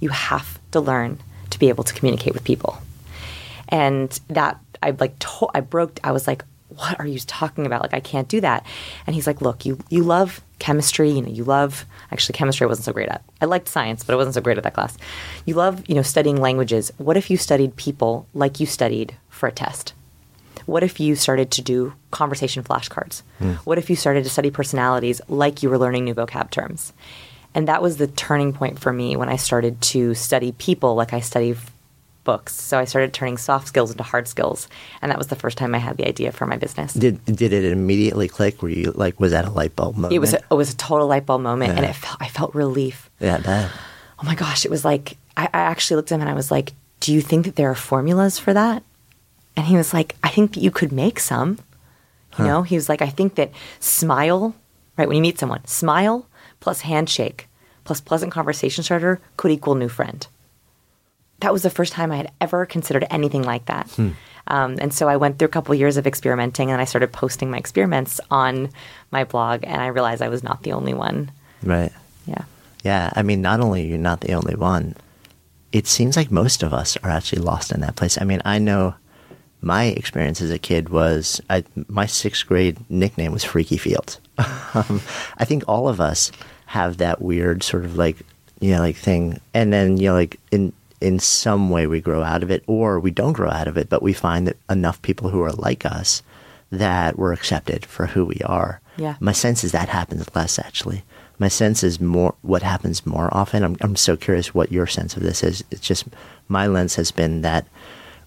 You 0.00 0.08
have 0.08 0.58
to 0.70 0.80
learn 0.80 1.18
to 1.50 1.58
be 1.58 1.68
able 1.68 1.84
to 1.84 1.92
communicate 1.92 2.32
with 2.32 2.44
people. 2.44 2.78
And 3.68 4.18
that 4.28 4.58
I 4.82 4.90
like 4.92 5.18
to- 5.18 5.50
I 5.54 5.60
broke 5.60 6.00
I 6.02 6.12
was 6.12 6.26
like 6.26 6.42
what 6.68 7.00
are 7.00 7.06
you 7.06 7.18
talking 7.20 7.66
about? 7.66 7.82
Like 7.82 7.94
I 7.94 8.00
can't 8.00 8.28
do 8.28 8.40
that. 8.42 8.64
And 9.06 9.14
he's 9.14 9.26
like, 9.26 9.40
"Look, 9.40 9.64
you 9.66 9.78
you 9.88 10.04
love 10.04 10.40
chemistry, 10.58 11.10
you 11.10 11.22
know, 11.22 11.28
you 11.28 11.42
love 11.44 11.84
actually 12.12 12.34
chemistry 12.34 12.64
I 12.64 12.68
wasn't 12.68 12.84
so 12.84 12.92
great 12.92 13.08
at. 13.08 13.22
I 13.40 13.46
liked 13.46 13.68
science, 13.68 14.04
but 14.04 14.12
I 14.12 14.16
wasn't 14.16 14.34
so 14.34 14.40
great 14.40 14.58
at 14.58 14.64
that 14.64 14.74
class. 14.74 14.96
You 15.46 15.54
love, 15.54 15.82
you 15.88 15.94
know, 15.94 16.02
studying 16.02 16.36
languages. 16.40 16.92
What 16.98 17.16
if 17.16 17.30
you 17.30 17.36
studied 17.36 17.76
people 17.76 18.26
like 18.34 18.60
you 18.60 18.66
studied 18.66 19.16
for 19.28 19.48
a 19.48 19.52
test? 19.52 19.94
What 20.68 20.82
if 20.82 21.00
you 21.00 21.16
started 21.16 21.50
to 21.52 21.62
do 21.62 21.94
conversation 22.10 22.62
flashcards? 22.62 23.22
Mm. 23.40 23.56
What 23.64 23.78
if 23.78 23.88
you 23.88 23.96
started 23.96 24.24
to 24.24 24.30
study 24.30 24.50
personalities 24.50 25.22
like 25.26 25.62
you 25.62 25.70
were 25.70 25.78
learning 25.78 26.04
new 26.04 26.14
vocab 26.14 26.50
terms? 26.50 26.92
And 27.54 27.68
that 27.68 27.80
was 27.80 27.96
the 27.96 28.06
turning 28.06 28.52
point 28.52 28.78
for 28.78 28.92
me 28.92 29.16
when 29.16 29.30
I 29.30 29.36
started 29.36 29.80
to 29.80 30.12
study 30.12 30.52
people 30.52 30.94
like 30.94 31.14
I 31.14 31.20
study 31.20 31.56
books. 32.24 32.54
So 32.54 32.78
I 32.78 32.84
started 32.84 33.14
turning 33.14 33.38
soft 33.38 33.66
skills 33.66 33.90
into 33.90 34.02
hard 34.02 34.28
skills, 34.28 34.68
and 35.00 35.10
that 35.10 35.16
was 35.16 35.28
the 35.28 35.36
first 35.36 35.56
time 35.56 35.74
I 35.74 35.78
had 35.78 35.96
the 35.96 36.06
idea 36.06 36.32
for 36.32 36.44
my 36.44 36.58
business. 36.58 36.92
Did 36.92 37.24
did 37.24 37.54
it 37.54 37.64
immediately 37.64 38.28
click? 38.28 38.60
Were 38.60 38.68
you 38.68 38.92
like, 38.92 39.18
was 39.18 39.32
that 39.32 39.46
a 39.46 39.50
light 39.50 39.74
bulb 39.74 39.96
moment? 39.96 40.12
It 40.12 40.18
was. 40.18 40.34
A, 40.34 40.40
it 40.50 40.54
was 40.54 40.70
a 40.74 40.76
total 40.76 41.06
light 41.06 41.24
bulb 41.24 41.40
moment, 41.40 41.72
yeah. 41.72 41.76
and 41.78 41.86
it 41.86 41.94
felt, 41.94 42.18
I 42.20 42.28
felt 42.28 42.54
relief. 42.54 43.08
Yeah, 43.20 43.38
that. 43.38 43.70
Oh 44.18 44.26
my 44.26 44.34
gosh! 44.34 44.66
It 44.66 44.70
was 44.70 44.84
like 44.84 45.16
I, 45.34 45.44
I 45.44 45.60
actually 45.60 45.96
looked 45.96 46.12
at 46.12 46.16
him 46.16 46.20
and 46.20 46.28
I 46.28 46.34
was 46.34 46.50
like, 46.50 46.74
"Do 47.00 47.14
you 47.14 47.22
think 47.22 47.46
that 47.46 47.56
there 47.56 47.70
are 47.70 47.74
formulas 47.74 48.38
for 48.38 48.52
that?" 48.52 48.82
And 49.58 49.66
he 49.66 49.76
was 49.76 49.92
like, 49.92 50.14
I 50.22 50.28
think 50.28 50.54
that 50.54 50.60
you 50.60 50.70
could 50.70 50.92
make 50.92 51.18
some. 51.18 51.58
You 52.38 52.44
huh. 52.44 52.46
know, 52.46 52.62
he 52.62 52.76
was 52.76 52.88
like, 52.88 53.02
I 53.02 53.08
think 53.08 53.34
that 53.34 53.50
smile, 53.80 54.54
right, 54.96 55.08
when 55.08 55.16
you 55.16 55.20
meet 55.20 55.40
someone, 55.40 55.66
smile 55.66 56.28
plus 56.60 56.82
handshake 56.82 57.48
plus 57.82 58.00
pleasant 58.00 58.30
conversation 58.30 58.84
starter 58.84 59.20
could 59.36 59.50
equal 59.50 59.74
new 59.74 59.88
friend. 59.88 60.24
That 61.40 61.52
was 61.52 61.62
the 61.62 61.70
first 61.70 61.92
time 61.92 62.12
I 62.12 62.18
had 62.18 62.30
ever 62.40 62.66
considered 62.66 63.04
anything 63.10 63.42
like 63.42 63.66
that. 63.66 63.90
Hmm. 63.90 64.10
Um, 64.46 64.76
and 64.80 64.94
so 64.94 65.08
I 65.08 65.16
went 65.16 65.40
through 65.40 65.46
a 65.46 65.50
couple 65.50 65.74
years 65.74 65.96
of 65.96 66.06
experimenting, 66.06 66.70
and 66.70 66.80
I 66.80 66.84
started 66.84 67.12
posting 67.12 67.50
my 67.50 67.58
experiments 67.58 68.20
on 68.30 68.70
my 69.10 69.24
blog, 69.24 69.64
and 69.64 69.82
I 69.82 69.88
realized 69.88 70.22
I 70.22 70.28
was 70.28 70.44
not 70.44 70.62
the 70.62 70.72
only 70.72 70.94
one. 70.94 71.32
Right. 71.64 71.90
Yeah. 72.26 72.44
Yeah. 72.84 73.10
I 73.16 73.22
mean, 73.24 73.42
not 73.42 73.58
only 73.58 73.88
you're 73.88 73.98
not 73.98 74.20
the 74.20 74.34
only 74.34 74.54
one, 74.54 74.94
it 75.72 75.88
seems 75.88 76.16
like 76.16 76.30
most 76.30 76.62
of 76.62 76.72
us 76.72 76.96
are 76.98 77.10
actually 77.10 77.42
lost 77.42 77.72
in 77.72 77.80
that 77.80 77.96
place. 77.96 78.20
I 78.20 78.24
mean, 78.24 78.40
I 78.44 78.60
know 78.60 78.94
my 79.60 79.84
experience 79.84 80.40
as 80.40 80.50
a 80.50 80.58
kid 80.58 80.88
was 80.88 81.40
I, 81.50 81.64
my 81.88 82.06
sixth 82.06 82.46
grade 82.46 82.78
nickname 82.88 83.32
was 83.32 83.44
Freaky 83.44 83.76
Fields. 83.76 84.20
um, 84.74 85.00
I 85.38 85.44
think 85.44 85.64
all 85.66 85.88
of 85.88 86.00
us 86.00 86.30
have 86.66 86.98
that 86.98 87.20
weird 87.20 87.62
sort 87.62 87.84
of 87.84 87.96
like 87.96 88.18
you 88.60 88.72
know 88.72 88.80
like 88.80 88.96
thing, 88.96 89.40
and 89.54 89.72
then 89.72 89.96
you 89.96 90.08
know 90.08 90.14
like 90.14 90.38
in 90.50 90.72
in 91.00 91.18
some 91.18 91.70
way 91.70 91.86
we 91.86 92.00
grow 92.00 92.22
out 92.22 92.42
of 92.42 92.50
it, 92.50 92.62
or 92.66 93.00
we 93.00 93.10
don't 93.10 93.32
grow 93.32 93.50
out 93.50 93.68
of 93.68 93.76
it, 93.76 93.88
but 93.88 94.02
we 94.02 94.12
find 94.12 94.46
that 94.46 94.56
enough 94.70 95.00
people 95.02 95.30
who 95.30 95.42
are 95.42 95.52
like 95.52 95.84
us 95.84 96.22
that 96.70 97.18
we're 97.18 97.32
accepted 97.32 97.86
for 97.86 98.06
who 98.06 98.24
we 98.24 98.40
are. 98.44 98.80
Yeah. 98.96 99.16
My 99.20 99.32
sense 99.32 99.64
is 99.64 99.72
that 99.72 99.88
happens 99.88 100.26
less 100.34 100.58
actually. 100.58 101.04
My 101.38 101.48
sense 101.48 101.84
is 101.84 102.00
more 102.00 102.34
what 102.42 102.62
happens 102.62 103.06
more 103.06 103.28
often. 103.32 103.62
I'm 103.62 103.76
I'm 103.80 103.96
so 103.96 104.16
curious 104.16 104.54
what 104.54 104.72
your 104.72 104.86
sense 104.86 105.16
of 105.16 105.22
this 105.22 105.42
is. 105.42 105.64
It's 105.70 105.80
just 105.80 106.04
my 106.48 106.66
lens 106.66 106.96
has 106.96 107.10
been 107.10 107.42
that 107.42 107.66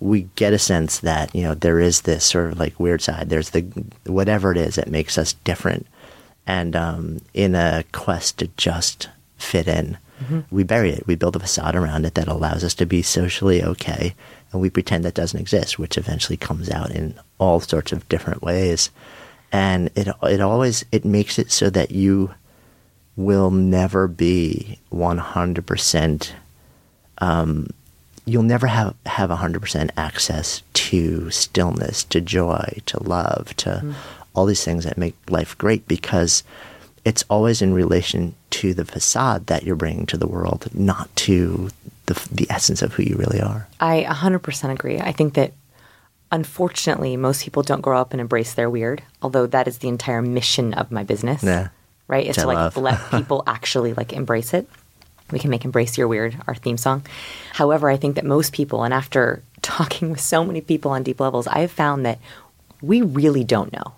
we 0.01 0.27
get 0.35 0.51
a 0.51 0.59
sense 0.59 0.99
that 0.99 1.33
you 1.33 1.43
know 1.43 1.53
there 1.53 1.79
is 1.79 2.01
this 2.01 2.25
sort 2.25 2.51
of 2.51 2.59
like 2.59 2.79
weird 2.79 3.01
side. 3.01 3.29
There's 3.29 3.51
the 3.51 3.61
whatever 4.05 4.51
it 4.51 4.57
is 4.57 4.75
that 4.75 4.89
makes 4.89 5.17
us 5.17 5.33
different, 5.33 5.85
and 6.45 6.75
um, 6.75 7.21
in 7.33 7.55
a 7.55 7.85
quest 7.93 8.39
to 8.39 8.47
just 8.57 9.09
fit 9.37 9.67
in, 9.67 9.99
mm-hmm. 10.19 10.39
we 10.49 10.63
bury 10.63 10.91
it. 10.91 11.05
We 11.05 11.15
build 11.15 11.35
a 11.35 11.39
facade 11.39 11.75
around 11.75 12.05
it 12.05 12.15
that 12.15 12.27
allows 12.27 12.63
us 12.63 12.73
to 12.75 12.85
be 12.85 13.03
socially 13.03 13.63
okay, 13.63 14.15
and 14.51 14.59
we 14.59 14.71
pretend 14.71 15.05
that 15.05 15.13
doesn't 15.13 15.39
exist, 15.39 15.77
which 15.77 15.97
eventually 15.97 16.37
comes 16.37 16.69
out 16.69 16.89
in 16.91 17.13
all 17.37 17.59
sorts 17.59 17.91
of 17.91 18.09
different 18.09 18.41
ways. 18.41 18.89
And 19.51 19.91
it 19.95 20.07
it 20.23 20.41
always 20.41 20.83
it 20.91 21.05
makes 21.05 21.37
it 21.37 21.51
so 21.51 21.69
that 21.69 21.91
you 21.91 22.33
will 23.15 23.51
never 23.51 24.07
be 24.07 24.79
one 24.89 25.19
hundred 25.19 25.67
percent 25.67 26.33
um, 27.19 27.67
you'll 28.25 28.43
never 28.43 28.67
have 28.67 28.95
have 29.05 29.29
100% 29.29 29.89
access 29.97 30.61
to 30.73 31.29
stillness, 31.29 32.03
to 32.05 32.21
joy, 32.21 32.79
to 32.85 33.01
love, 33.03 33.55
to 33.57 33.81
mm. 33.83 33.93
all 34.33 34.45
these 34.45 34.63
things 34.63 34.83
that 34.83 34.97
make 34.97 35.15
life 35.29 35.57
great 35.57 35.87
because 35.87 36.43
it's 37.03 37.23
always 37.29 37.61
in 37.61 37.73
relation 37.73 38.35
to 38.51 38.73
the 38.73 38.85
facade 38.85 39.47
that 39.47 39.63
you're 39.63 39.75
bringing 39.75 40.05
to 40.05 40.17
the 40.17 40.27
world, 40.27 40.67
not 40.73 41.13
to 41.15 41.69
the, 42.05 42.27
the 42.31 42.47
essence 42.49 42.81
of 42.81 42.93
who 42.93 43.03
you 43.03 43.15
really 43.15 43.41
are. 43.41 43.67
I 43.79 44.05
100% 44.07 44.71
agree. 44.71 44.99
I 44.99 45.11
think 45.11 45.33
that 45.33 45.53
unfortunately, 46.31 47.17
most 47.17 47.43
people 47.43 47.63
don't 47.63 47.81
grow 47.81 47.99
up 47.99 48.11
and 48.11 48.21
embrace 48.21 48.53
their 48.53 48.69
weird, 48.69 49.01
although 49.21 49.47
that 49.47 49.67
is 49.67 49.79
the 49.79 49.87
entire 49.87 50.21
mission 50.21 50.73
of 50.73 50.91
my 50.91 51.03
business. 51.03 51.43
Yeah. 51.43 51.69
Right? 52.07 52.27
It's 52.27 52.37
to 52.39 52.47
like 52.47 52.75
let 52.75 52.99
people 53.11 53.43
actually 53.47 53.93
like 53.93 54.13
embrace 54.13 54.53
it. 54.53 54.67
We 55.31 55.39
can 55.39 55.49
make 55.49 55.65
Embrace 55.65 55.97
Your 55.97 56.07
Weird 56.07 56.35
our 56.47 56.55
theme 56.55 56.77
song. 56.77 57.05
However, 57.53 57.89
I 57.89 57.97
think 57.97 58.15
that 58.15 58.25
most 58.25 58.53
people, 58.53 58.83
and 58.83 58.93
after 58.93 59.43
talking 59.61 60.11
with 60.11 60.21
so 60.21 60.43
many 60.43 60.61
people 60.61 60.91
on 60.91 61.03
deep 61.03 61.19
levels, 61.19 61.47
I 61.47 61.59
have 61.59 61.71
found 61.71 62.05
that 62.05 62.19
we 62.81 63.01
really 63.01 63.43
don't 63.43 63.71
know. 63.71 63.93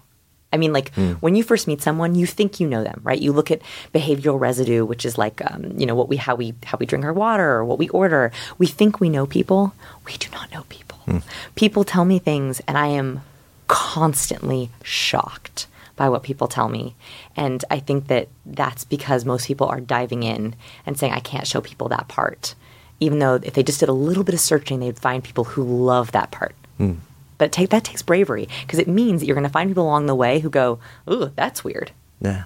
I 0.51 0.57
mean, 0.57 0.71
like 0.71 0.93
mm. 0.93 1.15
when 1.15 1.35
you 1.35 1.43
first 1.43 1.67
meet 1.67 1.81
someone, 1.81 2.13
you 2.13 2.27
think 2.27 2.59
you 2.59 2.67
know 2.67 2.83
them, 2.83 3.01
right? 3.03 3.19
You 3.19 3.31
look 3.33 3.49
at 3.49 3.61
behavioral 3.91 4.39
residue, 4.39 4.85
which 4.85 5.03
is 5.03 5.17
like, 5.17 5.41
um, 5.51 5.73
you 5.79 5.87
know, 5.87 5.95
what 5.95 6.09
we 6.09 6.17
how 6.17 6.35
we 6.35 6.53
how 6.63 6.77
we 6.77 6.85
drink 6.85 7.03
our 7.03 7.13
water 7.13 7.49
or 7.49 7.65
what 7.65 7.79
we 7.79 7.89
order. 7.89 8.31
We 8.59 8.67
think 8.67 8.99
we 8.99 9.09
know 9.09 9.25
people. 9.25 9.73
We 10.05 10.13
do 10.17 10.29
not 10.31 10.51
know 10.51 10.63
people. 10.69 10.99
Mm. 11.07 11.23
People 11.55 11.83
tell 11.83 12.05
me 12.05 12.19
things, 12.19 12.61
and 12.67 12.77
I 12.77 12.87
am 12.87 13.21
constantly 13.67 14.69
shocked 14.83 15.65
by 15.95 16.09
what 16.09 16.23
people 16.23 16.47
tell 16.47 16.69
me. 16.69 16.95
And 17.35 17.63
I 17.69 17.79
think 17.79 18.07
that 18.07 18.27
that's 18.45 18.83
because 18.83 19.25
most 19.25 19.47
people 19.47 19.67
are 19.67 19.79
diving 19.79 20.23
in 20.23 20.55
and 20.85 20.97
saying, 20.97 21.13
I 21.13 21.19
can't 21.19 21.47
show 21.47 21.61
people 21.61 21.89
that 21.89 22.07
part. 22.07 22.55
Even 22.99 23.19
though 23.19 23.35
if 23.35 23.53
they 23.53 23.63
just 23.63 23.79
did 23.79 23.89
a 23.89 23.93
little 23.93 24.23
bit 24.23 24.33
of 24.33 24.41
searching, 24.41 24.79
they'd 24.79 24.97
find 24.97 25.23
people 25.23 25.43
who 25.43 25.63
love 25.63 26.11
that 26.11 26.31
part. 26.31 26.55
Mm. 26.79 26.97
But 27.37 27.51
take, 27.51 27.69
that 27.69 27.83
takes 27.83 28.01
bravery 28.01 28.47
because 28.61 28.79
it 28.79 28.87
means 28.87 29.21
that 29.21 29.27
you're 29.27 29.35
going 29.35 29.43
to 29.43 29.49
find 29.49 29.69
people 29.69 29.83
along 29.83 30.05
the 30.05 30.15
way 30.15 30.39
who 30.39 30.49
go, 30.49 30.79
Ooh, 31.09 31.31
that's 31.35 31.63
weird. 31.63 31.91
Yeah. 32.21 32.43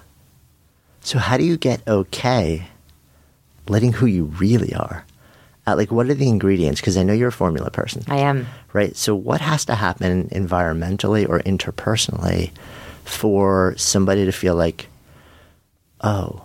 So, 1.00 1.18
how 1.18 1.36
do 1.36 1.44
you 1.44 1.56
get 1.56 1.86
okay 1.86 2.66
letting 3.68 3.92
who 3.92 4.06
you 4.06 4.24
really 4.24 4.74
are? 4.74 5.04
Uh, 5.66 5.76
like, 5.76 5.92
what 5.92 6.08
are 6.08 6.14
the 6.14 6.28
ingredients? 6.28 6.80
Because 6.80 6.96
I 6.96 7.02
know 7.02 7.12
you're 7.12 7.28
a 7.28 7.32
formula 7.32 7.70
person. 7.70 8.02
I 8.08 8.18
am. 8.18 8.46
Right. 8.72 8.96
So, 8.96 9.14
what 9.14 9.40
has 9.40 9.64
to 9.66 9.74
happen 9.74 10.28
environmentally 10.30 11.28
or 11.28 11.40
interpersonally 11.40 12.50
for 13.08 13.74
somebody 13.76 14.24
to 14.26 14.32
feel 14.32 14.54
like, 14.54 14.88
oh, 16.02 16.42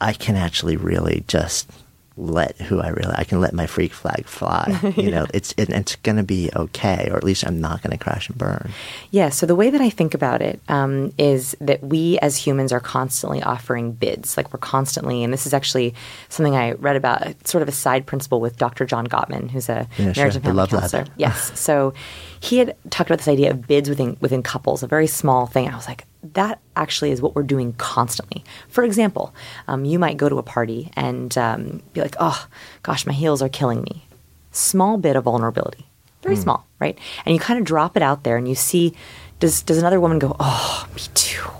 I 0.00 0.12
can 0.12 0.36
actually 0.36 0.76
really 0.76 1.24
just 1.26 1.70
let 2.16 2.56
who 2.60 2.80
I 2.80 2.88
really 2.88 3.12
I 3.16 3.24
can 3.24 3.40
let 3.40 3.52
my 3.54 3.66
freak 3.66 3.92
flag 3.92 4.26
fly. 4.26 4.80
You 4.94 5.10
know, 5.10 5.26
it's 5.34 5.52
it, 5.56 5.70
it's 5.70 5.96
going 5.96 6.16
to 6.16 6.22
be 6.22 6.50
okay, 6.54 7.08
or 7.10 7.16
at 7.16 7.24
least 7.24 7.44
I'm 7.44 7.60
not 7.60 7.82
going 7.82 7.90
to 7.90 8.02
crash 8.02 8.28
and 8.28 8.38
burn. 8.38 8.70
Yeah. 9.10 9.28
So 9.30 9.44
the 9.44 9.56
way 9.56 9.70
that 9.70 9.80
I 9.80 9.90
think 9.90 10.14
about 10.14 10.40
it 10.40 10.60
um, 10.68 11.12
is 11.18 11.56
that 11.60 11.82
we 11.82 12.18
as 12.20 12.36
humans 12.36 12.72
are 12.72 12.80
constantly 12.80 13.42
offering 13.42 13.92
bids. 13.92 14.36
Like 14.36 14.52
we're 14.52 14.60
constantly, 14.60 15.24
and 15.24 15.32
this 15.32 15.46
is 15.46 15.52
actually 15.52 15.94
something 16.28 16.54
I 16.54 16.72
read 16.72 16.96
about, 16.96 17.46
sort 17.46 17.62
of 17.62 17.68
a 17.68 17.72
side 17.72 18.06
principle 18.06 18.40
with 18.40 18.56
Dr. 18.56 18.86
John 18.86 19.06
Gottman, 19.06 19.50
who's 19.50 19.68
a 19.68 19.88
yeah, 19.98 20.04
marriage 20.04 20.16
sure. 20.16 20.26
and 20.26 20.44
family 20.44 20.66
counselor. 20.68 21.06
yes. 21.16 21.58
So 21.58 21.92
he 22.40 22.58
had 22.58 22.76
talked 22.90 23.10
about 23.10 23.18
this 23.18 23.28
idea 23.28 23.50
of 23.50 23.66
bids 23.66 23.88
within 23.88 24.16
within 24.20 24.42
couples, 24.42 24.82
a 24.82 24.86
very 24.86 25.08
small 25.08 25.46
thing. 25.46 25.68
I 25.68 25.74
was 25.74 25.88
like, 25.88 26.04
that 26.32 26.60
actually 26.74 27.10
is 27.10 27.20
what 27.20 27.34
we're 27.34 27.42
doing 27.42 27.74
constantly. 27.74 28.42
For 28.68 28.82
example, 28.84 29.34
um, 29.68 29.84
you 29.84 29.98
might 29.98 30.16
go 30.16 30.28
to 30.28 30.38
a 30.38 30.42
party 30.42 30.90
and 30.96 31.36
um, 31.36 31.82
be 31.92 32.00
like, 32.00 32.16
"Oh, 32.18 32.46
gosh, 32.82 33.06
my 33.06 33.12
heels 33.12 33.42
are 33.42 33.48
killing 33.48 33.82
me." 33.82 34.06
Small 34.50 34.96
bit 34.96 35.16
of 35.16 35.24
vulnerability, 35.24 35.86
very 36.22 36.36
mm. 36.36 36.42
small, 36.42 36.66
right? 36.78 36.98
And 37.26 37.34
you 37.34 37.40
kind 37.40 37.58
of 37.58 37.66
drop 37.66 37.96
it 37.96 38.02
out 38.02 38.24
there, 38.24 38.36
and 38.36 38.48
you 38.48 38.54
see, 38.54 38.94
does 39.40 39.62
does 39.62 39.78
another 39.78 40.00
woman 40.00 40.18
go, 40.18 40.34
"Oh, 40.40 40.88
me 40.94 41.02
too," 41.14 41.50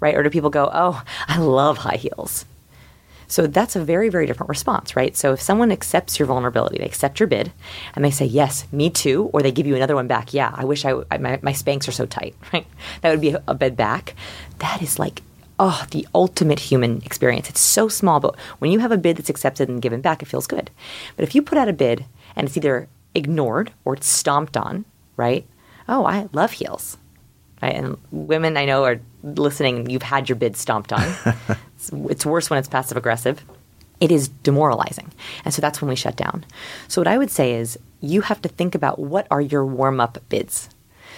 right? 0.00 0.14
Or 0.14 0.22
do 0.22 0.30
people 0.30 0.50
go, 0.50 0.70
"Oh, 0.72 1.02
I 1.28 1.38
love 1.38 1.78
high 1.78 1.96
heels." 1.96 2.44
So 3.32 3.46
that's 3.46 3.76
a 3.76 3.82
very, 3.82 4.10
very 4.10 4.26
different 4.26 4.50
response, 4.50 4.94
right? 4.94 5.16
So 5.16 5.32
if 5.32 5.40
someone 5.40 5.72
accepts 5.72 6.18
your 6.18 6.26
vulnerability, 6.26 6.76
they 6.76 6.84
accept 6.84 7.18
your 7.18 7.26
bid, 7.26 7.50
and 7.94 8.04
they 8.04 8.10
say, 8.10 8.26
yes, 8.26 8.70
me 8.70 8.90
too, 8.90 9.30
or 9.32 9.40
they 9.40 9.50
give 9.50 9.66
you 9.66 9.74
another 9.74 9.94
one 9.94 10.06
back, 10.06 10.34
yeah, 10.34 10.50
I 10.54 10.66
wish 10.66 10.84
I, 10.84 11.00
I 11.10 11.16
my, 11.16 11.38
my 11.40 11.54
Spanx 11.54 11.88
are 11.88 11.92
so 11.92 12.04
tight, 12.04 12.34
right? 12.52 12.66
That 13.00 13.10
would 13.10 13.22
be 13.22 13.30
a, 13.30 13.42
a 13.48 13.54
bid 13.54 13.74
back. 13.74 14.14
That 14.58 14.82
is 14.82 14.98
like 14.98 15.22
oh, 15.58 15.86
the 15.92 16.06
ultimate 16.14 16.58
human 16.58 17.00
experience. 17.06 17.48
It's 17.48 17.60
so 17.60 17.88
small, 17.88 18.20
but 18.20 18.36
when 18.58 18.70
you 18.70 18.80
have 18.80 18.92
a 18.92 18.98
bid 18.98 19.16
that's 19.16 19.30
accepted 19.30 19.68
and 19.68 19.80
given 19.80 20.02
back, 20.02 20.20
it 20.20 20.26
feels 20.26 20.46
good. 20.46 20.70
But 21.16 21.22
if 21.22 21.34
you 21.34 21.40
put 21.40 21.56
out 21.56 21.68
a 21.68 21.72
bid 21.72 22.04
and 22.36 22.46
it's 22.46 22.56
either 22.56 22.88
ignored 23.14 23.72
or 23.84 23.94
it's 23.94 24.08
stomped 24.08 24.58
on, 24.58 24.84
right? 25.16 25.46
Oh, 25.88 26.04
I 26.04 26.28
love 26.32 26.52
heels. 26.52 26.98
Right? 27.62 27.76
And 27.76 27.96
women 28.10 28.56
I 28.56 28.64
know 28.64 28.84
are 28.84 29.00
listening, 29.22 29.88
you've 29.88 30.02
had 30.02 30.28
your 30.28 30.36
bid 30.36 30.56
stomped 30.56 30.92
on. 30.92 31.14
it's, 31.82 32.10
it's 32.10 32.26
worse 32.26 32.48
when 32.48 32.58
it's 32.58 32.68
passive 32.68 32.96
aggressive. 32.96 33.42
It 34.00 34.10
is 34.10 34.28
demoralizing. 34.28 35.12
And 35.44 35.52
so 35.52 35.60
that's 35.60 35.80
when 35.80 35.88
we 35.88 35.96
shut 35.96 36.16
down. 36.16 36.44
So 36.88 37.00
what 37.00 37.08
I 37.08 37.18
would 37.18 37.30
say 37.30 37.54
is 37.54 37.78
you 38.00 38.22
have 38.22 38.42
to 38.42 38.48
think 38.48 38.74
about 38.74 38.98
what 38.98 39.26
are 39.30 39.40
your 39.40 39.64
warm 39.64 40.00
up 40.00 40.18
bids. 40.28 40.68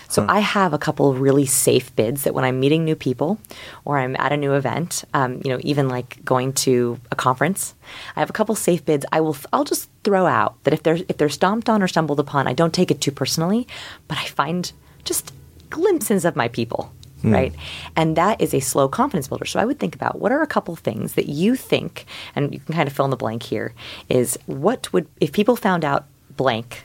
So 0.08 0.22
huh. 0.22 0.32
I 0.32 0.40
have 0.40 0.72
a 0.74 0.78
couple 0.78 1.10
of 1.10 1.20
really 1.20 1.46
safe 1.46 1.94
bids 1.96 2.24
that 2.24 2.34
when 2.34 2.44
I'm 2.44 2.60
meeting 2.60 2.84
new 2.84 2.94
people 2.94 3.38
or 3.84 3.98
I'm 3.98 4.16
at 4.16 4.32
a 4.32 4.36
new 4.36 4.52
event, 4.52 5.04
um, 5.14 5.40
you 5.44 5.50
know, 5.50 5.58
even 5.62 5.88
like 5.88 6.22
going 6.24 6.52
to 6.64 7.00
a 7.10 7.16
conference, 7.16 7.74
I 8.16 8.20
have 8.20 8.30
a 8.30 8.34
couple 8.34 8.54
safe 8.54 8.84
bids. 8.84 9.06
I 9.12 9.20
will, 9.20 9.36
I'll 9.52 9.64
just 9.64 9.88
throw 10.02 10.26
out 10.26 10.62
that 10.64 10.74
if 10.74 10.82
they're 10.82 10.98
if 11.08 11.16
they're 11.16 11.30
stomped 11.30 11.70
on 11.70 11.82
or 11.82 11.88
stumbled 11.88 12.20
upon, 12.20 12.46
I 12.46 12.52
don't 12.52 12.74
take 12.74 12.90
it 12.90 13.00
too 13.00 13.12
personally, 13.12 13.66
but 14.08 14.18
I 14.18 14.26
find 14.26 14.70
just 15.04 15.32
glimpses 15.70 16.26
of 16.26 16.36
my 16.36 16.48
people. 16.48 16.92
Mm. 17.24 17.32
Right. 17.32 17.54
And 17.96 18.16
that 18.16 18.40
is 18.40 18.52
a 18.52 18.60
slow 18.60 18.86
confidence 18.86 19.28
builder. 19.28 19.46
So 19.46 19.58
I 19.58 19.64
would 19.64 19.78
think 19.78 19.94
about 19.94 20.20
what 20.20 20.30
are 20.30 20.42
a 20.42 20.46
couple 20.46 20.76
things 20.76 21.14
that 21.14 21.26
you 21.26 21.56
think, 21.56 22.04
and 22.36 22.52
you 22.52 22.60
can 22.60 22.74
kind 22.74 22.86
of 22.86 22.92
fill 22.94 23.06
in 23.06 23.10
the 23.10 23.16
blank 23.16 23.42
here, 23.42 23.72
is 24.10 24.38
what 24.44 24.92
would, 24.92 25.06
if 25.20 25.32
people 25.32 25.56
found 25.56 25.86
out 25.86 26.04
blank, 26.36 26.84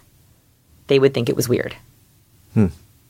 they 0.88 0.98
would 0.98 1.14
think 1.14 1.28
it 1.28 1.36
was 1.36 1.50
weird. 1.50 1.76
Hmm. 2.54 2.68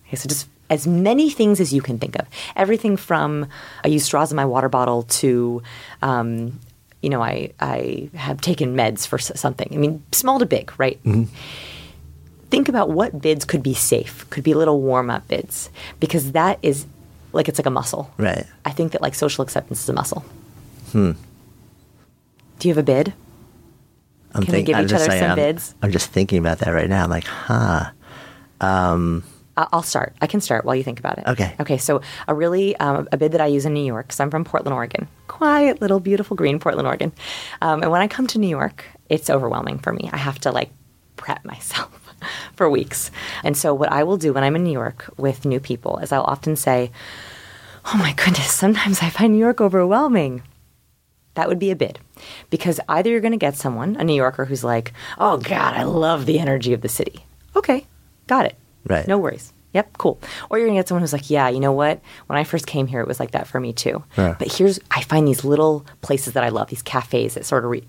Okay, 0.08 0.16
so 0.16 0.28
just 0.28 0.48
as 0.72 0.88
many 0.88 1.30
things 1.30 1.60
as 1.60 1.72
you 1.72 1.82
can 1.82 2.00
think 2.00 2.18
of. 2.20 2.28
Everything 2.56 2.98
from 2.98 3.48
I 3.84 3.90
use 3.90 4.06
straws 4.06 4.32
in 4.32 4.36
my 4.36 4.46
water 4.46 4.70
bottle 4.70 5.04
to, 5.04 5.62
um, 6.02 6.60
you 7.04 7.10
know, 7.10 7.22
I, 7.22 7.52
I 7.60 8.10
have 8.16 8.42
taken 8.42 8.76
meds 8.76 9.06
for 9.06 9.20
something. 9.20 9.70
I 9.72 9.78
mean, 9.78 10.04
small 10.12 10.40
to 10.40 10.48
big, 10.48 10.74
right? 10.80 11.02
Mm-hmm 11.04 11.34
think 12.50 12.68
about 12.68 12.90
what 12.90 13.22
bids 13.22 13.46
could 13.46 13.62
be 13.62 13.74
safe, 13.74 14.28
could 14.30 14.44
be 14.44 14.54
little 14.54 14.82
warm 14.82 15.10
up 15.10 15.28
bids, 15.28 15.70
because 16.00 16.32
that 16.32 16.58
is 16.62 16.86
like 17.32 17.48
it's 17.48 17.60
like 17.60 17.66
a 17.66 17.72
muscle. 17.72 18.12
Right. 18.18 18.46
I 18.66 18.72
think 18.72 18.92
that 18.94 19.02
like 19.02 19.16
social 19.16 19.44
acceptance 19.44 19.84
is 19.84 19.90
a 19.90 19.94
muscle. 19.94 20.24
Hmm. 20.92 21.12
Do 22.60 22.68
you 22.68 22.74
have 22.74 22.80
a 22.80 22.84
bid? 22.84 23.14
I'm 24.34 24.44
Can 24.44 24.52
think, 24.52 24.68
we 24.68 24.74
give 24.74 24.76
I'm 24.78 24.86
each 24.86 24.94
other 24.94 25.18
some 25.18 25.36
bids? 25.36 25.74
I'm 25.82 25.92
just 25.92 26.12
thinking 26.12 26.40
about 26.40 26.60
that 26.60 26.72
right 26.72 26.90
now. 26.90 27.04
I'm 27.04 27.10
like, 27.10 27.26
huh. 27.26 27.92
Um, 28.62 29.24
I'll 29.58 29.84
start. 29.84 30.16
I 30.22 30.28
can 30.28 30.42
start 30.42 30.66
while 30.66 30.76
you 30.76 30.84
think 30.84 31.00
about 31.00 31.18
it. 31.18 31.28
Okay. 31.28 31.56
Okay. 31.60 31.78
So 31.78 32.02
a 32.28 32.34
really 32.34 32.76
um, 32.78 33.08
a 33.12 33.18
bid 33.18 33.32
that 33.34 33.42
I 33.42 33.48
use 33.48 33.66
in 33.66 33.74
New 33.74 33.86
York. 33.86 34.08
Because 34.08 34.20
I'm 34.20 34.32
from 34.32 34.46
Portland, 34.46 34.74
Oregon. 34.74 35.08
Quiet 35.28 35.82
little 35.82 36.00
beautiful 36.00 36.38
green 36.38 36.60
Portland, 36.60 36.88
Oregon. 36.88 37.12
Um, 37.62 37.82
and 37.82 37.92
when 37.92 38.02
I 38.02 38.08
come 38.08 38.28
to 38.28 38.40
New 38.40 38.48
York, 38.48 38.86
it's 39.10 39.30
overwhelming 39.30 39.80
for 39.80 39.92
me. 39.92 40.10
I 40.14 40.18
have 40.18 40.40
to 40.40 40.52
like 40.52 40.70
prep 41.16 41.44
myself 41.46 42.09
for 42.56 42.70
weeks. 42.70 43.12
And 43.44 43.56
so 43.58 43.74
what 43.74 43.92
I 43.92 44.04
will 44.04 44.18
do 44.18 44.34
when 44.34 44.44
I'm 44.44 44.56
in 44.56 44.64
New 44.64 44.72
York 44.72 45.10
with 45.18 45.46
new 45.46 45.60
people 45.60 45.98
is 46.00 46.12
I'll 46.12 46.24
often 46.24 46.56
say, 46.56 46.92
"Oh 47.86 47.98
my 47.98 48.14
goodness, 48.14 48.52
sometimes 48.52 49.02
I 49.02 49.10
find 49.10 49.34
New 49.34 49.40
York 49.40 49.62
overwhelming." 49.62 50.42
That 51.36 51.48
would 51.48 51.60
be 51.60 51.72
a 51.72 51.76
bid. 51.76 52.00
Because 52.50 52.80
either 52.90 53.10
you're 53.10 53.22
going 53.22 53.32
to 53.32 53.38
get 53.38 53.56
someone, 53.56 53.96
a 53.96 54.04
New 54.04 54.16
Yorker, 54.16 54.44
who's 54.46 54.64
like, 54.64 54.92
oh 55.18 55.38
God, 55.38 55.74
I 55.74 55.84
love 55.84 56.26
the 56.26 56.38
energy 56.40 56.74
of 56.74 56.82
the 56.82 56.90
city. 56.90 57.24
Okay, 57.56 57.86
got 58.28 58.46
it. 58.46 58.56
Right. 58.86 59.08
No 59.08 59.18
worries. 59.18 59.54
Yep, 59.74 59.98
cool. 60.00 60.20
Or 60.50 60.58
you're 60.58 60.68
going 60.68 60.76
to 60.76 60.80
get 60.82 60.88
someone 60.90 61.02
who's 61.04 61.14
like, 61.14 61.30
yeah, 61.30 61.48
you 61.48 61.60
know 61.62 61.72
what? 61.72 62.02
When 62.26 62.38
I 62.38 62.44
first 62.44 62.66
came 62.68 62.88
here, 62.88 63.00
it 63.00 63.08
was 63.08 63.20
like 63.22 63.32
that 63.32 63.48
for 63.48 63.60
me 63.60 63.72
too. 63.72 64.04
Yeah. 64.18 64.36
But 64.38 64.52
here's, 64.52 64.80
I 64.92 65.02
find 65.04 65.28
these 65.28 65.46
little 65.46 65.86
places 66.02 66.34
that 66.34 66.44
I 66.44 66.50
love, 66.50 66.70
these 66.70 66.82
cafes 66.82 67.36
that 67.36 67.46
sort 67.46 67.64
of 67.64 67.70
re. 67.72 67.88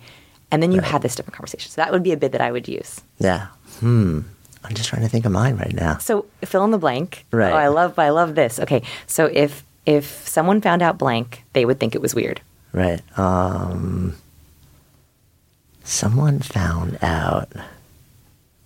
And 0.53 0.62
then 0.62 0.70
you 0.70 0.81
have 0.81 1.01
this 1.03 1.14
different 1.14 1.35
conversation. 1.37 1.70
So 1.70 1.81
that 1.81 1.91
would 1.91 2.03
be 2.03 2.12
a 2.12 2.16
bid 2.16 2.33
that 2.33 2.41
I 2.41 2.53
would 2.53 2.68
use. 2.68 3.01
yeah. 3.18 3.49
Hmm. 3.81 4.20
I'm 4.62 4.74
just 4.74 4.89
trying 4.91 5.03
to 5.03 5.09
think 5.09 5.24
of 5.24 5.33
mine 5.33 5.57
right 5.57 5.72
now. 5.74 5.99
So 5.99 6.26
fill 6.45 6.64
in 6.64 6.70
the 6.70 6.78
blank. 6.78 7.24
Right. 7.33 7.53
Oh, 7.53 7.57
I 7.57 7.68
love, 7.68 7.99
I 7.99 8.11
love 8.11 8.35
this. 8.35 8.61
Okay. 8.61 8.83
So 9.07 9.26
if, 9.26 9.64
if 9.87 10.28
someone 10.28 10.61
found 10.61 10.83
out 10.83 10.99
blank, 10.99 11.45
they 11.55 11.64
would 11.64 11.81
think 11.81 11.95
it 11.95 12.03
was 12.03 12.14
weird. 12.14 12.41
Right. 12.72 13.01
Um, 13.18 14.14
someone 15.85 16.41
found 16.41 16.99
out. 17.03 17.51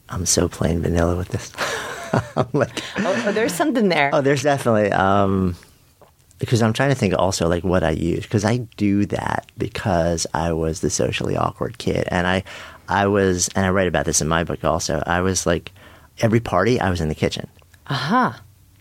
I'm 0.09 0.27
so 0.27 0.49
plain 0.49 0.81
vanilla 0.83 1.17
with 1.17 1.29
this. 1.29 1.53
Like, 2.53 2.81
Oh, 2.99 3.25
oh, 3.27 3.33
there's 3.33 3.53
something 3.53 3.89
there. 3.89 4.11
oh, 4.13 4.21
there's 4.21 4.45
definitely. 4.45 4.93
Um, 4.93 5.57
because 6.39 6.63
I'm 6.63 6.73
trying 6.73 6.91
to 6.91 6.95
think 6.95 7.13
also 7.19 7.49
like 7.49 7.65
what 7.65 7.83
I 7.83 7.91
use 7.91 8.23
because 8.23 8.45
I 8.45 8.59
do 8.77 9.05
that 9.07 9.51
because 9.59 10.25
I 10.33 10.53
was 10.53 10.81
the 10.81 10.91
socially 10.91 11.37
awkward 11.37 11.79
kid 11.79 12.07
and 12.13 12.29
I, 12.29 12.45
I 12.89 13.07
was 13.07 13.49
and 13.55 13.65
I 13.65 13.71
write 13.71 13.89
about 13.89 14.07
this 14.07 14.21
in 14.21 14.29
my 14.29 14.45
book 14.45 14.65
also. 14.65 15.03
I 15.07 15.21
was 15.21 15.47
like, 15.47 15.73
every 16.21 16.41
party 16.41 16.81
I 16.81 16.91
was 16.91 17.01
in 17.01 17.09
the 17.09 17.15
kitchen. 17.15 17.49
Uh-huh. 17.87 18.33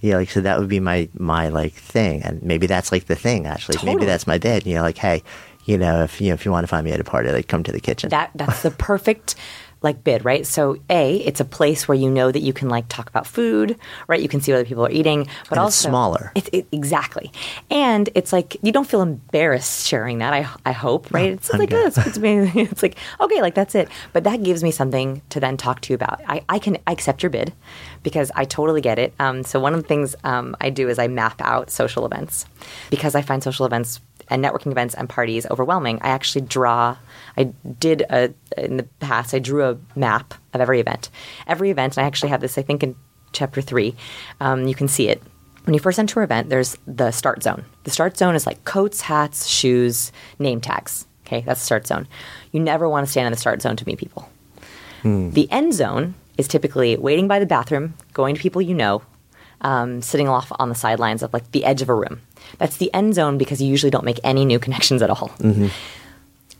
Yeah, 0.01 0.17
like 0.17 0.29
so 0.29 0.41
that 0.41 0.59
would 0.59 0.67
be 0.67 0.81
my 0.81 1.07
my 1.17 1.47
like 1.47 1.73
thing, 1.73 2.23
and 2.23 2.43
maybe 2.43 2.67
that's 2.67 2.91
like 2.91 3.05
the 3.05 3.15
thing 3.15 3.47
actually. 3.47 3.75
Totally. 3.75 3.95
Maybe 3.95 4.05
that's 4.05 4.27
my 4.27 4.37
bid. 4.37 4.67
You 4.67 4.75
know, 4.75 4.81
like 4.81 4.97
hey, 4.97 5.23
you 5.65 5.77
know, 5.77 6.03
if 6.03 6.19
you 6.19 6.27
know 6.27 6.33
if 6.33 6.45
you 6.45 6.51
want 6.51 6.63
to 6.63 6.67
find 6.67 6.85
me 6.85 6.91
at 6.91 6.99
a 6.99 7.05
party, 7.05 7.31
like 7.31 7.47
come 7.47 7.63
to 7.63 7.71
the 7.71 7.79
kitchen. 7.79 8.09
That 8.09 8.31
that's 8.35 8.63
the 8.63 8.71
perfect 8.71 9.35
like 9.83 10.03
bid, 10.03 10.25
right? 10.25 10.45
So 10.45 10.77
a, 10.89 11.17
it's 11.17 11.39
a 11.39 11.45
place 11.45 11.87
where 11.87 11.97
you 11.97 12.09
know 12.09 12.31
that 12.31 12.39
you 12.39 12.53
can 12.53 12.69
like 12.69 12.87
talk 12.87 13.09
about 13.09 13.27
food, 13.27 13.77
right? 14.07 14.21
You 14.21 14.29
can 14.29 14.41
see 14.41 14.51
what 14.51 14.59
other 14.59 14.67
people 14.67 14.85
are 14.85 14.91
eating, 14.91 15.23
but 15.23 15.27
And 15.27 15.51
it's 15.51 15.57
also 15.57 15.89
smaller. 15.89 16.31
It's 16.35 16.49
it, 16.53 16.67
exactly, 16.71 17.31
and 17.69 18.09
it's 18.15 18.33
like 18.33 18.57
you 18.61 18.71
don't 18.71 18.87
feel 18.87 19.01
embarrassed 19.01 19.85
sharing 19.85 20.19
that. 20.19 20.33
I 20.33 20.47
I 20.65 20.71
hope, 20.71 21.11
right? 21.11 21.31
it's 21.31 21.53
I'm 21.53 21.59
like 21.59 21.69
good. 21.69 21.83
oh, 21.83 21.87
it's, 21.87 21.97
it's, 21.97 22.17
me. 22.17 22.51
it's 22.55 22.81
like 22.81 22.97
okay, 23.19 23.41
like 23.41 23.55
that's 23.55 23.75
it. 23.75 23.89
But 24.13 24.23
that 24.23 24.43
gives 24.43 24.63
me 24.63 24.71
something 24.71 25.21
to 25.29 25.39
then 25.39 25.57
talk 25.57 25.81
to 25.81 25.93
you 25.93 25.95
about. 25.95 26.21
I 26.27 26.43
I 26.49 26.59
can 26.59 26.77
I 26.87 26.91
accept 26.93 27.21
your 27.21 27.29
bid 27.29 27.53
because 28.03 28.31
I 28.35 28.45
totally 28.45 28.81
get 28.81 28.99
it. 28.99 29.13
Um, 29.19 29.43
so 29.43 29.59
one 29.59 29.73
of 29.73 29.81
the 29.81 29.87
things 29.87 30.15
um, 30.23 30.55
I 30.61 30.69
do 30.69 30.89
is 30.89 30.99
I 30.99 31.07
map 31.07 31.41
out 31.41 31.69
social 31.69 32.05
events 32.05 32.45
because 32.89 33.15
I 33.15 33.21
find 33.21 33.43
social 33.43 33.65
events 33.65 33.99
and 34.29 34.43
networking 34.43 34.71
events 34.71 34.95
and 34.95 35.09
parties 35.09 35.45
overwhelming. 35.49 35.99
I 36.01 36.09
actually 36.09 36.45
draw. 36.45 36.97
I 37.37 37.45
did 37.79 38.03
a 38.09 38.33
in 38.57 38.77
the 38.77 38.83
past. 38.99 39.33
I 39.33 39.39
drew 39.39 39.63
a 39.63 39.77
map 39.95 40.33
of 40.53 40.61
every 40.61 40.79
event. 40.79 41.09
Every 41.47 41.69
event, 41.69 41.97
and 41.97 42.03
I 42.03 42.07
actually 42.07 42.29
have 42.29 42.41
this. 42.41 42.57
I 42.57 42.61
think 42.61 42.83
in 42.83 42.95
chapter 43.31 43.61
three, 43.61 43.95
um, 44.39 44.67
you 44.67 44.75
can 44.75 44.87
see 44.87 45.09
it. 45.09 45.21
When 45.65 45.73
you 45.73 45.79
first 45.79 45.97
enter 45.97 46.19
an 46.19 46.25
event, 46.25 46.49
there's 46.49 46.77
the 46.85 47.11
start 47.11 47.41
zone. 47.41 47.63
The 47.85 47.91
start 47.91 48.17
zone 48.17 48.35
is 48.35 48.45
like 48.45 48.65
coats, 48.65 49.01
hats, 49.01 49.47
shoes, 49.47 50.11
name 50.37 50.59
tags. 50.59 51.07
Okay, 51.25 51.41
that's 51.41 51.61
the 51.61 51.65
start 51.65 51.87
zone. 51.87 52.07
You 52.51 52.59
never 52.59 52.89
want 52.89 53.05
to 53.05 53.11
stand 53.11 53.27
in 53.27 53.31
the 53.31 53.37
start 53.37 53.61
zone 53.61 53.77
to 53.77 53.85
meet 53.85 53.97
people. 53.97 54.29
The 55.31 55.51
end 55.51 55.73
zone 55.73 56.15
is 56.37 56.47
typically 56.47 56.97
waiting 56.97 57.27
by 57.27 57.39
the 57.39 57.45
bathroom, 57.45 57.93
going 58.13 58.35
to 58.35 58.41
people 58.41 58.61
you 58.61 58.73
know, 58.73 59.01
um, 59.63 60.01
sitting 60.01 60.27
off 60.29 60.51
on 60.59 60.69
the 60.69 60.75
sidelines 60.75 61.23
of 61.23 61.33
like 61.33 61.49
the 61.51 61.65
edge 61.65 61.81
of 61.81 61.89
a 61.89 61.93
room. 61.95 62.21
That's 62.57 62.77
the 62.77 62.93
end 62.93 63.15
zone 63.15 63.37
because 63.37 63.61
you 63.61 63.67
usually 63.69 63.89
don't 63.89 64.05
make 64.05 64.19
any 64.23 64.45
new 64.45 64.59
connections 64.59 65.01
at 65.01 65.09
all. 65.09 65.31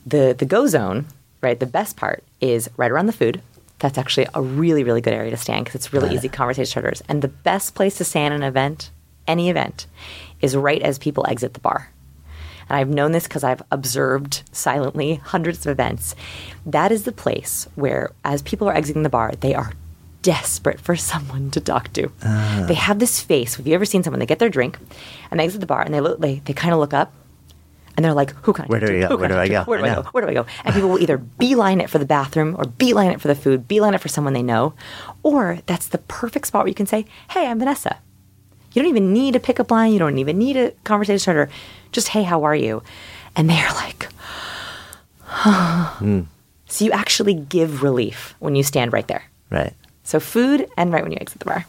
The 0.05 0.35
the 0.37 0.45
go 0.45 0.67
zone, 0.67 1.05
right? 1.41 1.59
The 1.59 1.65
best 1.65 1.95
part 1.97 2.23
is 2.41 2.69
right 2.77 2.91
around 2.91 3.05
the 3.07 3.13
food. 3.13 3.41
That's 3.79 3.97
actually 3.97 4.27
a 4.33 4.41
really 4.41 4.83
really 4.83 5.01
good 5.01 5.13
area 5.13 5.31
to 5.31 5.37
stand 5.37 5.65
because 5.65 5.75
it's 5.75 5.93
really 5.93 6.13
easy 6.15 6.29
conversation 6.29 6.65
starters. 6.71 7.03
And 7.07 7.21
the 7.21 7.27
best 7.27 7.75
place 7.75 7.95
to 7.97 8.03
stand 8.03 8.33
an 8.33 8.43
event, 8.43 8.91
any 9.27 9.49
event, 9.49 9.87
is 10.41 10.55
right 10.55 10.81
as 10.81 10.97
people 10.97 11.25
exit 11.27 11.53
the 11.53 11.59
bar. 11.59 11.89
And 12.69 12.77
I've 12.77 12.89
known 12.89 13.11
this 13.11 13.25
because 13.27 13.43
I've 13.43 13.61
observed 13.71 14.43
silently 14.53 15.15
hundreds 15.15 15.65
of 15.65 15.71
events. 15.71 16.15
That 16.65 16.91
is 16.91 17.03
the 17.03 17.11
place 17.11 17.67
where, 17.75 18.11
as 18.23 18.41
people 18.41 18.69
are 18.69 18.73
exiting 18.73 19.03
the 19.03 19.09
bar, 19.09 19.33
they 19.41 19.53
are 19.53 19.73
desperate 20.23 20.79
for 20.79 20.95
someone 20.95 21.51
to 21.51 21.61
talk 21.61 21.93
to. 21.93 22.11
Ah. 22.23 22.65
They 22.67 22.73
have 22.73 22.97
this 22.97 23.21
face. 23.21 23.55
Have 23.55 23.67
you 23.67 23.75
ever 23.75 23.85
seen 23.85 24.01
someone? 24.01 24.19
They 24.19 24.25
get 24.25 24.39
their 24.39 24.49
drink 24.49 24.79
and 25.29 25.39
they 25.39 25.43
exit 25.43 25.61
the 25.61 25.67
bar 25.67 25.83
and 25.83 25.93
they 25.93 26.01
look. 26.01 26.19
They, 26.19 26.41
they 26.45 26.53
kind 26.53 26.73
of 26.73 26.79
look 26.79 26.93
up 26.93 27.13
and 27.95 28.03
they're 28.03 28.13
like, 28.13 28.31
"Who 28.43 28.53
can 28.53 28.65
I 28.65 28.67
Where 28.67 28.79
do 28.79 28.87
go? 28.99 29.07
Who 29.09 29.17
Where 29.17 29.29
do 29.29 29.35
I 29.35 29.47
go? 29.47 29.63
Where 29.65 29.77
do 29.77 29.85
I 29.85 29.91
I, 29.91 29.95
go? 29.95 30.01
Where 30.11 30.23
do 30.23 30.29
I 30.29 30.33
go?" 30.33 30.47
And 30.65 30.73
people 30.73 30.89
will 30.89 30.99
either 30.99 31.17
beeline 31.43 31.79
it 31.79 31.89
for 31.89 31.99
the 31.99 32.05
bathroom, 32.05 32.55
or 32.57 32.65
beeline 32.65 33.11
it 33.11 33.21
for 33.21 33.27
the 33.27 33.35
food, 33.35 33.67
beeline 33.67 33.93
it 33.93 34.01
for 34.01 34.07
someone 34.07 34.33
they 34.33 34.41
know, 34.41 34.73
or 35.21 35.59
that's 35.67 35.87
the 35.87 35.99
perfect 35.99 36.47
spot 36.47 36.63
where 36.63 36.69
you 36.69 36.73
can 36.73 36.87
say, 36.87 37.05
"Hey, 37.29 37.47
I'm 37.47 37.59
Vanessa." 37.59 37.97
You 38.73 38.81
don't 38.81 38.89
even 38.89 39.13
need 39.13 39.35
a 39.35 39.39
pickup 39.39 39.69
line. 39.69 39.93
You 39.93 39.99
don't 39.99 40.17
even 40.17 40.37
need 40.37 40.57
a 40.57 40.71
conversation 40.83 41.19
starter. 41.19 41.49
Just, 41.91 42.09
hey, 42.09 42.23
how 42.23 42.43
are 42.43 42.55
you? 42.55 42.81
And 43.35 43.49
they're 43.49 43.71
like, 43.73 44.07
hmm. 45.27 46.21
so 46.67 46.85
you 46.85 46.91
actually 46.91 47.35
give 47.35 47.83
relief 47.83 48.35
when 48.39 48.55
you 48.55 48.63
stand 48.63 48.91
right 48.91 49.07
there. 49.07 49.23
right. 49.51 49.73
So 50.03 50.19
food 50.19 50.67
and 50.77 50.91
right 50.91 51.03
when 51.03 51.11
you 51.11 51.17
exit 51.21 51.39
the 51.39 51.45
bar. 51.45 51.65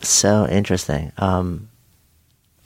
So 0.00 0.46
interesting. 0.48 1.12
Um, 1.18 1.68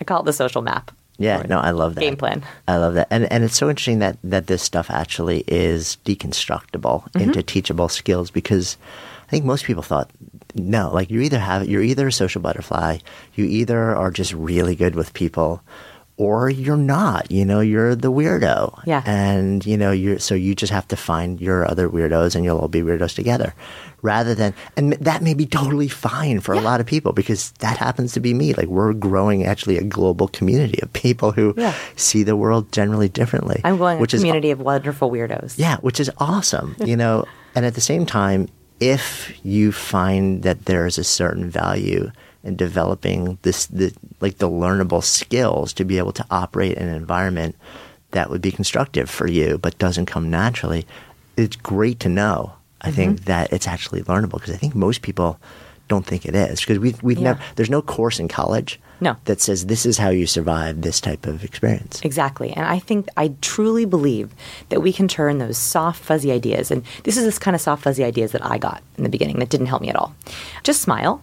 I 0.01 0.05
call 0.05 0.21
it 0.21 0.25
the 0.25 0.33
social 0.33 0.63
map. 0.63 0.91
yeah, 1.19 1.43
no, 1.49 1.59
I 1.59 1.71
love 1.73 1.95
that 1.95 2.01
Game 2.01 2.17
plan. 2.17 2.43
I 2.67 2.77
love 2.77 2.95
that, 2.95 3.09
and 3.11 3.31
and 3.33 3.43
it's 3.45 3.57
so 3.57 3.69
interesting 3.69 3.99
that 4.01 4.19
that 4.25 4.47
this 4.47 4.63
stuff 4.63 4.91
actually 4.91 5.45
is 5.47 5.99
deconstructible 6.05 7.03
Mm-hmm. 7.13 7.21
into 7.21 7.43
teachable 7.43 7.89
skills 7.89 8.31
because 8.31 8.77
I 9.27 9.31
think 9.31 9.45
most 9.45 9.65
people 9.65 9.83
thought 9.83 10.11
no, 10.55 10.91
like 10.93 11.11
you 11.11 11.21
either 11.21 11.39
have 11.39 11.69
you're 11.69 11.83
either 11.83 12.09
a 12.09 12.13
social 12.13 12.41
butterfly, 12.41 12.99
you 13.35 13.45
either 13.45 13.95
are 13.97 14.11
just 14.11 14.33
really 14.33 14.75
good 14.77 14.95
with 14.95 15.13
people, 15.15 15.63
or 16.19 16.51
you're 16.51 16.77
not. 16.77 17.31
You 17.31 17.45
know, 17.47 17.61
you're 17.61 17.95
the 17.95 18.13
weirdo. 18.13 18.83
Yeah. 18.85 19.03
and 19.07 19.65
you 19.65 19.77
know 19.79 19.91
you're 19.93 20.19
so 20.19 20.35
you 20.35 20.55
just 20.55 20.73
have 20.73 20.87
to 20.89 20.97
find 20.97 21.41
your 21.41 21.65
other 21.71 21.89
weirdos, 21.89 22.35
and 22.37 22.45
you'll 22.45 22.59
all 22.59 22.69
be 22.69 22.83
weirdos 22.83 23.15
together, 23.15 23.55
rather 24.03 24.35
than 24.35 24.53
and 24.77 24.93
that 24.95 25.23
may 25.23 25.33
be 25.33 25.47
totally 25.47 25.89
fine 25.89 26.41
for 26.41 26.53
a 26.55 26.61
lot 26.61 26.81
of 26.81 26.87
people 26.87 27.13
because 27.13 27.53
that 27.61 27.77
happens 27.79 28.13
to 28.13 28.21
be 28.21 28.35
me. 28.35 28.53
Like 28.53 28.67
we're 28.67 28.93
growing 28.93 29.45
actually 29.47 29.79
a 29.79 29.85
global 29.85 30.29
community 30.29 30.79
of 30.83 30.93
people 30.93 31.33
who 31.33 31.55
Yeah. 31.57 31.73
see 31.97 32.23
the 32.25 32.37
world 32.37 32.71
generally 32.73 33.09
differently. 33.09 33.61
I'm 33.65 33.79
going 33.79 33.99
which 34.01 34.13
a 34.13 34.17
is 34.17 34.23
community 34.23 34.51
of 34.51 34.61
wonderful 34.61 35.11
weirdos. 35.11 35.55
yeah, 35.57 35.79
which 35.79 36.01
is 36.01 36.11
awesome, 36.19 36.77
you 36.85 36.97
know. 36.97 37.25
And 37.55 37.65
at 37.67 37.75
the 37.75 37.81
same 37.81 38.07
time, 38.07 38.47
if 38.79 39.33
you 39.45 39.73
find 39.73 40.43
that 40.45 40.67
there 40.67 40.87
is 40.87 40.97
a 40.99 41.03
certain 41.03 41.51
value 41.51 42.13
in 42.49 42.57
developing 42.57 43.39
this, 43.43 43.67
the, 43.67 43.93
like 44.21 44.39
the 44.39 44.49
learnable 44.49 45.03
skills 45.05 45.73
to 45.75 45.85
be 45.85 45.99
able 45.99 46.13
to 46.13 46.25
operate 46.31 46.77
in 46.77 46.89
an 46.89 46.95
environment 46.95 47.55
that 48.13 48.31
would 48.31 48.41
be 48.43 48.51
constructive 48.51 49.09
for 49.11 49.29
you, 49.29 49.59
but 49.59 49.79
doesn't 49.79 50.07
come 50.07 50.31
naturally, 50.31 50.87
it's 51.37 51.57
great 51.57 52.01
to 52.01 52.09
know. 52.09 52.53
I 52.81 52.89
Mm-hmm. 52.89 52.97
think 52.97 53.25
that 53.27 53.53
it's 53.53 53.67
actually 53.69 54.03
learnable 54.03 54.35
because 54.41 54.55
I 54.55 54.57
think 54.57 54.75
most 54.75 55.03
people 55.03 55.39
don't 55.89 56.07
think 56.07 56.25
it 56.27 56.35
is 56.35 56.61
because 56.61 56.79
we've 56.79 57.03
we've 57.03 57.19
Yeah. 57.19 57.25
never 57.33 57.41
there's 57.57 57.71
no 57.71 57.81
course 57.83 58.21
in 58.21 58.29
college 58.29 58.79
No. 59.01 59.17
that 59.25 59.41
says 59.41 59.67
this 59.67 59.85
is 59.87 59.99
how 59.99 60.11
you 60.11 60.27
survive 60.27 60.83
this 60.83 61.01
type 61.01 61.27
of 61.27 61.43
experience. 61.43 62.01
Exactly. 62.05 62.51
And 62.53 62.67
I 62.67 62.79
think, 62.79 63.09
I 63.17 63.33
truly 63.41 63.85
believe 63.87 64.31
that 64.69 64.81
we 64.83 64.93
can 64.93 65.09
turn 65.09 65.39
those 65.39 65.57
soft, 65.59 66.01
fuzzy 66.05 66.31
ideas, 66.31 66.71
and 66.71 66.83
this 67.05 67.17
is 67.17 67.25
this 67.25 67.39
kind 67.39 67.55
of 67.55 67.61
soft, 67.61 67.83
fuzzy 67.83 68.05
ideas 68.05 68.31
that 68.33 68.45
I 68.45 68.59
got 68.59 68.81
in 68.97 69.03
the 69.03 69.11
beginning 69.11 69.39
that 69.41 69.49
didn't 69.51 69.67
help 69.73 69.83
me 69.83 69.89
at 69.89 69.97
all. 69.97 70.15
Just 70.63 70.83
smile. 70.83 71.23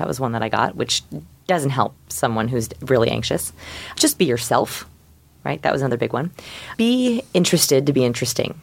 That 0.00 0.08
was 0.08 0.18
one 0.18 0.32
that 0.32 0.42
I 0.42 0.48
got, 0.48 0.76
which 0.76 1.02
doesn't 1.46 1.70
help 1.70 1.94
someone 2.08 2.48
who's 2.48 2.70
really 2.80 3.10
anxious. 3.10 3.52
Just 3.96 4.16
be 4.16 4.24
yourself, 4.24 4.88
right? 5.44 5.60
That 5.60 5.74
was 5.74 5.82
another 5.82 5.98
big 5.98 6.14
one. 6.14 6.30
Be 6.78 7.22
interested 7.34 7.84
to 7.84 7.92
be 7.92 8.02
interesting. 8.02 8.58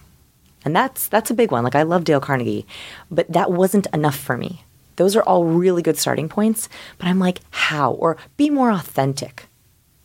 And 0.66 0.76
that's 0.76 1.08
that's 1.08 1.30
a 1.30 1.36
big 1.36 1.52
one. 1.52 1.64
Like 1.64 1.76
I 1.76 1.84
love 1.84 2.06
Dale 2.06 2.20
Carnegie, 2.20 2.66
but 3.12 3.32
that 3.32 3.52
wasn't 3.52 3.86
enough 3.94 4.18
for 4.18 4.36
me. 4.36 4.64
Those 4.96 5.16
are 5.16 5.22
all 5.22 5.46
really 5.46 5.84
good 5.84 6.00
starting 6.00 6.28
points, 6.28 6.70
but 6.98 7.06
I'm 7.08 7.20
like, 7.20 7.42
how? 7.52 7.92
Or 7.92 8.18
be 8.36 8.50
more 8.50 8.72
authentic. 8.72 9.46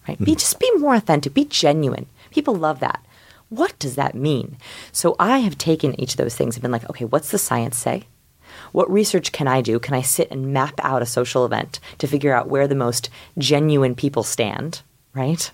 Right? 0.07 0.19
Be 0.19 0.33
hmm. 0.33 0.39
just 0.39 0.61
be 0.61 0.71
more 0.73 0.95
authentic, 0.95 1.33
be 1.33 1.47
genuine. 1.47 2.09
People 2.31 2.55
love 2.55 2.81
that. 2.81 3.03
What 3.49 3.79
does 3.79 3.95
that 3.95 4.15
mean? 4.15 4.59
So 4.93 5.17
I 5.19 5.39
have 5.39 5.57
taken 5.57 5.99
each 5.99 6.11
of 6.11 6.19
those 6.19 6.37
things 6.37 6.57
and 6.57 6.63
been 6.63 6.73
like, 6.73 6.91
okay, 6.91 7.07
what's 7.07 7.31
the 7.31 7.39
science 7.39 7.79
say? 7.79 8.05
What 8.73 8.91
research 8.91 9.33
can 9.33 9.47
I 9.47 9.61
do? 9.61 9.79
Can 9.79 9.95
I 9.95 10.03
sit 10.03 10.31
and 10.31 10.53
map 10.53 10.75
out 10.83 11.03
a 11.03 11.07
social 11.07 11.45
event 11.45 11.79
to 11.99 12.07
figure 12.07 12.35
out 12.35 12.49
where 12.49 12.67
the 12.67 12.75
most 12.75 13.11
genuine 13.39 13.95
people 13.95 14.23
stand, 14.23 14.83
right? 15.15 15.51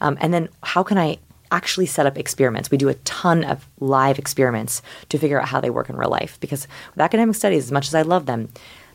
Um, 0.00 0.18
and 0.20 0.34
then 0.34 0.48
how 0.62 0.82
can 0.82 0.98
I 0.98 1.18
actually 1.50 1.86
set 1.86 2.06
up 2.06 2.18
experiments? 2.18 2.70
We 2.70 2.78
do 2.78 2.88
a 2.88 2.94
ton 2.94 3.44
of 3.44 3.66
live 3.80 4.18
experiments 4.18 4.82
to 5.08 5.18
figure 5.18 5.40
out 5.40 5.48
how 5.48 5.60
they 5.60 5.70
work 5.70 5.88
in 5.88 5.96
real 5.96 6.10
life 6.10 6.38
because 6.40 6.66
with 6.94 7.00
academic 7.00 7.36
studies, 7.36 7.64
as 7.64 7.72
much 7.72 7.88
as 7.88 7.94
I 7.94 8.02
love 8.02 8.26
them, 8.26 8.48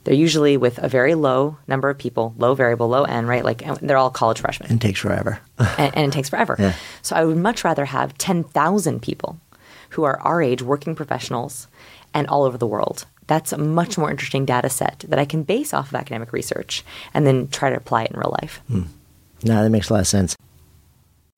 they're 0.04 0.14
usually 0.14 0.58
with 0.58 0.80
a 0.80 0.90
very 0.90 1.16
low 1.16 1.58
number 1.68 1.90
of 1.90 1.98
people, 1.98 2.36
low 2.38 2.54
variable, 2.56 2.90
low 2.90 3.04
n, 3.04 3.26
right? 3.26 3.44
Like 3.44 3.64
they're 3.80 3.98
all 3.98 4.10
college 4.10 4.42
freshmen. 4.42 4.70
And 4.70 4.84
it 4.84 4.86
takes 4.86 5.00
forever. 5.00 5.40
and, 5.78 5.96
and, 5.96 6.08
it 6.08 6.14
takes 6.14 6.30
forever. 6.30 6.58
Yeah. 6.60 6.74
So 7.02 7.16
I 7.16 7.24
would 7.24 7.38
much 7.38 7.64
rather 7.64 7.86
have 7.86 8.18
10,000 8.18 9.02
people 9.02 9.40
who 9.90 10.04
are 10.04 10.20
our 10.22 10.42
age, 10.42 10.62
working 10.62 10.96
professionals, 10.96 11.68
and 12.14 12.28
all 12.28 12.44
over 12.44 12.58
the 12.58 12.68
world. 12.68 13.06
That's 13.28 13.54
a 13.54 13.58
much 13.58 13.98
more 13.98 14.12
interesting 14.12 14.46
data 14.46 14.70
set 14.70 15.06
that 15.08 15.20
I 15.20 15.26
can 15.26 15.44
base 15.44 15.74
off 15.74 15.90
of 15.90 15.96
academic 15.96 16.34
research 16.34 16.84
and 17.14 17.26
then 17.26 17.48
try 17.48 17.70
to 17.70 17.78
apply 17.78 18.04
it 18.04 18.12
in 18.12 18.20
real 18.20 18.36
life. 18.42 18.62
Hmm. 18.68 18.84
No, 19.44 19.64
that 19.64 19.70
makes 19.70 19.90
a 19.90 19.94
lot 19.94 20.00
of 20.00 20.08
sense. 20.08 20.36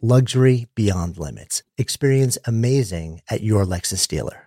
luxury 0.00 0.66
beyond 0.74 1.18
limits. 1.18 1.62
Experience 1.76 2.38
amazing 2.46 3.20
at 3.28 3.42
your 3.42 3.64
Lexus 3.64 4.08
dealer. 4.08 4.46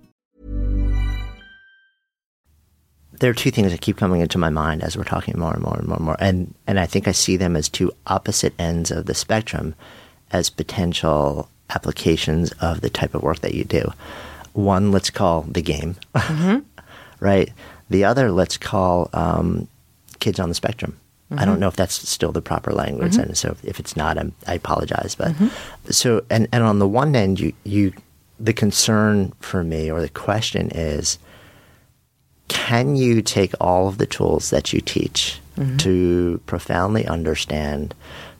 There 3.21 3.29
are 3.29 3.35
two 3.35 3.51
things 3.51 3.71
that 3.71 3.81
keep 3.81 3.97
coming 3.97 4.19
into 4.19 4.39
my 4.39 4.49
mind 4.49 4.81
as 4.83 4.97
we're 4.97 5.03
talking 5.03 5.37
more 5.37 5.53
and 5.53 5.61
more 5.61 5.77
and 5.77 5.87
more 5.87 5.97
and 5.97 6.05
more. 6.05 6.17
And, 6.19 6.55
and 6.65 6.79
I 6.79 6.87
think 6.87 7.07
I 7.07 7.11
see 7.11 7.37
them 7.37 7.55
as 7.55 7.69
two 7.69 7.91
opposite 8.07 8.53
ends 8.57 8.89
of 8.89 9.05
the 9.05 9.13
spectrum 9.13 9.75
as 10.31 10.49
potential 10.49 11.47
applications 11.69 12.51
of 12.53 12.81
the 12.81 12.89
type 12.89 13.13
of 13.13 13.21
work 13.21 13.39
that 13.41 13.53
you 13.53 13.63
do. 13.63 13.93
One, 14.53 14.91
let's 14.91 15.11
call 15.11 15.43
the 15.43 15.61
game, 15.61 15.97
mm-hmm. 16.15 16.59
right? 17.19 17.51
The 17.91 18.05
other, 18.05 18.31
let's 18.31 18.57
call 18.57 19.11
um, 19.13 19.67
kids 20.19 20.39
on 20.39 20.49
the 20.49 20.55
spectrum. 20.55 20.97
Mm-hmm. 21.29 21.39
I 21.41 21.45
don't 21.45 21.59
know 21.59 21.67
if 21.67 21.75
that's 21.75 22.09
still 22.09 22.31
the 22.31 22.41
proper 22.41 22.73
language, 22.73 23.13
mm-hmm. 23.13 23.21
and 23.21 23.37
so 23.37 23.55
if 23.63 23.79
it's 23.79 23.95
not, 23.95 24.17
I'm, 24.17 24.33
i 24.47 24.55
apologize. 24.55 25.13
But 25.15 25.33
mm-hmm. 25.33 25.91
so, 25.91 26.25
and 26.29 26.47
and 26.51 26.63
on 26.63 26.79
the 26.79 26.87
one 26.87 27.15
end, 27.15 27.39
you 27.39 27.53
you 27.63 27.93
the 28.39 28.51
concern 28.51 29.31
for 29.39 29.63
me 29.63 29.89
or 29.89 30.01
the 30.01 30.09
question 30.09 30.71
is, 30.71 31.19
can 32.51 32.97
you 32.97 33.21
take 33.21 33.53
all 33.61 33.87
of 33.87 33.97
the 33.97 34.05
tools 34.05 34.49
that 34.49 34.73
you 34.73 34.81
teach 34.81 35.39
mm-hmm. 35.55 35.77
to 35.77 36.41
profoundly 36.47 37.07
understand 37.07 37.95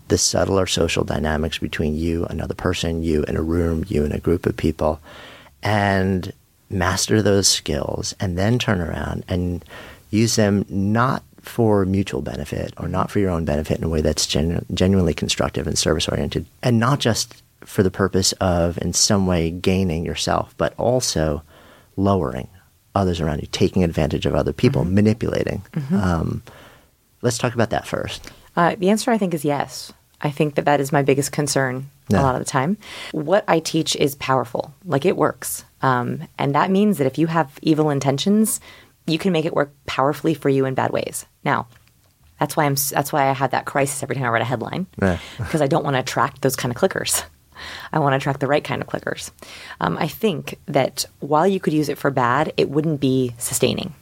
the 0.10 0.18
subtler 0.18 0.68
social 0.68 1.06
dynamics 1.06 1.60
between 1.60 1.96
you, 1.96 2.26
another 2.26 2.54
person, 2.54 3.04
you 3.04 3.24
in 3.24 3.38
a 3.38 3.42
room, 3.42 3.86
you 3.88 4.04
in 4.04 4.12
a 4.12 4.20
group 4.20 4.46
of 4.46 4.58
people, 4.58 5.00
and 5.64 6.34
master 6.70 7.22
those 7.22 7.48
skills, 7.48 8.14
and 8.20 8.38
then 8.38 8.60
turn 8.60 8.82
around 8.82 9.24
and 9.30 9.64
use 10.10 10.36
them 10.36 10.66
not 10.68 11.24
for 11.40 11.86
mutual 11.86 12.22
benefit 12.22 12.74
or 12.76 12.90
not 12.90 13.10
for 13.10 13.20
your 13.20 13.30
own 13.30 13.46
benefit 13.46 13.78
in 13.78 13.86
a 13.86 13.90
way 13.90 14.02
that's 14.02 14.28
genu- 14.28 14.60
genuinely 14.74 15.14
constructive 15.14 15.68
and 15.68 15.78
service 15.78 16.10
oriented, 16.10 16.46
and 16.62 16.80
not 16.82 17.00
just 17.00 17.42
for 17.62 17.82
the 17.82 17.90
purpose 17.90 18.34
of 18.42 18.78
in 18.80 18.92
some 18.92 19.26
way 19.26 19.50
gaining 19.50 20.06
yourself, 20.06 20.54
but 20.58 20.74
also 20.78 21.42
lowering 21.96 22.50
others 22.96 23.22
around 23.22 23.42
you, 23.42 23.48
taking 23.52 23.84
advantage 23.84 24.26
of 24.26 24.36
other 24.36 24.54
people, 24.54 24.84
mm-hmm. 24.84 24.96
manipulating. 24.96 25.64
Mm-hmm. 25.74 25.96
Um, 25.96 26.44
let's 27.22 27.38
talk 27.38 27.54
about 27.54 27.70
that 27.70 27.88
first. 27.88 28.30
Uh, 28.56 28.76
the 28.76 28.90
answer, 28.90 29.12
I 29.12 29.18
think, 29.18 29.34
is 29.34 29.46
yes. 29.46 29.94
I 30.22 30.30
think 30.30 30.56
that 30.56 30.66
that 30.66 30.80
is 30.80 30.92
my 30.92 31.02
biggest 31.02 31.32
concern 31.32 31.90
a 32.20 32.22
lot 32.22 32.36
of 32.36 32.42
the 32.42 32.46
time. 32.46 32.78
What 33.12 33.44
I 33.48 33.60
teach 33.60 33.96
is 33.96 34.16
powerful, 34.16 34.74
like 34.86 35.06
it 35.06 35.18
works. 35.18 35.64
Um, 35.82 36.28
and 36.38 36.56
that 36.56 36.70
means 36.72 36.98
that 36.98 37.08
if 37.08 37.18
you 37.18 37.28
have 37.28 37.58
evil 37.62 37.90
intentions, 37.90 38.60
you 39.08 39.18
can 39.18 39.32
make 39.32 39.46
it 39.46 39.54
work 39.56 39.72
powerfully 39.86 40.34
for 40.34 40.50
you 40.50 40.66
in 40.66 40.74
bad 40.74 40.92
ways. 40.92 41.26
Now, 41.44 41.68
that's 42.40 42.58
why 42.58 42.66
I'm. 42.66 42.76
That's 42.92 43.14
why 43.14 43.30
I 43.30 43.34
have 43.34 43.52
that 43.52 43.66
crisis 43.66 44.02
every 44.02 44.16
time 44.16 44.26
I 44.26 44.30
write 44.30 44.42
a 44.42 44.46
headline 44.46 44.88
because 45.38 45.62
I 45.62 45.68
don't 45.68 45.84
want 45.84 45.96
to 45.96 46.00
attract 46.00 46.42
those 46.42 46.56
kind 46.56 46.76
of 46.76 46.82
clickers. 46.82 47.24
I 47.92 48.00
want 48.00 48.14
to 48.14 48.18
attract 48.18 48.40
the 48.40 48.48
right 48.48 48.64
kind 48.64 48.82
of 48.82 48.88
clickers. 48.88 49.32
Um, 49.80 49.98
I 49.98 50.08
think 50.08 50.58
that 50.68 51.06
while 51.20 51.48
you 51.48 51.60
could 51.60 51.74
use 51.74 51.90
it 51.90 51.98
for 51.98 52.12
bad, 52.12 52.54
it 52.58 52.70
wouldn't 52.70 53.00
be 53.00 53.34
sustaining. 53.38 53.94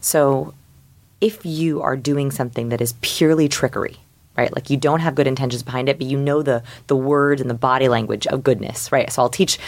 So, 0.00 0.54
if 1.20 1.44
you 1.44 1.82
are 1.82 1.96
doing 1.96 2.30
something 2.30 2.70
that 2.70 2.80
is 2.80 2.94
purely 3.02 3.46
trickery, 3.46 3.98
right? 4.40 4.54
Like 4.54 4.70
you 4.70 4.76
don't 4.76 5.00
have 5.00 5.14
good 5.14 5.26
intentions 5.26 5.62
behind 5.62 5.88
it, 5.88 5.98
but 5.98 6.06
you 6.06 6.16
know 6.16 6.42
the 6.42 6.62
the 6.86 6.96
words 6.96 7.40
and 7.40 7.50
the 7.50 7.54
body 7.54 7.88
language 7.88 8.26
of 8.26 8.42
goodness, 8.42 8.90
right? 8.90 9.10
So 9.12 9.22
I'll 9.22 9.28
teach 9.28 9.58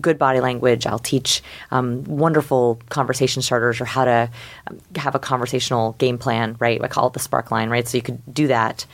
good 0.00 0.18
body 0.18 0.40
language. 0.40 0.86
I'll 0.86 1.00
teach 1.00 1.42
um, 1.72 2.04
wonderful 2.04 2.80
conversation 2.90 3.42
starters 3.42 3.80
or 3.80 3.86
how 3.86 4.04
to 4.04 4.30
um, 4.68 4.78
have 4.96 5.14
a 5.14 5.18
conversational 5.18 5.92
game 5.98 6.18
plan, 6.18 6.56
right? 6.60 6.82
I 6.82 6.88
call 6.88 7.08
it 7.08 7.12
the 7.12 7.18
spark 7.18 7.50
line, 7.50 7.70
right? 7.70 7.86
So 7.88 7.98
you 7.98 8.02
could 8.02 8.22
do 8.32 8.46
that, 8.48 8.86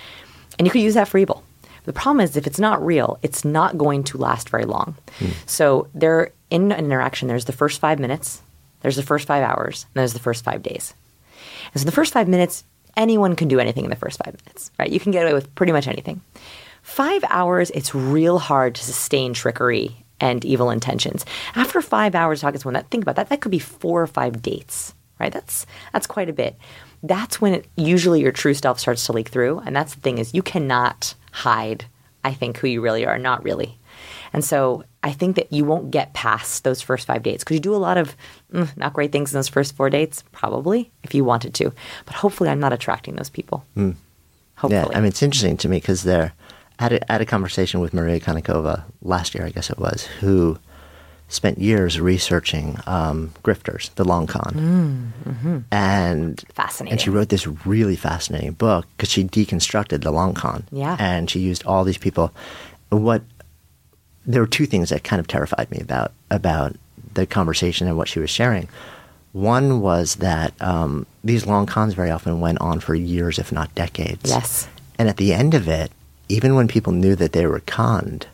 and 0.59 0.67
you 0.67 0.73
could 0.73 0.83
use 0.83 0.95
that 0.95 1.09
for 1.09 1.19
evil. 1.19 1.45
The 1.91 2.01
problem 2.01 2.21
is 2.21 2.37
if 2.37 2.47
it's 2.47 2.61
not 2.61 2.87
real, 2.87 3.19
it's 3.21 3.45
not 3.45 3.77
going 3.77 4.05
to 4.05 4.17
last 4.17 4.49
very 4.49 4.65
long. 4.65 4.95
Hmm. 5.19 5.31
So 5.47 5.89
there, 5.93 6.31
in 6.49 6.71
an 6.71 6.85
interaction, 6.85 7.27
there's 7.27 7.47
the 7.47 7.53
first 7.53 7.81
five 7.81 7.99
minutes, 7.99 8.43
there's 8.83 8.95
the 8.95 9.03
first 9.03 9.27
five 9.27 9.43
hours, 9.43 9.87
and 9.89 9.99
there's 9.99 10.13
the 10.13 10.21
first 10.21 10.45
five 10.45 10.63
days. 10.63 10.95
And 11.73 11.81
so 11.81 11.85
the 11.85 11.91
first 12.01 12.13
five 12.13 12.29
minutes, 12.29 12.63
anyone 12.97 13.35
can 13.35 13.49
do 13.49 13.59
anything 13.59 13.83
in 13.83 13.91
the 13.91 13.97
first 13.97 14.21
five 14.25 14.37
minutes, 14.45 14.71
right? 14.79 14.89
You 14.89 15.01
can 15.01 15.11
get 15.11 15.25
away 15.25 15.35
with 15.35 15.53
pretty 15.57 15.73
much 15.73 15.89
anything. 15.89 16.21
five 16.83 17.25
hours, 17.29 17.71
it's 17.71 17.93
real 17.93 18.39
hard 18.39 18.77
to 18.77 18.85
sustain 18.85 19.35
trickery 19.35 20.05
and 20.21 20.45
evil 20.45 20.71
intentions. 20.71 21.27
After 21.57 21.83
five 21.83 22.15
hours 22.15 22.41
talking 22.41 22.53
to 22.53 22.61
someone, 22.61 22.75
that 22.75 22.89
think 22.91 23.03
about 23.03 23.17
that, 23.17 23.31
that 23.31 23.41
could 23.41 23.51
be 23.51 23.59
four 23.59 24.01
or 24.01 24.07
five 24.07 24.43
dates, 24.43 24.95
right? 25.19 25.33
That's 25.33 25.67
that's 25.93 26.07
quite 26.07 26.29
a 26.29 26.33
bit. 26.33 26.55
That's 27.03 27.41
when 27.41 27.55
it, 27.55 27.67
usually 27.77 28.21
your 28.21 28.33
true 28.33 28.55
self 28.55 28.79
starts 28.79 29.07
to 29.07 29.13
leak 29.13 29.29
through, 29.29 29.59
and 29.65 29.75
that's 29.75 29.95
the 29.95 30.01
thing 30.01 30.19
is 30.19 30.35
you 30.35 30.43
cannot 30.43 31.15
hide. 31.31 31.85
I 32.23 32.35
think 32.35 32.59
who 32.59 32.67
you 32.69 32.81
really 32.81 33.07
are, 33.07 33.19
not 33.19 33.43
really. 33.45 33.79
And 34.33 34.45
so 34.45 34.85
I 35.03 35.13
think 35.13 35.37
that 35.37 35.53
you 35.53 35.65
won't 35.65 35.91
get 35.91 36.15
past 36.15 36.65
those 36.65 36.81
first 36.81 37.07
five 37.07 37.23
dates 37.23 37.43
because 37.43 37.55
you 37.55 37.61
do 37.61 37.75
a 37.75 37.77
lot 37.77 37.99
of 37.99 38.17
mm, 38.53 38.75
not 38.77 38.93
great 38.93 39.13
things 39.13 39.33
in 39.33 39.39
those 39.39 39.49
first 39.49 39.75
four 39.75 39.91
dates, 39.91 40.23
probably, 40.33 40.91
if 41.03 41.15
you 41.15 41.25
wanted 41.25 41.55
to. 41.55 41.73
But 42.07 42.15
hopefully, 42.15 42.51
I'm 42.51 42.61
not 42.61 42.73
attracting 42.73 43.17
those 43.17 43.31
people. 43.31 43.65
Hopefully. 43.77 43.95
Hmm. 44.57 44.73
Yeah, 44.73 44.87
I 44.97 45.01
mean, 45.01 45.09
it's 45.09 45.23
interesting 45.23 45.57
to 45.59 45.69
me 45.69 45.79
because 45.79 46.03
there, 46.03 46.33
I 46.79 46.83
had, 46.85 46.93
a, 46.93 47.11
I 47.11 47.15
had 47.15 47.23
a 47.23 47.27
conversation 47.27 47.81
with 47.81 47.95
Maria 47.95 48.21
Konnikova 48.21 48.85
last 49.03 49.35
year, 49.35 49.47
I 49.47 49.51
guess 49.51 49.71
it 49.71 49.79
was, 49.79 50.05
who 50.21 50.59
spent 51.31 51.59
years 51.59 52.01
researching 52.01 52.79
um, 52.87 53.33
grifters, 53.43 53.95
the 53.95 54.05
long 54.05 54.27
con. 54.27 55.65
And 55.71 56.45
Fascinating. 56.55 56.93
And 56.93 57.01
she 57.01 57.09
wrote 57.09 57.31
this 57.31 57.47
really 57.47 57.97
fascinating 57.97 58.53
book 58.53 58.87
because 58.97 59.11
she 59.11 59.25
deconstructed 59.25 60.03
the 60.03 60.11
long 60.11 60.35
con. 60.35 60.65
Yeah. 60.71 60.97
And 60.99 61.31
she 61.31 61.39
used 61.41 61.65
all 61.65 61.85
these 61.85 61.99
people. 61.99 62.33
What 62.91 63.23
there 64.27 64.43
were 64.43 64.49
two 64.49 64.67
things 64.67 64.91
that 64.91 65.05
kind 65.05 65.21
of 65.21 65.27
terrified 65.27 65.71
me 65.71 65.79
about 65.81 66.13
about 66.31 66.77
the 67.15 67.27
conversation 67.27 67.87
and 67.87 67.97
what 67.97 68.09
she 68.09 68.21
was 68.21 68.31
sharing. 68.31 68.69
One 69.33 69.81
was 69.81 70.17
that 70.17 70.53
um, 70.61 71.07
these 71.23 71.47
long 71.47 71.67
cons 71.67 71.95
very 71.95 72.11
often 72.11 72.41
went 72.41 72.61
on 72.61 72.81
for 72.81 72.95
years, 72.95 73.39
if 73.39 73.53
not 73.53 73.73
decades. 73.75 74.29
Yes. 74.29 74.69
And 74.99 75.09
at 75.09 75.17
the 75.17 75.33
end 75.33 75.55
of 75.55 75.69
it, 75.69 75.93
even 76.29 76.55
when 76.57 76.69
people 76.69 76.93
knew 76.93 77.15
that 77.15 77.33
they 77.33 77.47
were 77.47 77.61
conned, 77.61 78.27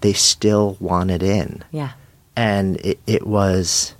they 0.00 0.14
still 0.14 0.76
wanted 0.80 1.22
in. 1.22 1.64
Yeah. 1.70 1.92
And 2.38 2.76
it, 2.80 2.98
it 3.06 3.26
was 3.26 3.94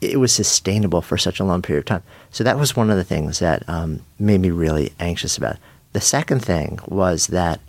it 0.00 0.18
was 0.20 0.32
sustainable 0.32 1.00
for 1.00 1.16
such 1.16 1.40
a 1.40 1.44
long 1.44 1.62
period 1.62 1.80
of 1.80 1.86
time. 1.86 2.02
So 2.30 2.44
that 2.44 2.58
was 2.58 2.76
one 2.76 2.90
of 2.90 2.96
the 2.96 3.04
things 3.04 3.38
that 3.38 3.66
um, 3.68 4.00
made 4.18 4.40
me 4.40 4.50
really 4.50 4.92
anxious 5.00 5.38
about. 5.38 5.54
it. 5.54 5.60
The 5.92 6.00
second 6.00 6.44
thing 6.44 6.80
was 6.86 7.28
that 7.28 7.60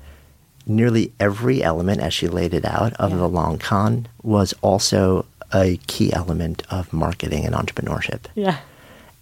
nearly 0.65 1.13
every 1.19 1.63
element, 1.63 2.01
as 2.01 2.13
she 2.13 2.27
laid 2.27 2.53
it 2.53 2.65
out, 2.65 2.93
of 2.93 3.15
the 3.15 3.29
long 3.29 3.57
con 3.57 4.07
was 4.23 4.53
also 4.61 5.25
a 5.53 5.77
key 5.87 6.11
element 6.11 6.63
of 6.69 6.91
marketing 6.91 7.45
and 7.45 7.55
entrepreneurship. 7.55 8.21
Yeah. 8.33 8.57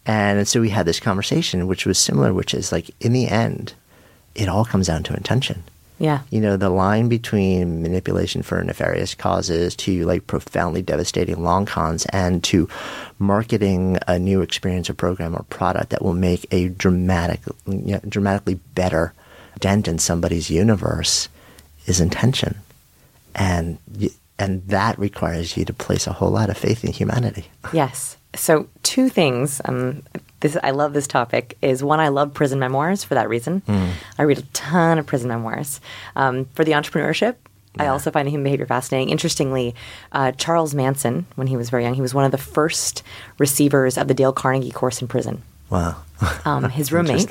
And 0.06 0.48
so 0.48 0.62
we 0.62 0.70
had 0.70 0.86
this 0.86 1.00
conversation, 1.00 1.68
which 1.68 1.86
was 1.86 1.98
similar, 1.98 2.34
which 2.34 2.54
is 2.54 2.72
like 2.72 2.90
in 3.00 3.14
the 3.14 3.28
end, 3.28 3.74
it 4.36 4.50
all 4.50 4.66
comes 4.66 4.88
down 4.88 5.04
to 5.04 5.14
intention. 5.16 5.64
Yeah. 6.04 6.20
You 6.32 6.42
know, 6.42 6.58
the 6.58 6.70
line 6.70 7.08
between 7.08 7.82
manipulation 7.82 8.44
for 8.44 8.62
nefarious 8.62 9.16
causes 9.16 9.74
to 9.78 10.06
like 10.06 10.28
profoundly 10.28 10.82
devastating 10.82 11.42
long 11.42 11.66
cons 11.66 12.06
and 12.08 12.44
to 12.44 12.68
marketing 13.20 14.00
a 14.06 14.20
new 14.20 14.42
experience 14.42 14.90
or 14.90 14.96
program 14.96 15.34
or 15.34 15.44
product 15.44 15.92
that 15.92 16.02
will 16.02 16.14
make 16.14 16.46
a 16.52 16.68
dramatic, 16.68 17.40
you 17.66 17.94
know, 17.94 18.02
dramatically 18.10 18.56
better 18.76 19.14
dent 19.60 19.88
in 19.88 19.98
somebody's 19.98 20.50
universe 20.50 21.30
is 21.86 22.02
intention. 22.02 22.58
And, 23.34 23.78
and 24.38 24.68
that 24.68 25.00
requires 25.00 25.56
you 25.56 25.64
to 25.64 25.74
place 25.74 26.06
a 26.06 26.12
whole 26.12 26.32
lot 26.32 26.50
of 26.50 26.58
faith 26.58 26.84
in 26.84 26.92
humanity. 26.92 27.46
Yes. 27.72 28.18
So 28.36 28.68
two 28.84 29.10
things. 29.10 29.62
Um, 29.66 30.04
this 30.40 30.58
I 30.64 30.72
love 30.72 30.94
this 30.94 31.08
topic. 31.08 31.58
Is 31.62 31.84
one 31.84 32.00
I 32.00 32.10
love 32.10 32.34
prison 32.34 32.60
memoirs 32.60 33.04
for 33.04 33.14
that 33.16 33.30
reason. 33.30 33.62
I 34.18 34.24
read 34.24 34.40
a 34.40 34.44
ton 34.54 35.00
of 35.00 35.06
prison 35.06 35.30
memoirs 35.30 35.80
um, 36.16 36.46
for 36.54 36.64
the 36.64 36.72
entrepreneurship. 36.74 37.36
I 37.80 37.88
also 37.88 38.12
find 38.12 38.28
the 38.28 38.32
human 38.32 38.44
behavior 38.44 38.68
fascinating. 38.68 39.10
Interestingly, 39.10 39.74
uh, 40.12 40.32
Charles 40.34 40.76
Manson, 40.76 41.26
when 41.36 41.48
he 41.48 41.58
was 41.58 41.72
very 41.72 41.84
young, 41.84 41.96
he 41.96 42.02
was 42.02 42.14
one 42.14 42.24
of 42.24 42.32
the 42.32 42.38
first 42.38 43.02
receivers 43.40 43.98
of 43.98 44.08
the 44.08 44.14
Dale 44.14 44.32
Carnegie 44.34 44.70
course 44.72 45.02
in 45.02 45.08
prison. 45.08 45.42
Wow. 45.74 45.96
Um, 46.46 46.70
his 46.70 46.92
roommate, 46.92 47.30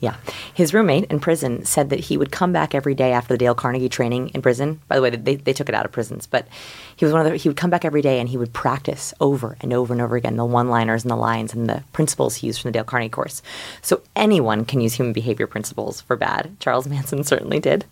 yeah, 0.00 0.16
his 0.54 0.72
roommate 0.74 1.04
in 1.10 1.20
prison 1.20 1.64
said 1.64 1.90
that 1.90 2.00
he 2.00 2.16
would 2.16 2.32
come 2.32 2.52
back 2.52 2.74
every 2.74 2.94
day 2.94 3.12
after 3.12 3.34
the 3.34 3.38
Dale 3.38 3.54
Carnegie 3.54 3.88
training 3.88 4.30
in 4.30 4.42
prison. 4.42 4.80
By 4.88 4.96
the 4.96 5.02
way, 5.02 5.10
they, 5.10 5.36
they 5.36 5.52
took 5.52 5.68
it 5.68 5.74
out 5.74 5.84
of 5.84 5.92
prisons, 5.92 6.26
but 6.26 6.48
he 6.96 7.04
was 7.04 7.12
one 7.12 7.24
of 7.24 7.30
the, 7.30 7.36
he 7.36 7.48
would 7.48 7.56
come 7.56 7.70
back 7.70 7.84
every 7.84 8.02
day 8.02 8.18
and 8.18 8.28
he 8.28 8.36
would 8.36 8.52
practice 8.52 9.14
over 9.20 9.56
and 9.60 9.72
over 9.72 9.92
and 9.92 10.00
over 10.00 10.16
again 10.16 10.36
the 10.36 10.44
one-liners 10.44 11.04
and 11.04 11.10
the 11.10 11.16
lines 11.16 11.52
and 11.52 11.68
the 11.68 11.84
principles 11.92 12.36
he 12.36 12.46
used 12.48 12.60
from 12.60 12.70
the 12.70 12.72
Dale 12.72 12.84
Carnegie 12.84 13.10
course. 13.10 13.42
So 13.82 14.02
anyone 14.16 14.64
can 14.64 14.80
use 14.80 14.94
human 14.94 15.12
behavior 15.12 15.46
principles 15.46 16.00
for 16.00 16.16
bad. 16.16 16.56
Charles 16.60 16.88
Manson 16.88 17.22
certainly 17.22 17.60
did. 17.60 17.84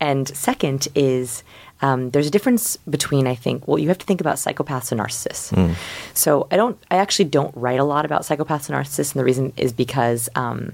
And 0.00 0.28
second 0.28 0.88
is 0.94 1.42
um, 1.82 2.10
there's 2.10 2.28
a 2.28 2.30
difference 2.30 2.76
between 2.88 3.26
I 3.26 3.34
think 3.34 3.66
well 3.68 3.78
you 3.78 3.88
have 3.88 3.98
to 3.98 4.06
think 4.06 4.20
about 4.20 4.36
psychopaths 4.36 4.92
and 4.92 5.00
narcissists. 5.00 5.76
So 6.14 6.46
I 6.50 6.56
don't 6.56 6.78
I 6.90 6.96
actually 6.96 7.26
don't 7.26 7.54
write 7.56 7.80
a 7.80 7.84
lot 7.84 8.04
about 8.04 8.22
psychopaths 8.22 8.68
and 8.68 8.78
narcissists, 8.78 9.12
and 9.12 9.20
the 9.20 9.24
reason 9.24 9.52
is 9.56 9.72
because 9.72 10.28
um, 10.34 10.72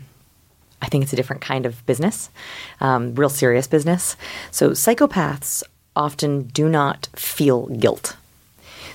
I 0.81 0.87
think 0.87 1.03
it's 1.03 1.13
a 1.13 1.17
different 1.17 1.43
kind 1.43 1.67
of 1.67 1.85
business, 1.87 2.31
um, 2.81 3.15
real 3.15 3.31
serious 3.31 3.67
business. 3.67 4.17
So 4.51 4.71
psychopaths 4.71 5.63
often 5.97 6.43
do 6.45 6.69
not 6.69 7.09
feel 7.17 7.67
guilt. 7.67 8.17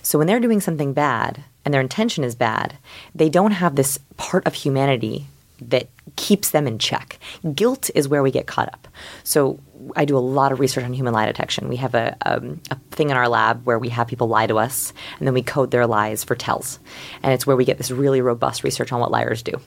So 0.01 0.17
when 0.17 0.27
they're 0.27 0.39
doing 0.39 0.61
something 0.61 0.93
bad 0.93 1.43
and 1.65 1.73
their 1.73 1.81
intention 1.81 2.23
is 2.23 2.35
bad, 2.35 2.77
they 3.15 3.29
don't 3.29 3.51
have 3.51 3.75
this 3.75 3.97
part 4.17 4.45
of 4.45 4.53
humanity 4.53 5.25
that 5.61 5.87
keeps 6.15 6.51
them 6.51 6.67
in 6.67 6.79
check. 6.79 7.19
Guilt 7.53 7.89
is 7.95 8.07
where 8.07 8.23
we 8.23 8.31
get 8.31 8.47
caught 8.47 8.69
up. 8.69 8.87
So 9.23 9.59
I 9.95 10.05
do 10.05 10.17
a 10.17 10.19
lot 10.19 10.51
of 10.51 10.59
research 10.59 10.83
on 10.83 10.93
human 10.93 11.13
lie 11.13 11.25
detection. 11.25 11.67
We 11.67 11.75
have 11.77 11.95
a, 11.95 12.15
um, 12.25 12.61
a 12.71 12.75
thing 12.91 13.09
in 13.09 13.17
our 13.17 13.27
lab 13.27 13.65
where 13.65 13.79
we 13.79 13.89
have 13.89 14.07
people 14.07 14.27
lie 14.27 14.47
to 14.47 14.57
us 14.57 14.93
and 15.19 15.27
then 15.27 15.33
we 15.33 15.41
code 15.41 15.71
their 15.71 15.87
lies 15.87 16.23
for 16.23 16.35
tells. 16.35 16.79
And 17.21 17.33
it's 17.33 17.45
where 17.45 17.55
we 17.55 17.65
get 17.65 17.77
this 17.77 17.91
really 17.91 18.21
robust 18.21 18.63
research 18.63 18.91
on 18.91 18.99
what 18.99 19.11
liars 19.11 19.43
do. 19.43 19.59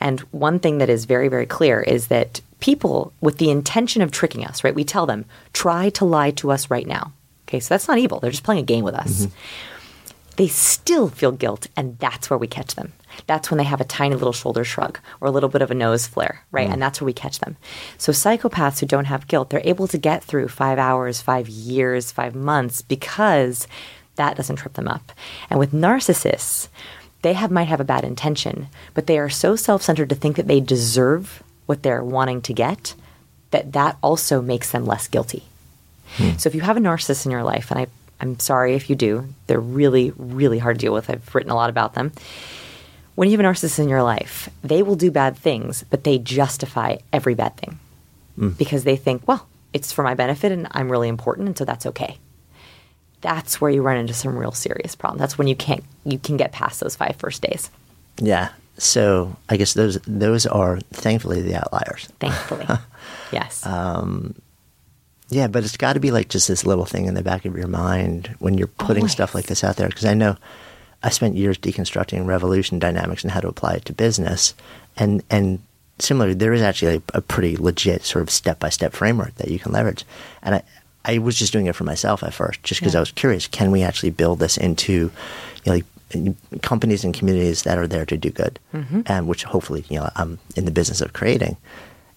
And 0.00 0.20
one 0.30 0.58
thing 0.58 0.78
that 0.78 0.88
is 0.88 1.04
very, 1.04 1.28
very 1.28 1.46
clear 1.46 1.80
is 1.80 2.08
that 2.08 2.40
people 2.60 3.12
with 3.20 3.38
the 3.38 3.50
intention 3.50 4.02
of 4.02 4.10
tricking 4.10 4.44
us, 4.44 4.62
right? 4.62 4.74
We 4.74 4.84
tell 4.84 5.06
them, 5.06 5.24
try 5.52 5.90
to 5.90 6.04
lie 6.04 6.30
to 6.32 6.50
us 6.50 6.70
right 6.70 6.86
now. 6.86 7.12
Okay, 7.48 7.60
so 7.60 7.74
that's 7.74 7.86
not 7.86 7.98
evil. 7.98 8.18
They're 8.18 8.30
just 8.30 8.42
playing 8.42 8.62
a 8.62 8.66
game 8.66 8.84
with 8.84 8.94
us 8.94 9.28
they 10.36 10.48
still 10.48 11.08
feel 11.08 11.32
guilt, 11.32 11.66
and 11.76 11.98
that's 11.98 12.28
where 12.28 12.38
we 12.38 12.46
catch 12.46 12.74
them. 12.74 12.92
That's 13.26 13.50
when 13.50 13.58
they 13.58 13.64
have 13.64 13.80
a 13.80 13.84
tiny 13.84 14.14
little 14.14 14.32
shoulder 14.32 14.64
shrug 14.64 14.98
or 15.20 15.28
a 15.28 15.30
little 15.30 15.48
bit 15.48 15.62
of 15.62 15.70
a 15.70 15.74
nose 15.74 16.06
flare, 16.06 16.44
right? 16.52 16.66
And 16.66 16.76
mm. 16.76 16.80
that's 16.80 17.00
where 17.00 17.06
we 17.06 17.12
catch 17.12 17.38
them. 17.38 17.56
So, 17.96 18.12
psychopaths 18.12 18.80
who 18.80 18.86
don't 18.86 19.06
have 19.06 19.28
guilt, 19.28 19.50
they're 19.50 19.60
able 19.64 19.88
to 19.88 19.98
get 19.98 20.22
through 20.22 20.48
five 20.48 20.78
hours, 20.78 21.22
five 21.22 21.48
years, 21.48 22.12
five 22.12 22.34
months 22.34 22.82
because 22.82 23.66
that 24.16 24.36
doesn't 24.36 24.56
trip 24.56 24.74
them 24.74 24.88
up. 24.88 25.12
And 25.48 25.58
with 25.58 25.72
narcissists, 25.72 26.68
they 27.22 27.32
have 27.32 27.50
might 27.50 27.68
have 27.68 27.80
a 27.80 27.84
bad 27.84 28.04
intention, 28.04 28.68
but 28.94 29.06
they 29.06 29.18
are 29.18 29.30
so 29.30 29.56
self-centered 29.56 30.08
to 30.10 30.14
think 30.14 30.36
that 30.36 30.46
they 30.46 30.60
deserve 30.60 31.42
what 31.66 31.82
they're 31.82 32.04
wanting 32.04 32.42
to 32.42 32.52
get 32.52 32.94
that 33.50 33.72
that 33.72 33.96
also 34.02 34.42
makes 34.42 34.70
them 34.70 34.86
less 34.86 35.08
guilty. 35.08 35.44
Hmm. 36.16 36.36
So 36.36 36.48
if 36.48 36.54
you 36.54 36.60
have 36.62 36.76
a 36.76 36.80
narcissist 36.80 37.24
in 37.24 37.32
your 37.32 37.42
life, 37.42 37.70
and 37.70 37.80
I, 37.80 37.86
I'm 38.20 38.38
sorry 38.38 38.74
if 38.74 38.88
you 38.88 38.96
do, 38.96 39.28
they're 39.46 39.60
really, 39.60 40.12
really 40.16 40.58
hard 40.58 40.78
to 40.78 40.80
deal 40.80 40.92
with. 40.92 41.10
I've 41.10 41.34
written 41.34 41.50
a 41.50 41.54
lot 41.54 41.70
about 41.70 41.94
them. 41.94 42.12
When 43.14 43.30
you 43.30 43.36
have 43.36 43.44
a 43.44 43.48
narcissist 43.48 43.78
in 43.78 43.88
your 43.88 44.02
life, 44.02 44.50
they 44.62 44.82
will 44.82 44.96
do 44.96 45.10
bad 45.10 45.36
things, 45.36 45.84
but 45.90 46.04
they 46.04 46.18
justify 46.18 46.96
every 47.12 47.34
bad 47.34 47.56
thing 47.56 47.78
hmm. 48.36 48.50
because 48.50 48.84
they 48.84 48.96
think, 48.96 49.26
well, 49.26 49.48
it's 49.72 49.92
for 49.92 50.02
my 50.02 50.14
benefit 50.14 50.52
and 50.52 50.68
I'm 50.70 50.90
really 50.90 51.08
important, 51.08 51.48
and 51.48 51.58
so 51.58 51.64
that's 51.64 51.86
okay. 51.86 52.18
That's 53.20 53.60
where 53.60 53.70
you 53.70 53.82
run 53.82 53.96
into 53.96 54.14
some 54.14 54.36
real 54.36 54.52
serious 54.52 54.94
problems. 54.94 55.20
That's 55.20 55.38
when 55.38 55.48
you 55.48 55.56
can't 55.56 55.84
you 56.04 56.18
can 56.18 56.36
get 56.36 56.52
past 56.52 56.80
those 56.80 56.94
five 56.94 57.16
first 57.16 57.42
days. 57.42 57.70
Yeah. 58.18 58.50
So 58.78 59.36
I 59.48 59.56
guess 59.56 59.74
those 59.74 59.98
those 60.06 60.46
are 60.46 60.78
thankfully 60.92 61.42
the 61.42 61.56
outliers. 61.56 62.06
Thankfully, 62.20 62.66
yes. 63.32 63.64
Um, 63.64 64.34
Yeah, 65.28 65.48
but 65.48 65.64
it's 65.64 65.76
got 65.76 65.94
to 65.94 66.00
be 66.00 66.12
like 66.12 66.28
just 66.28 66.46
this 66.48 66.64
little 66.64 66.84
thing 66.84 67.06
in 67.06 67.14
the 67.14 67.22
back 67.22 67.44
of 67.44 67.56
your 67.56 67.66
mind 67.66 68.34
when 68.38 68.56
you're 68.56 68.68
putting 68.68 69.08
stuff 69.08 69.34
like 69.34 69.46
this 69.46 69.64
out 69.64 69.76
there. 69.76 69.88
Because 69.88 70.04
I 70.04 70.14
know 70.14 70.36
I 71.02 71.10
spent 71.10 71.36
years 71.36 71.58
deconstructing 71.58 72.26
revolution 72.26 72.78
dynamics 72.78 73.22
and 73.22 73.32
how 73.32 73.40
to 73.40 73.48
apply 73.48 73.74
it 73.74 73.84
to 73.86 73.92
business, 73.92 74.54
and 74.96 75.22
and 75.28 75.58
similarly, 75.98 76.34
there 76.34 76.52
is 76.52 76.62
actually 76.62 76.96
a, 76.96 77.02
a 77.14 77.20
pretty 77.20 77.56
legit 77.56 78.04
sort 78.04 78.22
of 78.22 78.30
step 78.30 78.60
by 78.60 78.68
step 78.68 78.92
framework 78.92 79.34
that 79.36 79.48
you 79.48 79.58
can 79.58 79.72
leverage. 79.72 80.04
And 80.42 80.56
I 80.56 80.62
I 81.04 81.18
was 81.18 81.36
just 81.36 81.52
doing 81.52 81.66
it 81.66 81.74
for 81.74 81.84
myself 81.84 82.22
at 82.22 82.34
first, 82.34 82.62
just 82.62 82.80
because 82.80 82.94
Yeah. 82.94 83.00
I 83.00 83.00
was 83.00 83.12
curious. 83.12 83.46
Can 83.46 83.70
we 83.70 83.82
actually 83.82 84.10
build 84.10 84.38
this 84.38 84.56
into 84.56 84.92
you 84.92 85.10
know, 85.66 85.72
like 85.72 85.84
companies 86.62 87.04
and 87.04 87.12
communities 87.12 87.62
that 87.64 87.78
are 87.78 87.86
there 87.88 88.06
to 88.06 88.16
do 88.16 88.30
good, 88.30 88.60
mm-hmm. 88.72 89.00
and 89.06 89.26
which 89.26 89.42
hopefully 89.42 89.84
you 89.88 89.98
know 89.98 90.08
I'm 90.14 90.38
in 90.54 90.66
the 90.66 90.70
business 90.70 91.00
of 91.00 91.12
creating 91.12 91.56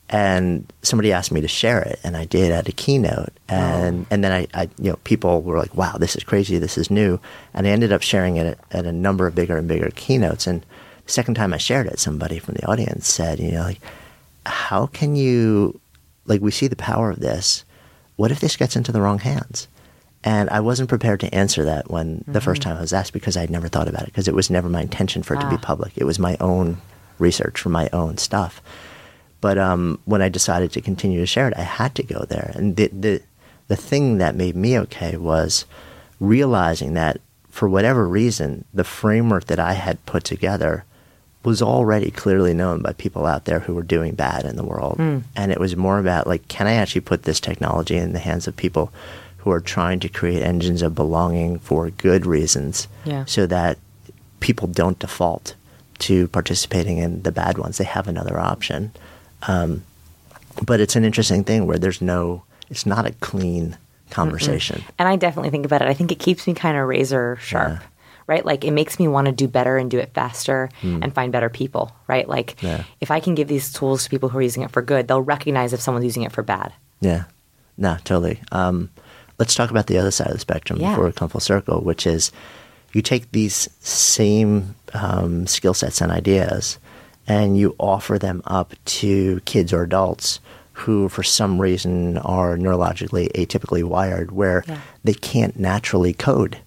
and 0.10 0.72
somebody 0.82 1.12
asked 1.12 1.32
me 1.32 1.42
to 1.42 1.48
share 1.48 1.82
it 1.82 2.00
and 2.04 2.18
I 2.18 2.26
did 2.26 2.52
at 2.52 2.68
a 2.68 2.72
keynote 2.72 3.34
and 3.48 4.06
and 4.10 4.24
then 4.24 4.32
I, 4.32 4.48
I 4.54 4.70
you 4.80 4.92
know 4.92 5.00
people 5.04 5.42
were 5.42 5.58
like 5.58 5.76
wow 5.76 5.98
this 5.98 6.16
is 6.16 6.24
crazy 6.24 6.58
this 6.58 6.78
is 6.78 6.90
new 6.90 7.20
and 7.54 7.68
I 7.68 7.70
ended 7.70 7.92
up 7.92 8.02
sharing 8.02 8.38
it 8.38 8.48
at, 8.48 8.60
at 8.72 8.86
a 8.86 8.92
number 8.92 9.28
of 9.28 9.36
bigger 9.36 9.58
and 9.58 9.68
bigger 9.68 9.92
keynotes 9.96 10.48
and 10.48 10.66
the 11.06 11.12
second 11.12 11.36
time 11.36 11.54
I 11.54 11.58
shared 11.58 11.88
it 11.88 12.00
somebody 12.00 12.40
from 12.40 12.56
the 12.56 12.66
audience 12.66 13.08
said 13.08 13.40
you 13.40 13.52
know 13.52 13.62
like 13.62 13.82
how 14.46 14.88
can 14.88 15.16
you 15.16 15.80
like 16.30 16.42
we 16.42 16.52
see 16.52 16.68
the 16.68 16.76
power 16.78 17.10
of 17.10 17.20
this. 17.20 17.66
What 18.16 18.32
if 18.32 18.40
this 18.40 18.56
gets 18.56 18.76
into 18.76 18.92
the 18.92 19.02
wrong 19.02 19.20
hands? 19.20 19.68
And 20.24 20.50
I 20.50 20.60
wasn't 20.60 20.90
prepared 20.90 21.22
to 21.22 21.34
answer 21.34 21.64
that 21.66 21.90
when 21.90 22.24
the 22.28 22.42
first 22.42 22.62
mm-hmm. 22.62 22.72
time 22.72 22.78
I 22.78 22.82
was 22.82 22.94
asked 22.94 23.14
because 23.14 23.38
I'd 23.38 23.50
never 23.50 23.70
thought 23.70 23.88
about 23.88 24.04
it 24.04 24.08
because 24.08 24.28
it 24.28 24.36
was 24.36 24.50
never 24.50 24.70
my 24.70 24.82
intention 24.82 25.24
for 25.24 25.34
it 25.34 25.40
to 25.42 25.50
be 25.50 25.56
ah. 25.56 25.62
public. 25.62 25.94
It 25.96 26.04
was 26.04 26.20
my 26.20 26.38
own 26.40 26.78
research 27.18 27.60
for 27.60 27.70
my 27.70 27.90
own 27.94 28.18
stuff. 28.18 28.62
But 29.42 29.58
um, 29.58 30.00
when 30.06 30.22
I 30.22 30.30
decided 30.30 30.72
to 30.74 30.82
continue 30.82 31.20
to 31.20 31.26
share 31.26 31.48
it, 31.48 31.54
I 31.58 31.62
had 31.64 31.96
to 31.96 32.04
go 32.04 32.26
there. 32.28 32.52
And 32.56 32.76
the, 32.76 32.88
the 32.88 33.22
the 33.68 33.76
thing 33.76 34.18
that 34.18 34.36
made 34.36 34.56
me 34.56 34.78
okay 34.80 35.16
was 35.16 35.66
realizing 36.20 36.94
that 36.96 37.22
for 37.50 37.68
whatever 37.70 38.08
reason, 38.08 38.66
the 38.74 38.84
framework 38.84 39.46
that 39.46 39.60
I 39.60 39.74
had 39.74 40.04
put 40.06 40.24
together 40.24 40.86
was 41.44 41.62
already 41.62 42.12
clearly 42.12 42.54
known 42.54 42.82
by 42.82 42.94
people 42.94 43.26
out 43.26 43.46
there 43.46 43.60
who 43.62 43.74
were 43.74 43.84
doing 43.84 44.14
bad 44.16 44.44
in 44.46 44.56
the 44.56 44.64
world. 44.64 44.98
And 45.00 45.52
it 45.52 45.60
was 45.60 45.76
more 45.76 46.00
about 46.00 46.28
like, 46.28 46.48
can 46.48 46.68
I 46.68 46.74
actually 46.74 47.02
put 47.02 47.24
this 47.24 47.40
technology 47.40 47.96
in 47.96 48.14
the 48.14 48.20
hands 48.20 48.48
of 48.48 48.56
people 48.58 48.92
who 49.38 49.52
are 49.52 49.62
trying 49.62 50.00
to 50.02 50.10
create 50.10 50.42
engines 50.42 50.82
of 50.82 50.96
belonging 50.96 51.60
for 51.60 51.90
good 51.92 52.26
reasons 52.26 52.88
Yeah. 53.06 53.24
so 53.26 53.46
that 53.48 53.78
people 54.42 54.68
don't 54.68 55.00
default 55.00 55.56
to 56.00 56.28
participating 56.30 56.98
in 56.98 57.22
the 57.24 57.32
bad 57.32 57.58
ones. 57.58 57.78
They 57.78 57.84
have 57.86 58.08
another 58.08 58.38
option. 58.40 58.92
Um, 59.48 59.84
but 60.66 60.80
it's 60.80 60.96
an 60.96 61.04
interesting 61.06 61.44
thing 61.44 61.66
where 61.68 61.78
there's 61.78 62.02
no, 62.02 62.44
it's 62.70 62.86
not 62.86 63.06
a 63.06 63.12
clean 63.14 63.78
conversation. 64.10 64.84
And 64.98 65.08
I 65.08 65.16
definitely 65.16 65.50
think 65.52 65.66
about 65.66 65.82
it. 65.82 65.88
I 65.88 65.94
think 65.94 66.12
it 66.12 66.20
keeps 66.20 66.48
me 66.48 66.54
kind 66.54 66.78
of 66.78 66.88
razor 66.88 67.38
sharp, 67.42 67.80
right? 68.28 68.44
Like 68.46 68.66
it 68.66 68.72
makes 68.72 69.00
me 69.00 69.08
want 69.08 69.28
to 69.28 69.32
do 69.32 69.48
better 69.48 69.78
and 69.78 69.90
do 69.90 70.00
it 70.00 70.12
faster 70.14 70.70
and 70.82 71.14
find 71.14 71.32
better 71.32 71.50
people, 71.50 71.92
right? 72.08 72.28
Like 72.28 72.62
Yeah. 72.62 72.84
if 73.00 73.12
I 73.12 73.20
can 73.20 73.36
give 73.36 73.48
these 73.48 73.72
tools 73.72 74.04
to 74.04 74.10
people 74.10 74.30
who 74.30 74.38
are 74.40 74.42
using 74.42 74.64
it 74.64 74.72
for 74.72 74.82
good, 74.82 75.08
they'll 75.08 75.22
recognize 75.22 75.72
if 75.74 75.80
someone's 75.82 76.06
using 76.06 76.24
it 76.24 76.32
for 76.32 76.42
bad. 76.44 76.74
Yeah, 77.02 77.26
no, 77.78 77.98
totally. 78.04 78.42
Um, 78.52 78.90
let's 79.38 79.56
talk 79.56 79.70
about 79.72 79.88
the 79.88 79.98
other 79.98 80.12
side 80.12 80.28
of 80.28 80.34
the 80.34 80.40
spectrum 80.40 80.80
Yeah. 80.82 80.90
before 80.90 81.06
we 81.06 81.12
come 81.14 81.30
full 81.30 81.40
circle, 81.40 81.82
which 81.82 82.06
is 82.06 82.32
you 82.92 83.02
take 83.02 83.32
these 83.32 83.70
same 83.80 84.76
um, 84.94 85.46
skill 85.48 85.74
sets 85.76 86.02
and 86.02 86.12
ideas 86.12 86.80
and 87.30 87.58
you 87.58 87.76
offer 87.80 88.18
them 88.20 88.42
up 88.46 88.74
to 88.86 89.40
kids 89.46 89.72
or 89.72 89.84
adults 89.84 90.40
who, 90.74 91.08
for 91.10 91.24
some 91.24 91.60
reason, 91.62 92.18
are 92.20 92.58
neurologically 92.58 93.32
atypically 93.34 93.84
wired, 93.84 94.32
where 94.32 94.64
Yeah. 94.68 94.80
they 95.04 95.14
can't 95.14 95.58
naturally 95.60 96.14
code 96.14 96.58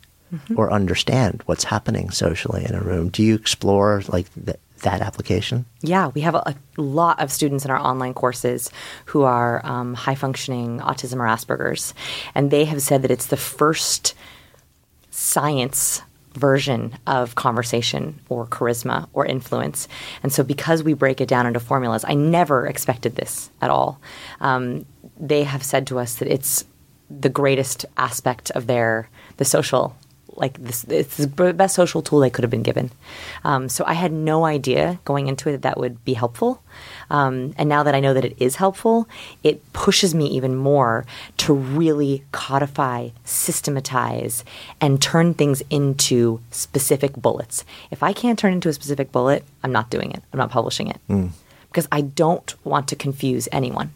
or 0.56 0.72
understand 0.72 1.42
what's 1.44 1.64
happening 1.64 2.10
socially 2.10 2.64
in 2.64 2.74
a 2.74 2.80
room. 2.80 3.10
Do 3.10 3.22
you 3.22 3.34
explore 3.34 4.02
like 4.08 4.26
th- 4.46 4.56
that 4.80 5.02
application? 5.02 5.66
Yeah, 5.82 6.06
we 6.08 6.22
have 6.22 6.34
a, 6.34 6.42
a 6.78 6.80
lot 6.80 7.20
of 7.20 7.30
students 7.30 7.64
in 7.66 7.70
our 7.70 7.78
online 7.78 8.14
courses 8.14 8.70
who 9.06 9.22
are 9.24 9.60
um, 9.64 9.92
high 9.92 10.14
functioning 10.14 10.78
autism 10.80 11.16
or 11.20 11.26
Asperger's. 11.26 11.92
And 12.34 12.50
they 12.50 12.64
have 12.64 12.80
said 12.80 13.02
that 13.02 13.10
it's 13.10 13.26
the 13.26 13.36
first 13.36 14.14
science 15.10 16.00
version 16.34 16.96
of 17.06 17.34
conversation 17.34 18.20
or 18.28 18.46
charisma 18.46 19.08
or 19.12 19.26
influence. 19.26 19.88
And 20.22 20.32
so, 20.32 20.42
because 20.42 20.82
we 20.82 20.94
break 20.94 21.20
it 21.20 21.28
down 21.28 21.46
into 21.46 21.60
formulas, 21.60 22.04
I 22.06 22.14
never 22.14 22.66
expected 22.66 23.16
this 23.16 23.50
at 23.60 23.70
all. 23.70 24.00
Um, 24.40 24.86
they 25.18 25.44
have 25.44 25.62
said 25.62 25.86
to 25.88 25.98
us 25.98 26.16
that 26.16 26.28
it's 26.28 26.64
the 27.10 27.28
greatest 27.28 27.84
aspect 27.96 28.50
of 28.52 28.66
their 28.66 29.08
the 29.36 29.44
social 29.44 29.94
like 30.34 30.58
this 30.58 30.84
it's 30.84 31.18
the 31.18 31.52
best 31.52 31.74
social 31.74 32.00
tool 32.00 32.20
they 32.20 32.30
could 32.30 32.42
have 32.42 32.50
been 32.50 32.62
given 32.62 32.90
um, 33.44 33.68
so 33.68 33.84
i 33.86 33.92
had 33.92 34.12
no 34.12 34.44
idea 34.44 34.98
going 35.04 35.26
into 35.28 35.48
it 35.48 35.52
that 35.52 35.62
that 35.62 35.78
would 35.78 36.02
be 36.04 36.14
helpful 36.14 36.62
um, 37.12 37.54
and 37.58 37.68
now 37.68 37.82
that 37.84 37.94
i 37.94 38.00
know 38.00 38.14
that 38.14 38.24
it 38.24 38.34
is 38.38 38.56
helpful 38.56 39.06
it 39.42 39.56
pushes 39.72 40.14
me 40.14 40.26
even 40.26 40.56
more 40.56 41.04
to 41.36 41.52
really 41.54 42.24
codify 42.32 43.10
systematize 43.24 44.44
and 44.80 45.00
turn 45.00 45.34
things 45.34 45.62
into 45.70 46.40
specific 46.50 47.12
bullets. 47.24 47.64
If 47.90 48.02
i 48.02 48.12
can't 48.12 48.38
turn 48.38 48.52
into 48.54 48.68
a 48.68 48.72
specific 48.72 49.12
bullet 49.12 49.44
i'm 49.62 49.72
not 49.78 49.90
doing 49.90 50.10
it. 50.10 50.22
I'm 50.32 50.38
not 50.38 50.50
publishing 50.50 50.88
it. 50.88 51.00
Because 51.68 51.86
i 51.92 52.00
don't 52.00 52.50
want 52.64 52.88
to 52.88 52.96
confuse 52.96 53.48
anyone. 53.52 53.90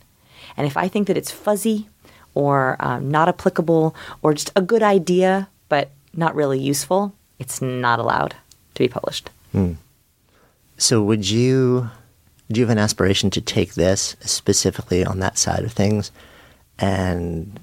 And 0.56 0.66
if 0.66 0.76
I 0.76 0.88
think 0.88 1.06
that 1.08 1.16
it's 1.20 1.30
fuzzy 1.30 1.88
or 2.34 2.76
um, 2.80 3.10
not 3.10 3.28
applicable 3.28 3.94
or 4.22 4.32
just 4.34 4.50
a 4.56 4.62
good 4.62 4.82
idea 4.82 5.48
but 5.68 5.90
not 6.14 6.34
really 6.34 6.58
useful, 6.58 7.12
it's 7.38 7.60
not 7.60 7.98
allowed 7.98 8.34
to 8.74 8.78
be 8.84 8.88
published. 8.88 9.28
So 10.78 11.02
would 11.02 11.28
you 11.28 11.90
do 12.50 12.60
you 12.60 12.66
have 12.66 12.76
an 12.76 12.82
aspiration 12.82 13.30
to 13.30 13.40
take 13.40 13.74
this 13.74 14.16
specifically 14.20 15.04
on 15.04 15.20
that 15.20 15.38
side 15.38 15.64
of 15.64 15.72
things 15.72 16.12
and 16.78 17.58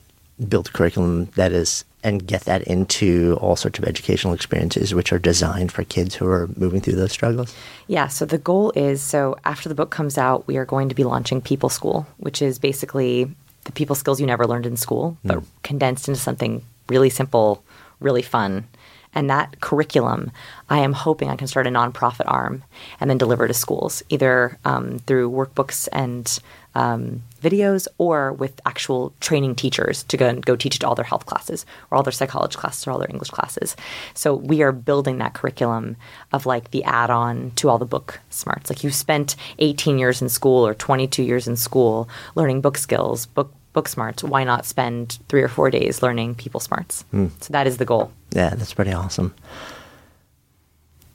build 0.48 0.68
a 0.68 0.72
curriculum 0.72 1.26
that 1.36 1.52
is 1.52 1.86
and 2.04 2.28
get 2.28 2.42
that 2.42 2.62
into 2.64 3.38
all 3.40 3.56
sorts 3.56 3.80
of 3.80 3.86
educational 3.86 4.34
experiences 4.34 4.94
which 4.94 5.14
are 5.14 5.20
designed 5.20 5.72
for 5.72 5.86
kids 5.86 6.16
who 6.16 6.28
are 6.28 6.50
moving 6.58 6.82
through 6.82 6.96
those 6.96 7.14
struggles? 7.14 7.56
Yeah, 7.88 8.08
so 8.10 8.26
the 8.26 8.38
goal 8.38 8.72
is 8.76 9.02
so 9.02 9.38
after 9.46 9.70
the 9.70 9.76
book 9.76 9.90
comes 9.90 10.18
out, 10.18 10.46
we 10.46 10.58
are 10.58 10.66
going 10.66 10.90
to 10.90 10.96
be 10.96 11.06
launching 11.06 11.40
People 11.42 11.70
School, 11.70 12.06
which 12.18 12.42
is 12.42 12.60
basically 12.60 13.34
the 13.64 13.72
people 13.72 13.96
skills 13.96 14.20
you 14.20 14.28
never 14.28 14.46
learned 14.46 14.66
in 14.66 14.76
school, 14.76 15.18
but 15.24 15.40
hmm. 15.40 15.46
condensed 15.64 16.10
into 16.10 16.20
something 16.20 16.62
really 16.90 17.10
simple, 17.10 17.64
really 18.02 18.22
fun. 18.22 18.68
And 19.16 19.30
that 19.30 19.60
curriculum, 19.62 20.32
I 20.70 20.80
am 20.80 20.94
hoping 20.94 21.30
I 21.30 21.36
can 21.36 21.48
start 21.48 21.68
a 21.68 21.70
nonprofit 21.70 22.26
arm 22.26 22.64
and 23.00 23.10
then 23.10 23.18
deliver 23.18 23.48
to 23.48 23.54
schools, 23.54 24.04
either 24.10 24.58
um, 24.66 25.00
through 25.00 25.30
workbooks 25.30 25.88
and 25.92 26.40
um, 26.76 27.22
videos 27.42 27.88
or 27.98 28.34
with 28.34 28.60
actual 28.66 29.14
training 29.20 29.56
teachers 29.56 30.04
to 30.04 30.18
go 30.18 30.28
and 30.28 30.46
go 30.46 30.56
teach 30.56 30.76
it 30.76 30.80
to 30.80 30.88
all 30.88 30.96
their 30.96 31.06
health 31.06 31.26
classes 31.26 31.66
or 31.92 31.98
all 31.98 32.04
their 32.04 32.12
psychology 32.12 32.58
classes 32.58 32.88
or 32.88 32.92
all 32.92 33.00
their 33.00 33.10
English 33.10 33.30
classes. 33.30 33.76
So 34.14 34.34
we 34.34 34.62
are 34.64 34.72
building 34.72 35.18
that 35.20 35.34
curriculum 35.34 35.96
of 36.32 36.46
like 36.46 36.72
the 36.72 36.84
add-on 36.84 37.52
to 37.58 37.70
all 37.70 37.78
the 37.78 37.86
book 37.86 38.20
smarts. 38.30 38.70
Like 38.70 38.84
you 38.84 38.92
spent 38.92 39.36
18 39.60 40.00
years 40.00 40.22
in 40.22 40.30
school 40.30 40.66
or 40.66 40.74
22 40.74 41.24
years 41.24 41.48
in 41.48 41.56
school 41.56 42.10
learning 42.36 42.62
book 42.62 42.78
skills, 42.78 43.26
book 43.28 43.54
book 43.74 43.88
smarts. 43.88 44.24
Why 44.24 44.44
not 44.44 44.66
spend 44.66 45.20
three 45.30 45.42
or 45.42 45.48
four 45.48 45.70
days 45.70 46.02
learning 46.02 46.36
people 46.36 46.60
smarts? 46.60 47.04
So 47.12 47.30
that 47.52 47.68
is 47.68 47.78
the 47.78 47.86
goal. 47.86 48.12
Yeah, 48.32 48.50
that's 48.56 48.74
pretty 48.74 48.94
awesome. 48.94 49.34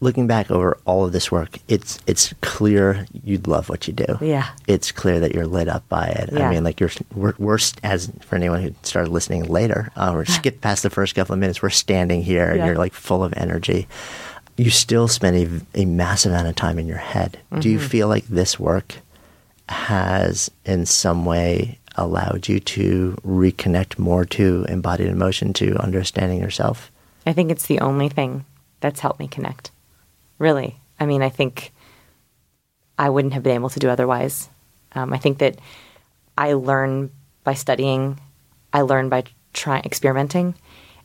Looking 0.01 0.29
back 0.29 0.49
over 0.53 0.79
all 0.85 1.05
of 1.05 1.11
this 1.13 1.33
work, 1.33 1.59
it's 1.67 1.99
it's 2.07 2.33
clear 2.41 3.05
you 3.25 3.39
love 3.39 3.69
what 3.69 3.89
you 3.89 3.93
do. 3.93 4.17
Yeah. 4.21 4.47
it's 4.69 4.93
clear 4.93 5.19
that 5.19 5.35
you're 5.35 5.47
lit 5.49 5.69
up 5.69 5.89
by 5.89 6.07
it. 6.07 6.33
I 6.41 6.51
mean, 6.53 6.63
like 6.63 6.79
you're 6.79 6.91
we're, 7.13 7.35
we're 7.37 7.59
as 7.83 8.09
for 8.21 8.37
anyone 8.37 8.63
who 8.63 8.75
started 8.85 9.11
listening 9.11 9.47
later, 9.47 9.91
uh, 9.97 10.13
or 10.15 10.25
skip 10.39 10.61
past 10.61 10.85
the 10.85 10.91
first 10.91 11.17
couple 11.17 11.33
of 11.33 11.41
minutes, 11.41 11.63
we're 11.63 11.71
standing 11.71 12.23
here 12.23 12.49
and 12.49 12.65
you're 12.65 12.77
like 12.77 12.93
full 12.93 13.25
of 13.25 13.35
energy. 13.37 13.89
You 14.57 14.71
still 14.71 15.09
spend 15.09 15.65
a, 15.75 15.83
a 15.83 15.85
massive 15.85 16.31
amount 16.31 16.47
of 16.47 16.55
time 16.55 16.79
in 16.79 16.87
your 16.87 16.99
head. 16.99 17.39
Do 17.59 17.69
you 17.69 17.81
feel 17.81 18.07
like 18.07 18.27
this 18.29 18.59
work 18.59 18.97
has, 19.69 20.49
in 20.65 20.87
some 20.87 21.25
way, 21.25 21.79
allowed 21.99 22.49
you 22.49 22.61
to 22.61 23.17
reconnect 23.27 23.99
more 23.99 24.25
to 24.27 24.65
embodied 24.69 25.09
emotion, 25.09 25.53
to 25.55 25.77
understanding 25.83 26.41
yourself? 26.41 26.91
I 27.27 27.33
think 27.33 27.51
it's 27.51 27.67
the 27.67 27.81
only 27.81 28.09
thing 28.09 28.45
that's 28.81 29.01
helped 29.01 29.21
me 29.21 29.29
connect. 29.29 29.71
Really. 30.39 30.77
I 31.01 31.07
mean, 31.07 31.23
I 31.23 31.29
think 31.29 31.73
I 32.99 33.11
wouldn't 33.11 33.35
have 33.35 33.43
been 33.43 33.55
able 33.55 33.71
to 33.71 33.79
do 33.79 33.89
otherwise. 33.89 34.49
Um, 34.93 35.13
I 35.13 35.19
think 35.19 35.39
that 35.39 35.59
I 36.37 36.55
learn 36.55 37.11
by 37.45 37.55
studying, 37.55 38.19
I 38.73 38.83
learn 38.83 39.09
by 39.09 39.25
trying 39.53 39.85
experimenting, 39.85 40.55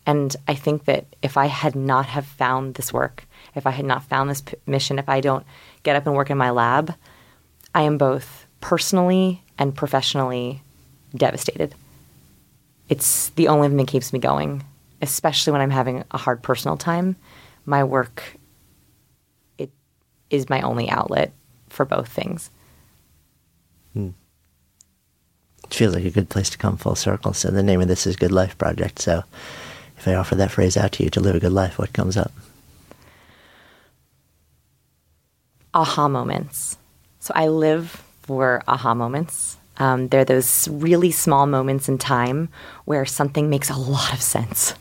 and 0.05 0.35
I 0.47 0.55
think 0.55 0.85
that 0.85 1.05
if 1.21 1.37
I 1.37 1.45
had 1.45 1.75
not 1.75 2.07
have 2.07 2.25
found 2.25 2.75
this 2.75 2.91
work, 2.91 3.25
if 3.55 3.65
I 3.67 3.71
had 3.71 3.85
not 3.85 4.03
found 4.03 4.29
this 4.29 4.41
p- 4.41 4.55
mission, 4.65 4.99
if 4.99 5.07
I 5.07 5.21
don't 5.21 5.45
get 5.83 5.95
up 5.95 6.05
and 6.05 6.15
work 6.15 6.29
in 6.29 6.37
my 6.37 6.49
lab, 6.49 6.93
I 7.73 7.83
am 7.83 7.97
both 7.97 8.45
personally 8.59 9.43
and 9.57 9.75
professionally 9.75 10.62
devastated. 11.15 11.75
It's 12.89 13.29
the 13.29 13.47
only 13.47 13.67
thing 13.67 13.77
that 13.77 13.87
keeps 13.87 14.13
me 14.13 14.19
going, 14.19 14.63
especially 15.01 15.51
when 15.51 15.61
I'm 15.61 15.69
having 15.69 16.03
a 16.11 16.17
hard 16.17 16.41
personal 16.41 16.77
time. 16.77 17.15
My 17.65 17.83
work 17.83 18.37
it 19.57 19.71
is 20.29 20.49
my 20.49 20.61
only 20.61 20.89
outlet 20.89 21.31
for 21.69 21.85
both 21.85 22.07
things. 22.07 22.49
Hmm. 23.93 24.09
It 25.63 25.73
feels 25.73 25.95
like 25.95 26.05
a 26.05 26.11
good 26.11 26.29
place 26.29 26.49
to 26.51 26.57
come 26.57 26.77
full 26.77 26.95
circle. 26.95 27.33
So 27.33 27.49
the 27.51 27.63
name 27.63 27.81
of 27.81 27.87
this 27.87 28.05
is 28.05 28.15
Good 28.15 28.31
Life 28.31 28.57
Project. 28.57 28.99
So 28.99 29.23
if 29.97 30.07
I 30.07 30.15
offer 30.15 30.35
that 30.35 30.51
phrase 30.51 30.75
out 30.75 30.91
to 30.93 31.03
you 31.03 31.09
to 31.11 31.19
live 31.19 31.35
a 31.35 31.39
good 31.39 31.53
life, 31.53 31.79
what 31.79 31.93
comes 31.93 32.17
up? 32.17 32.31
aha 35.73 36.07
moments. 36.07 36.77
So 37.19 37.31
I 37.35 37.47
live 37.47 38.03
for 38.21 38.61
aha 38.67 38.93
moments. 38.93 39.57
Um, 39.77 40.07
they're 40.09 40.25
those 40.25 40.67
really 40.67 41.11
small 41.11 41.47
moments 41.47 41.89
in 41.89 41.97
time 41.97 42.49
where 42.85 43.05
something 43.05 43.49
makes 43.49 43.69
a 43.69 43.75
lot 43.77 44.13
of 44.13 44.21
sense. 44.21 44.75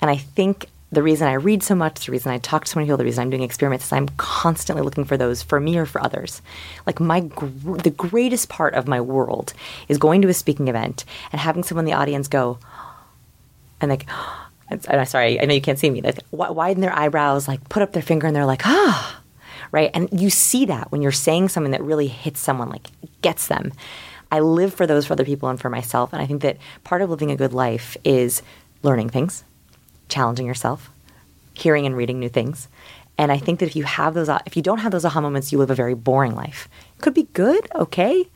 And 0.00 0.10
I 0.10 0.16
think 0.16 0.66
the 0.92 1.02
reason 1.02 1.28
I 1.28 1.34
read 1.34 1.62
so 1.62 1.74
much, 1.74 2.06
the 2.06 2.12
reason 2.12 2.32
I 2.32 2.38
talk 2.38 2.64
to 2.64 2.70
so 2.70 2.78
many 2.78 2.86
people, 2.86 2.98
the 2.98 3.04
reason 3.04 3.22
I'm 3.22 3.30
doing 3.30 3.42
experiments 3.42 3.86
is 3.86 3.92
I'm 3.92 4.08
constantly 4.16 4.82
looking 4.82 5.04
for 5.04 5.16
those 5.16 5.42
for 5.42 5.60
me 5.60 5.78
or 5.78 5.86
for 5.86 6.02
others. 6.02 6.42
Like 6.86 6.98
my 6.98 7.20
gr- 7.20 7.76
the 7.76 7.90
greatest 7.90 8.48
part 8.48 8.74
of 8.74 8.88
my 8.88 9.00
world 9.00 9.54
is 9.88 9.98
going 9.98 10.22
to 10.22 10.28
a 10.28 10.34
speaking 10.34 10.68
event 10.68 11.04
and 11.30 11.40
having 11.40 11.62
someone 11.62 11.84
in 11.84 11.90
the 11.90 11.96
audience 11.96 12.26
go, 12.26 12.58
and 13.80 13.90
like, 13.90 14.08
I'm 14.70 15.04
sorry, 15.06 15.40
I 15.40 15.44
know 15.46 15.54
you 15.54 15.60
can't 15.60 15.78
see 15.78 15.90
me. 15.90 16.00
Like 16.00 16.18
widen 16.30 16.80
their 16.80 16.96
eyebrows, 16.96 17.48
like 17.48 17.68
put 17.68 17.82
up 17.82 17.92
their 17.92 18.02
finger, 18.02 18.26
and 18.26 18.34
they're 18.34 18.46
like, 18.46 18.66
ah, 18.66 19.20
right. 19.72 19.90
And 19.94 20.08
you 20.12 20.30
see 20.30 20.64
that 20.66 20.90
when 20.92 21.02
you're 21.02 21.12
saying 21.12 21.48
something 21.48 21.72
that 21.72 21.82
really 21.82 22.06
hits 22.06 22.40
someone, 22.40 22.68
like 22.68 22.88
gets 23.22 23.48
them. 23.48 23.72
I 24.32 24.40
live 24.40 24.72
for 24.72 24.86
those 24.86 25.06
for 25.06 25.14
other 25.14 25.24
people 25.24 25.48
and 25.48 25.60
for 25.60 25.70
myself, 25.70 26.12
and 26.12 26.22
I 26.22 26.26
think 26.26 26.42
that 26.42 26.58
part 26.84 27.02
of 27.02 27.10
living 27.10 27.30
a 27.30 27.36
good 27.36 27.52
life 27.52 27.96
is 28.04 28.42
learning 28.82 29.10
things, 29.10 29.44
challenging 30.08 30.46
yourself, 30.46 30.90
hearing 31.54 31.86
and 31.86 31.96
reading 31.96 32.20
new 32.20 32.28
things. 32.28 32.68
And 33.18 33.30
I 33.30 33.38
think 33.38 33.58
that 33.58 33.66
if 33.66 33.76
you 33.76 33.84
have 33.84 34.14
those, 34.14 34.28
if 34.46 34.56
you 34.56 34.62
don't 34.62 34.78
have 34.78 34.92
those 34.92 35.04
aha 35.04 35.20
moments, 35.20 35.52
you 35.52 35.58
live 35.58 35.70
a 35.70 35.74
very 35.74 35.94
boring 35.94 36.34
life. 36.34 36.68
It 36.96 37.02
could 37.02 37.12
be 37.12 37.28
good, 37.34 37.68
okay, 37.74 38.26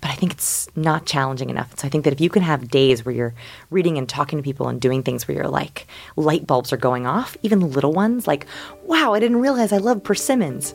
but 0.00 0.10
I 0.10 0.14
think 0.14 0.32
it's 0.32 0.68
not 0.76 1.04
challenging 1.04 1.50
enough. 1.50 1.78
So 1.78 1.86
I 1.86 1.90
think 1.90 2.04
that 2.04 2.12
if 2.12 2.20
you 2.20 2.30
can 2.30 2.42
have 2.42 2.70
days 2.70 3.04
where 3.04 3.14
you're 3.14 3.34
reading 3.68 3.98
and 3.98 4.08
talking 4.08 4.38
to 4.38 4.42
people 4.42 4.68
and 4.68 4.80
doing 4.80 5.02
things 5.02 5.28
where 5.28 5.36
you're 5.36 5.48
like 5.48 5.86
light 6.16 6.46
bulbs 6.46 6.72
are 6.72 6.78
going 6.78 7.06
off, 7.06 7.36
even 7.42 7.72
little 7.72 7.92
ones, 7.92 8.26
like, 8.26 8.46
wow, 8.84 9.12
I 9.12 9.20
didn't 9.20 9.40
realize 9.40 9.72
I 9.72 9.78
love 9.78 10.02
persimmons. 10.02 10.74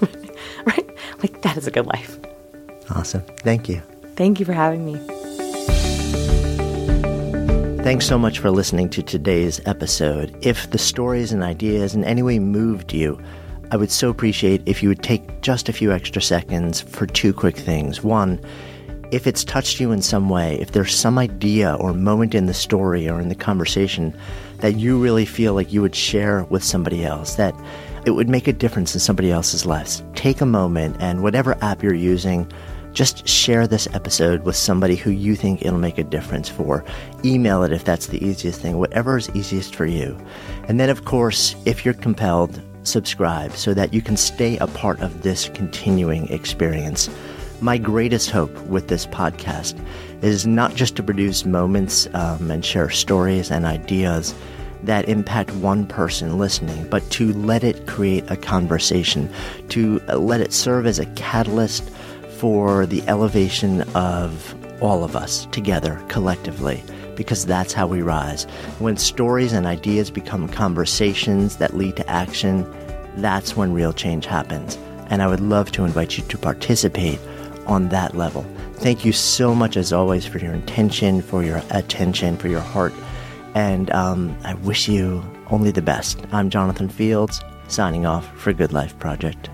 right? 0.66 0.90
Like 1.18 1.42
that 1.42 1.56
is 1.56 1.66
a 1.66 1.70
good 1.70 1.86
life. 1.86 2.18
Awesome. 2.90 3.22
Thank 3.38 3.68
you. 3.68 3.82
Thank 4.16 4.38
you 4.40 4.46
for 4.46 4.52
having 4.52 4.84
me. 4.84 4.96
Thanks 7.82 8.06
so 8.06 8.18
much 8.18 8.38
for 8.38 8.50
listening 8.50 8.88
to 8.90 9.02
today's 9.02 9.60
episode. 9.66 10.34
If 10.40 10.70
the 10.70 10.78
stories 10.78 11.32
and 11.32 11.42
ideas 11.42 11.94
in 11.94 12.04
any 12.04 12.22
way 12.22 12.38
moved 12.38 12.94
you, 12.94 13.20
I 13.70 13.76
would 13.76 13.90
so 13.90 14.08
appreciate 14.08 14.62
if 14.66 14.82
you 14.82 14.88
would 14.88 15.02
take 15.02 15.42
just 15.42 15.68
a 15.68 15.72
few 15.72 15.92
extra 15.92 16.22
seconds 16.22 16.80
for 16.80 17.06
two 17.06 17.34
quick 17.34 17.56
things. 17.56 18.02
One, 18.02 18.40
if 19.10 19.26
it's 19.26 19.44
touched 19.44 19.80
you 19.80 19.92
in 19.92 20.00
some 20.00 20.28
way, 20.28 20.58
if 20.60 20.72
there's 20.72 20.94
some 20.94 21.18
idea 21.18 21.74
or 21.74 21.92
moment 21.92 22.34
in 22.34 22.46
the 22.46 22.54
story 22.54 23.08
or 23.08 23.20
in 23.20 23.28
the 23.28 23.34
conversation 23.34 24.16
that 24.58 24.76
you 24.76 24.98
really 24.98 25.26
feel 25.26 25.54
like 25.54 25.72
you 25.72 25.82
would 25.82 25.94
share 25.94 26.44
with 26.44 26.64
somebody 26.64 27.04
else, 27.04 27.34
that 27.34 27.54
it 28.06 28.12
would 28.12 28.28
make 28.28 28.48
a 28.48 28.52
difference 28.52 28.94
in 28.94 29.00
somebody 29.00 29.30
else's 29.30 29.66
lives, 29.66 30.02
take 30.14 30.40
a 30.40 30.46
moment 30.46 30.96
and 31.00 31.22
whatever 31.22 31.56
app 31.62 31.82
you're 31.82 31.94
using, 31.94 32.50
just 32.94 33.26
share 33.28 33.66
this 33.66 33.88
episode 33.92 34.44
with 34.44 34.56
somebody 34.56 34.94
who 34.94 35.10
you 35.10 35.34
think 35.34 35.62
it'll 35.62 35.78
make 35.78 35.98
a 35.98 36.04
difference 36.04 36.48
for. 36.48 36.84
Email 37.24 37.64
it 37.64 37.72
if 37.72 37.84
that's 37.84 38.06
the 38.06 38.24
easiest 38.24 38.60
thing, 38.60 38.78
whatever 38.78 39.16
is 39.16 39.28
easiest 39.34 39.74
for 39.74 39.84
you. 39.84 40.16
And 40.68 40.78
then, 40.78 40.88
of 40.88 41.04
course, 41.04 41.56
if 41.66 41.84
you're 41.84 41.94
compelled, 41.94 42.62
subscribe 42.84 43.52
so 43.52 43.74
that 43.74 43.92
you 43.92 44.00
can 44.00 44.16
stay 44.16 44.56
a 44.58 44.68
part 44.68 45.00
of 45.00 45.22
this 45.22 45.48
continuing 45.50 46.28
experience. 46.28 47.10
My 47.60 47.78
greatest 47.78 48.30
hope 48.30 48.54
with 48.66 48.88
this 48.88 49.06
podcast 49.06 49.78
is 50.22 50.46
not 50.46 50.74
just 50.74 50.96
to 50.96 51.02
produce 51.02 51.44
moments 51.44 52.08
um, 52.14 52.50
and 52.50 52.64
share 52.64 52.90
stories 52.90 53.50
and 53.50 53.64
ideas 53.64 54.34
that 54.84 55.08
impact 55.08 55.50
one 55.56 55.86
person 55.86 56.38
listening, 56.38 56.86
but 56.90 57.08
to 57.10 57.32
let 57.32 57.64
it 57.64 57.86
create 57.86 58.24
a 58.30 58.36
conversation, 58.36 59.32
to 59.70 59.98
let 60.00 60.40
it 60.40 60.52
serve 60.52 60.86
as 60.86 60.98
a 60.98 61.06
catalyst 61.14 61.90
for 62.34 62.86
the 62.86 63.02
elevation 63.08 63.82
of 63.94 64.54
all 64.82 65.04
of 65.04 65.16
us 65.16 65.46
together 65.46 66.02
collectively 66.08 66.82
because 67.16 67.46
that's 67.46 67.72
how 67.72 67.86
we 67.86 68.02
rise. 68.02 68.44
When 68.78 68.96
stories 68.96 69.52
and 69.52 69.66
ideas 69.66 70.10
become 70.10 70.48
conversations 70.48 71.56
that 71.58 71.76
lead 71.76 71.96
to 71.96 72.10
action, 72.10 72.66
that's 73.16 73.56
when 73.56 73.72
real 73.72 73.92
change 73.92 74.26
happens. 74.26 74.76
And 75.08 75.22
I 75.22 75.28
would 75.28 75.40
love 75.40 75.70
to 75.72 75.84
invite 75.84 76.18
you 76.18 76.24
to 76.24 76.38
participate 76.38 77.20
on 77.66 77.88
that 77.90 78.16
level. 78.16 78.44
Thank 78.74 79.04
you 79.04 79.12
so 79.12 79.54
much, 79.54 79.76
as 79.76 79.92
always, 79.92 80.26
for 80.26 80.38
your 80.38 80.52
intention, 80.52 81.22
for 81.22 81.42
your 81.42 81.62
attention, 81.70 82.36
for 82.36 82.48
your 82.48 82.60
heart. 82.60 82.92
And 83.54 83.90
um, 83.92 84.36
I 84.44 84.54
wish 84.54 84.88
you 84.88 85.22
only 85.50 85.70
the 85.70 85.82
best. 85.82 86.18
I'm 86.32 86.50
Jonathan 86.50 86.88
Fields, 86.88 87.40
signing 87.68 88.04
off 88.04 88.26
for 88.36 88.52
Good 88.52 88.72
Life 88.72 88.98
Project. 88.98 89.48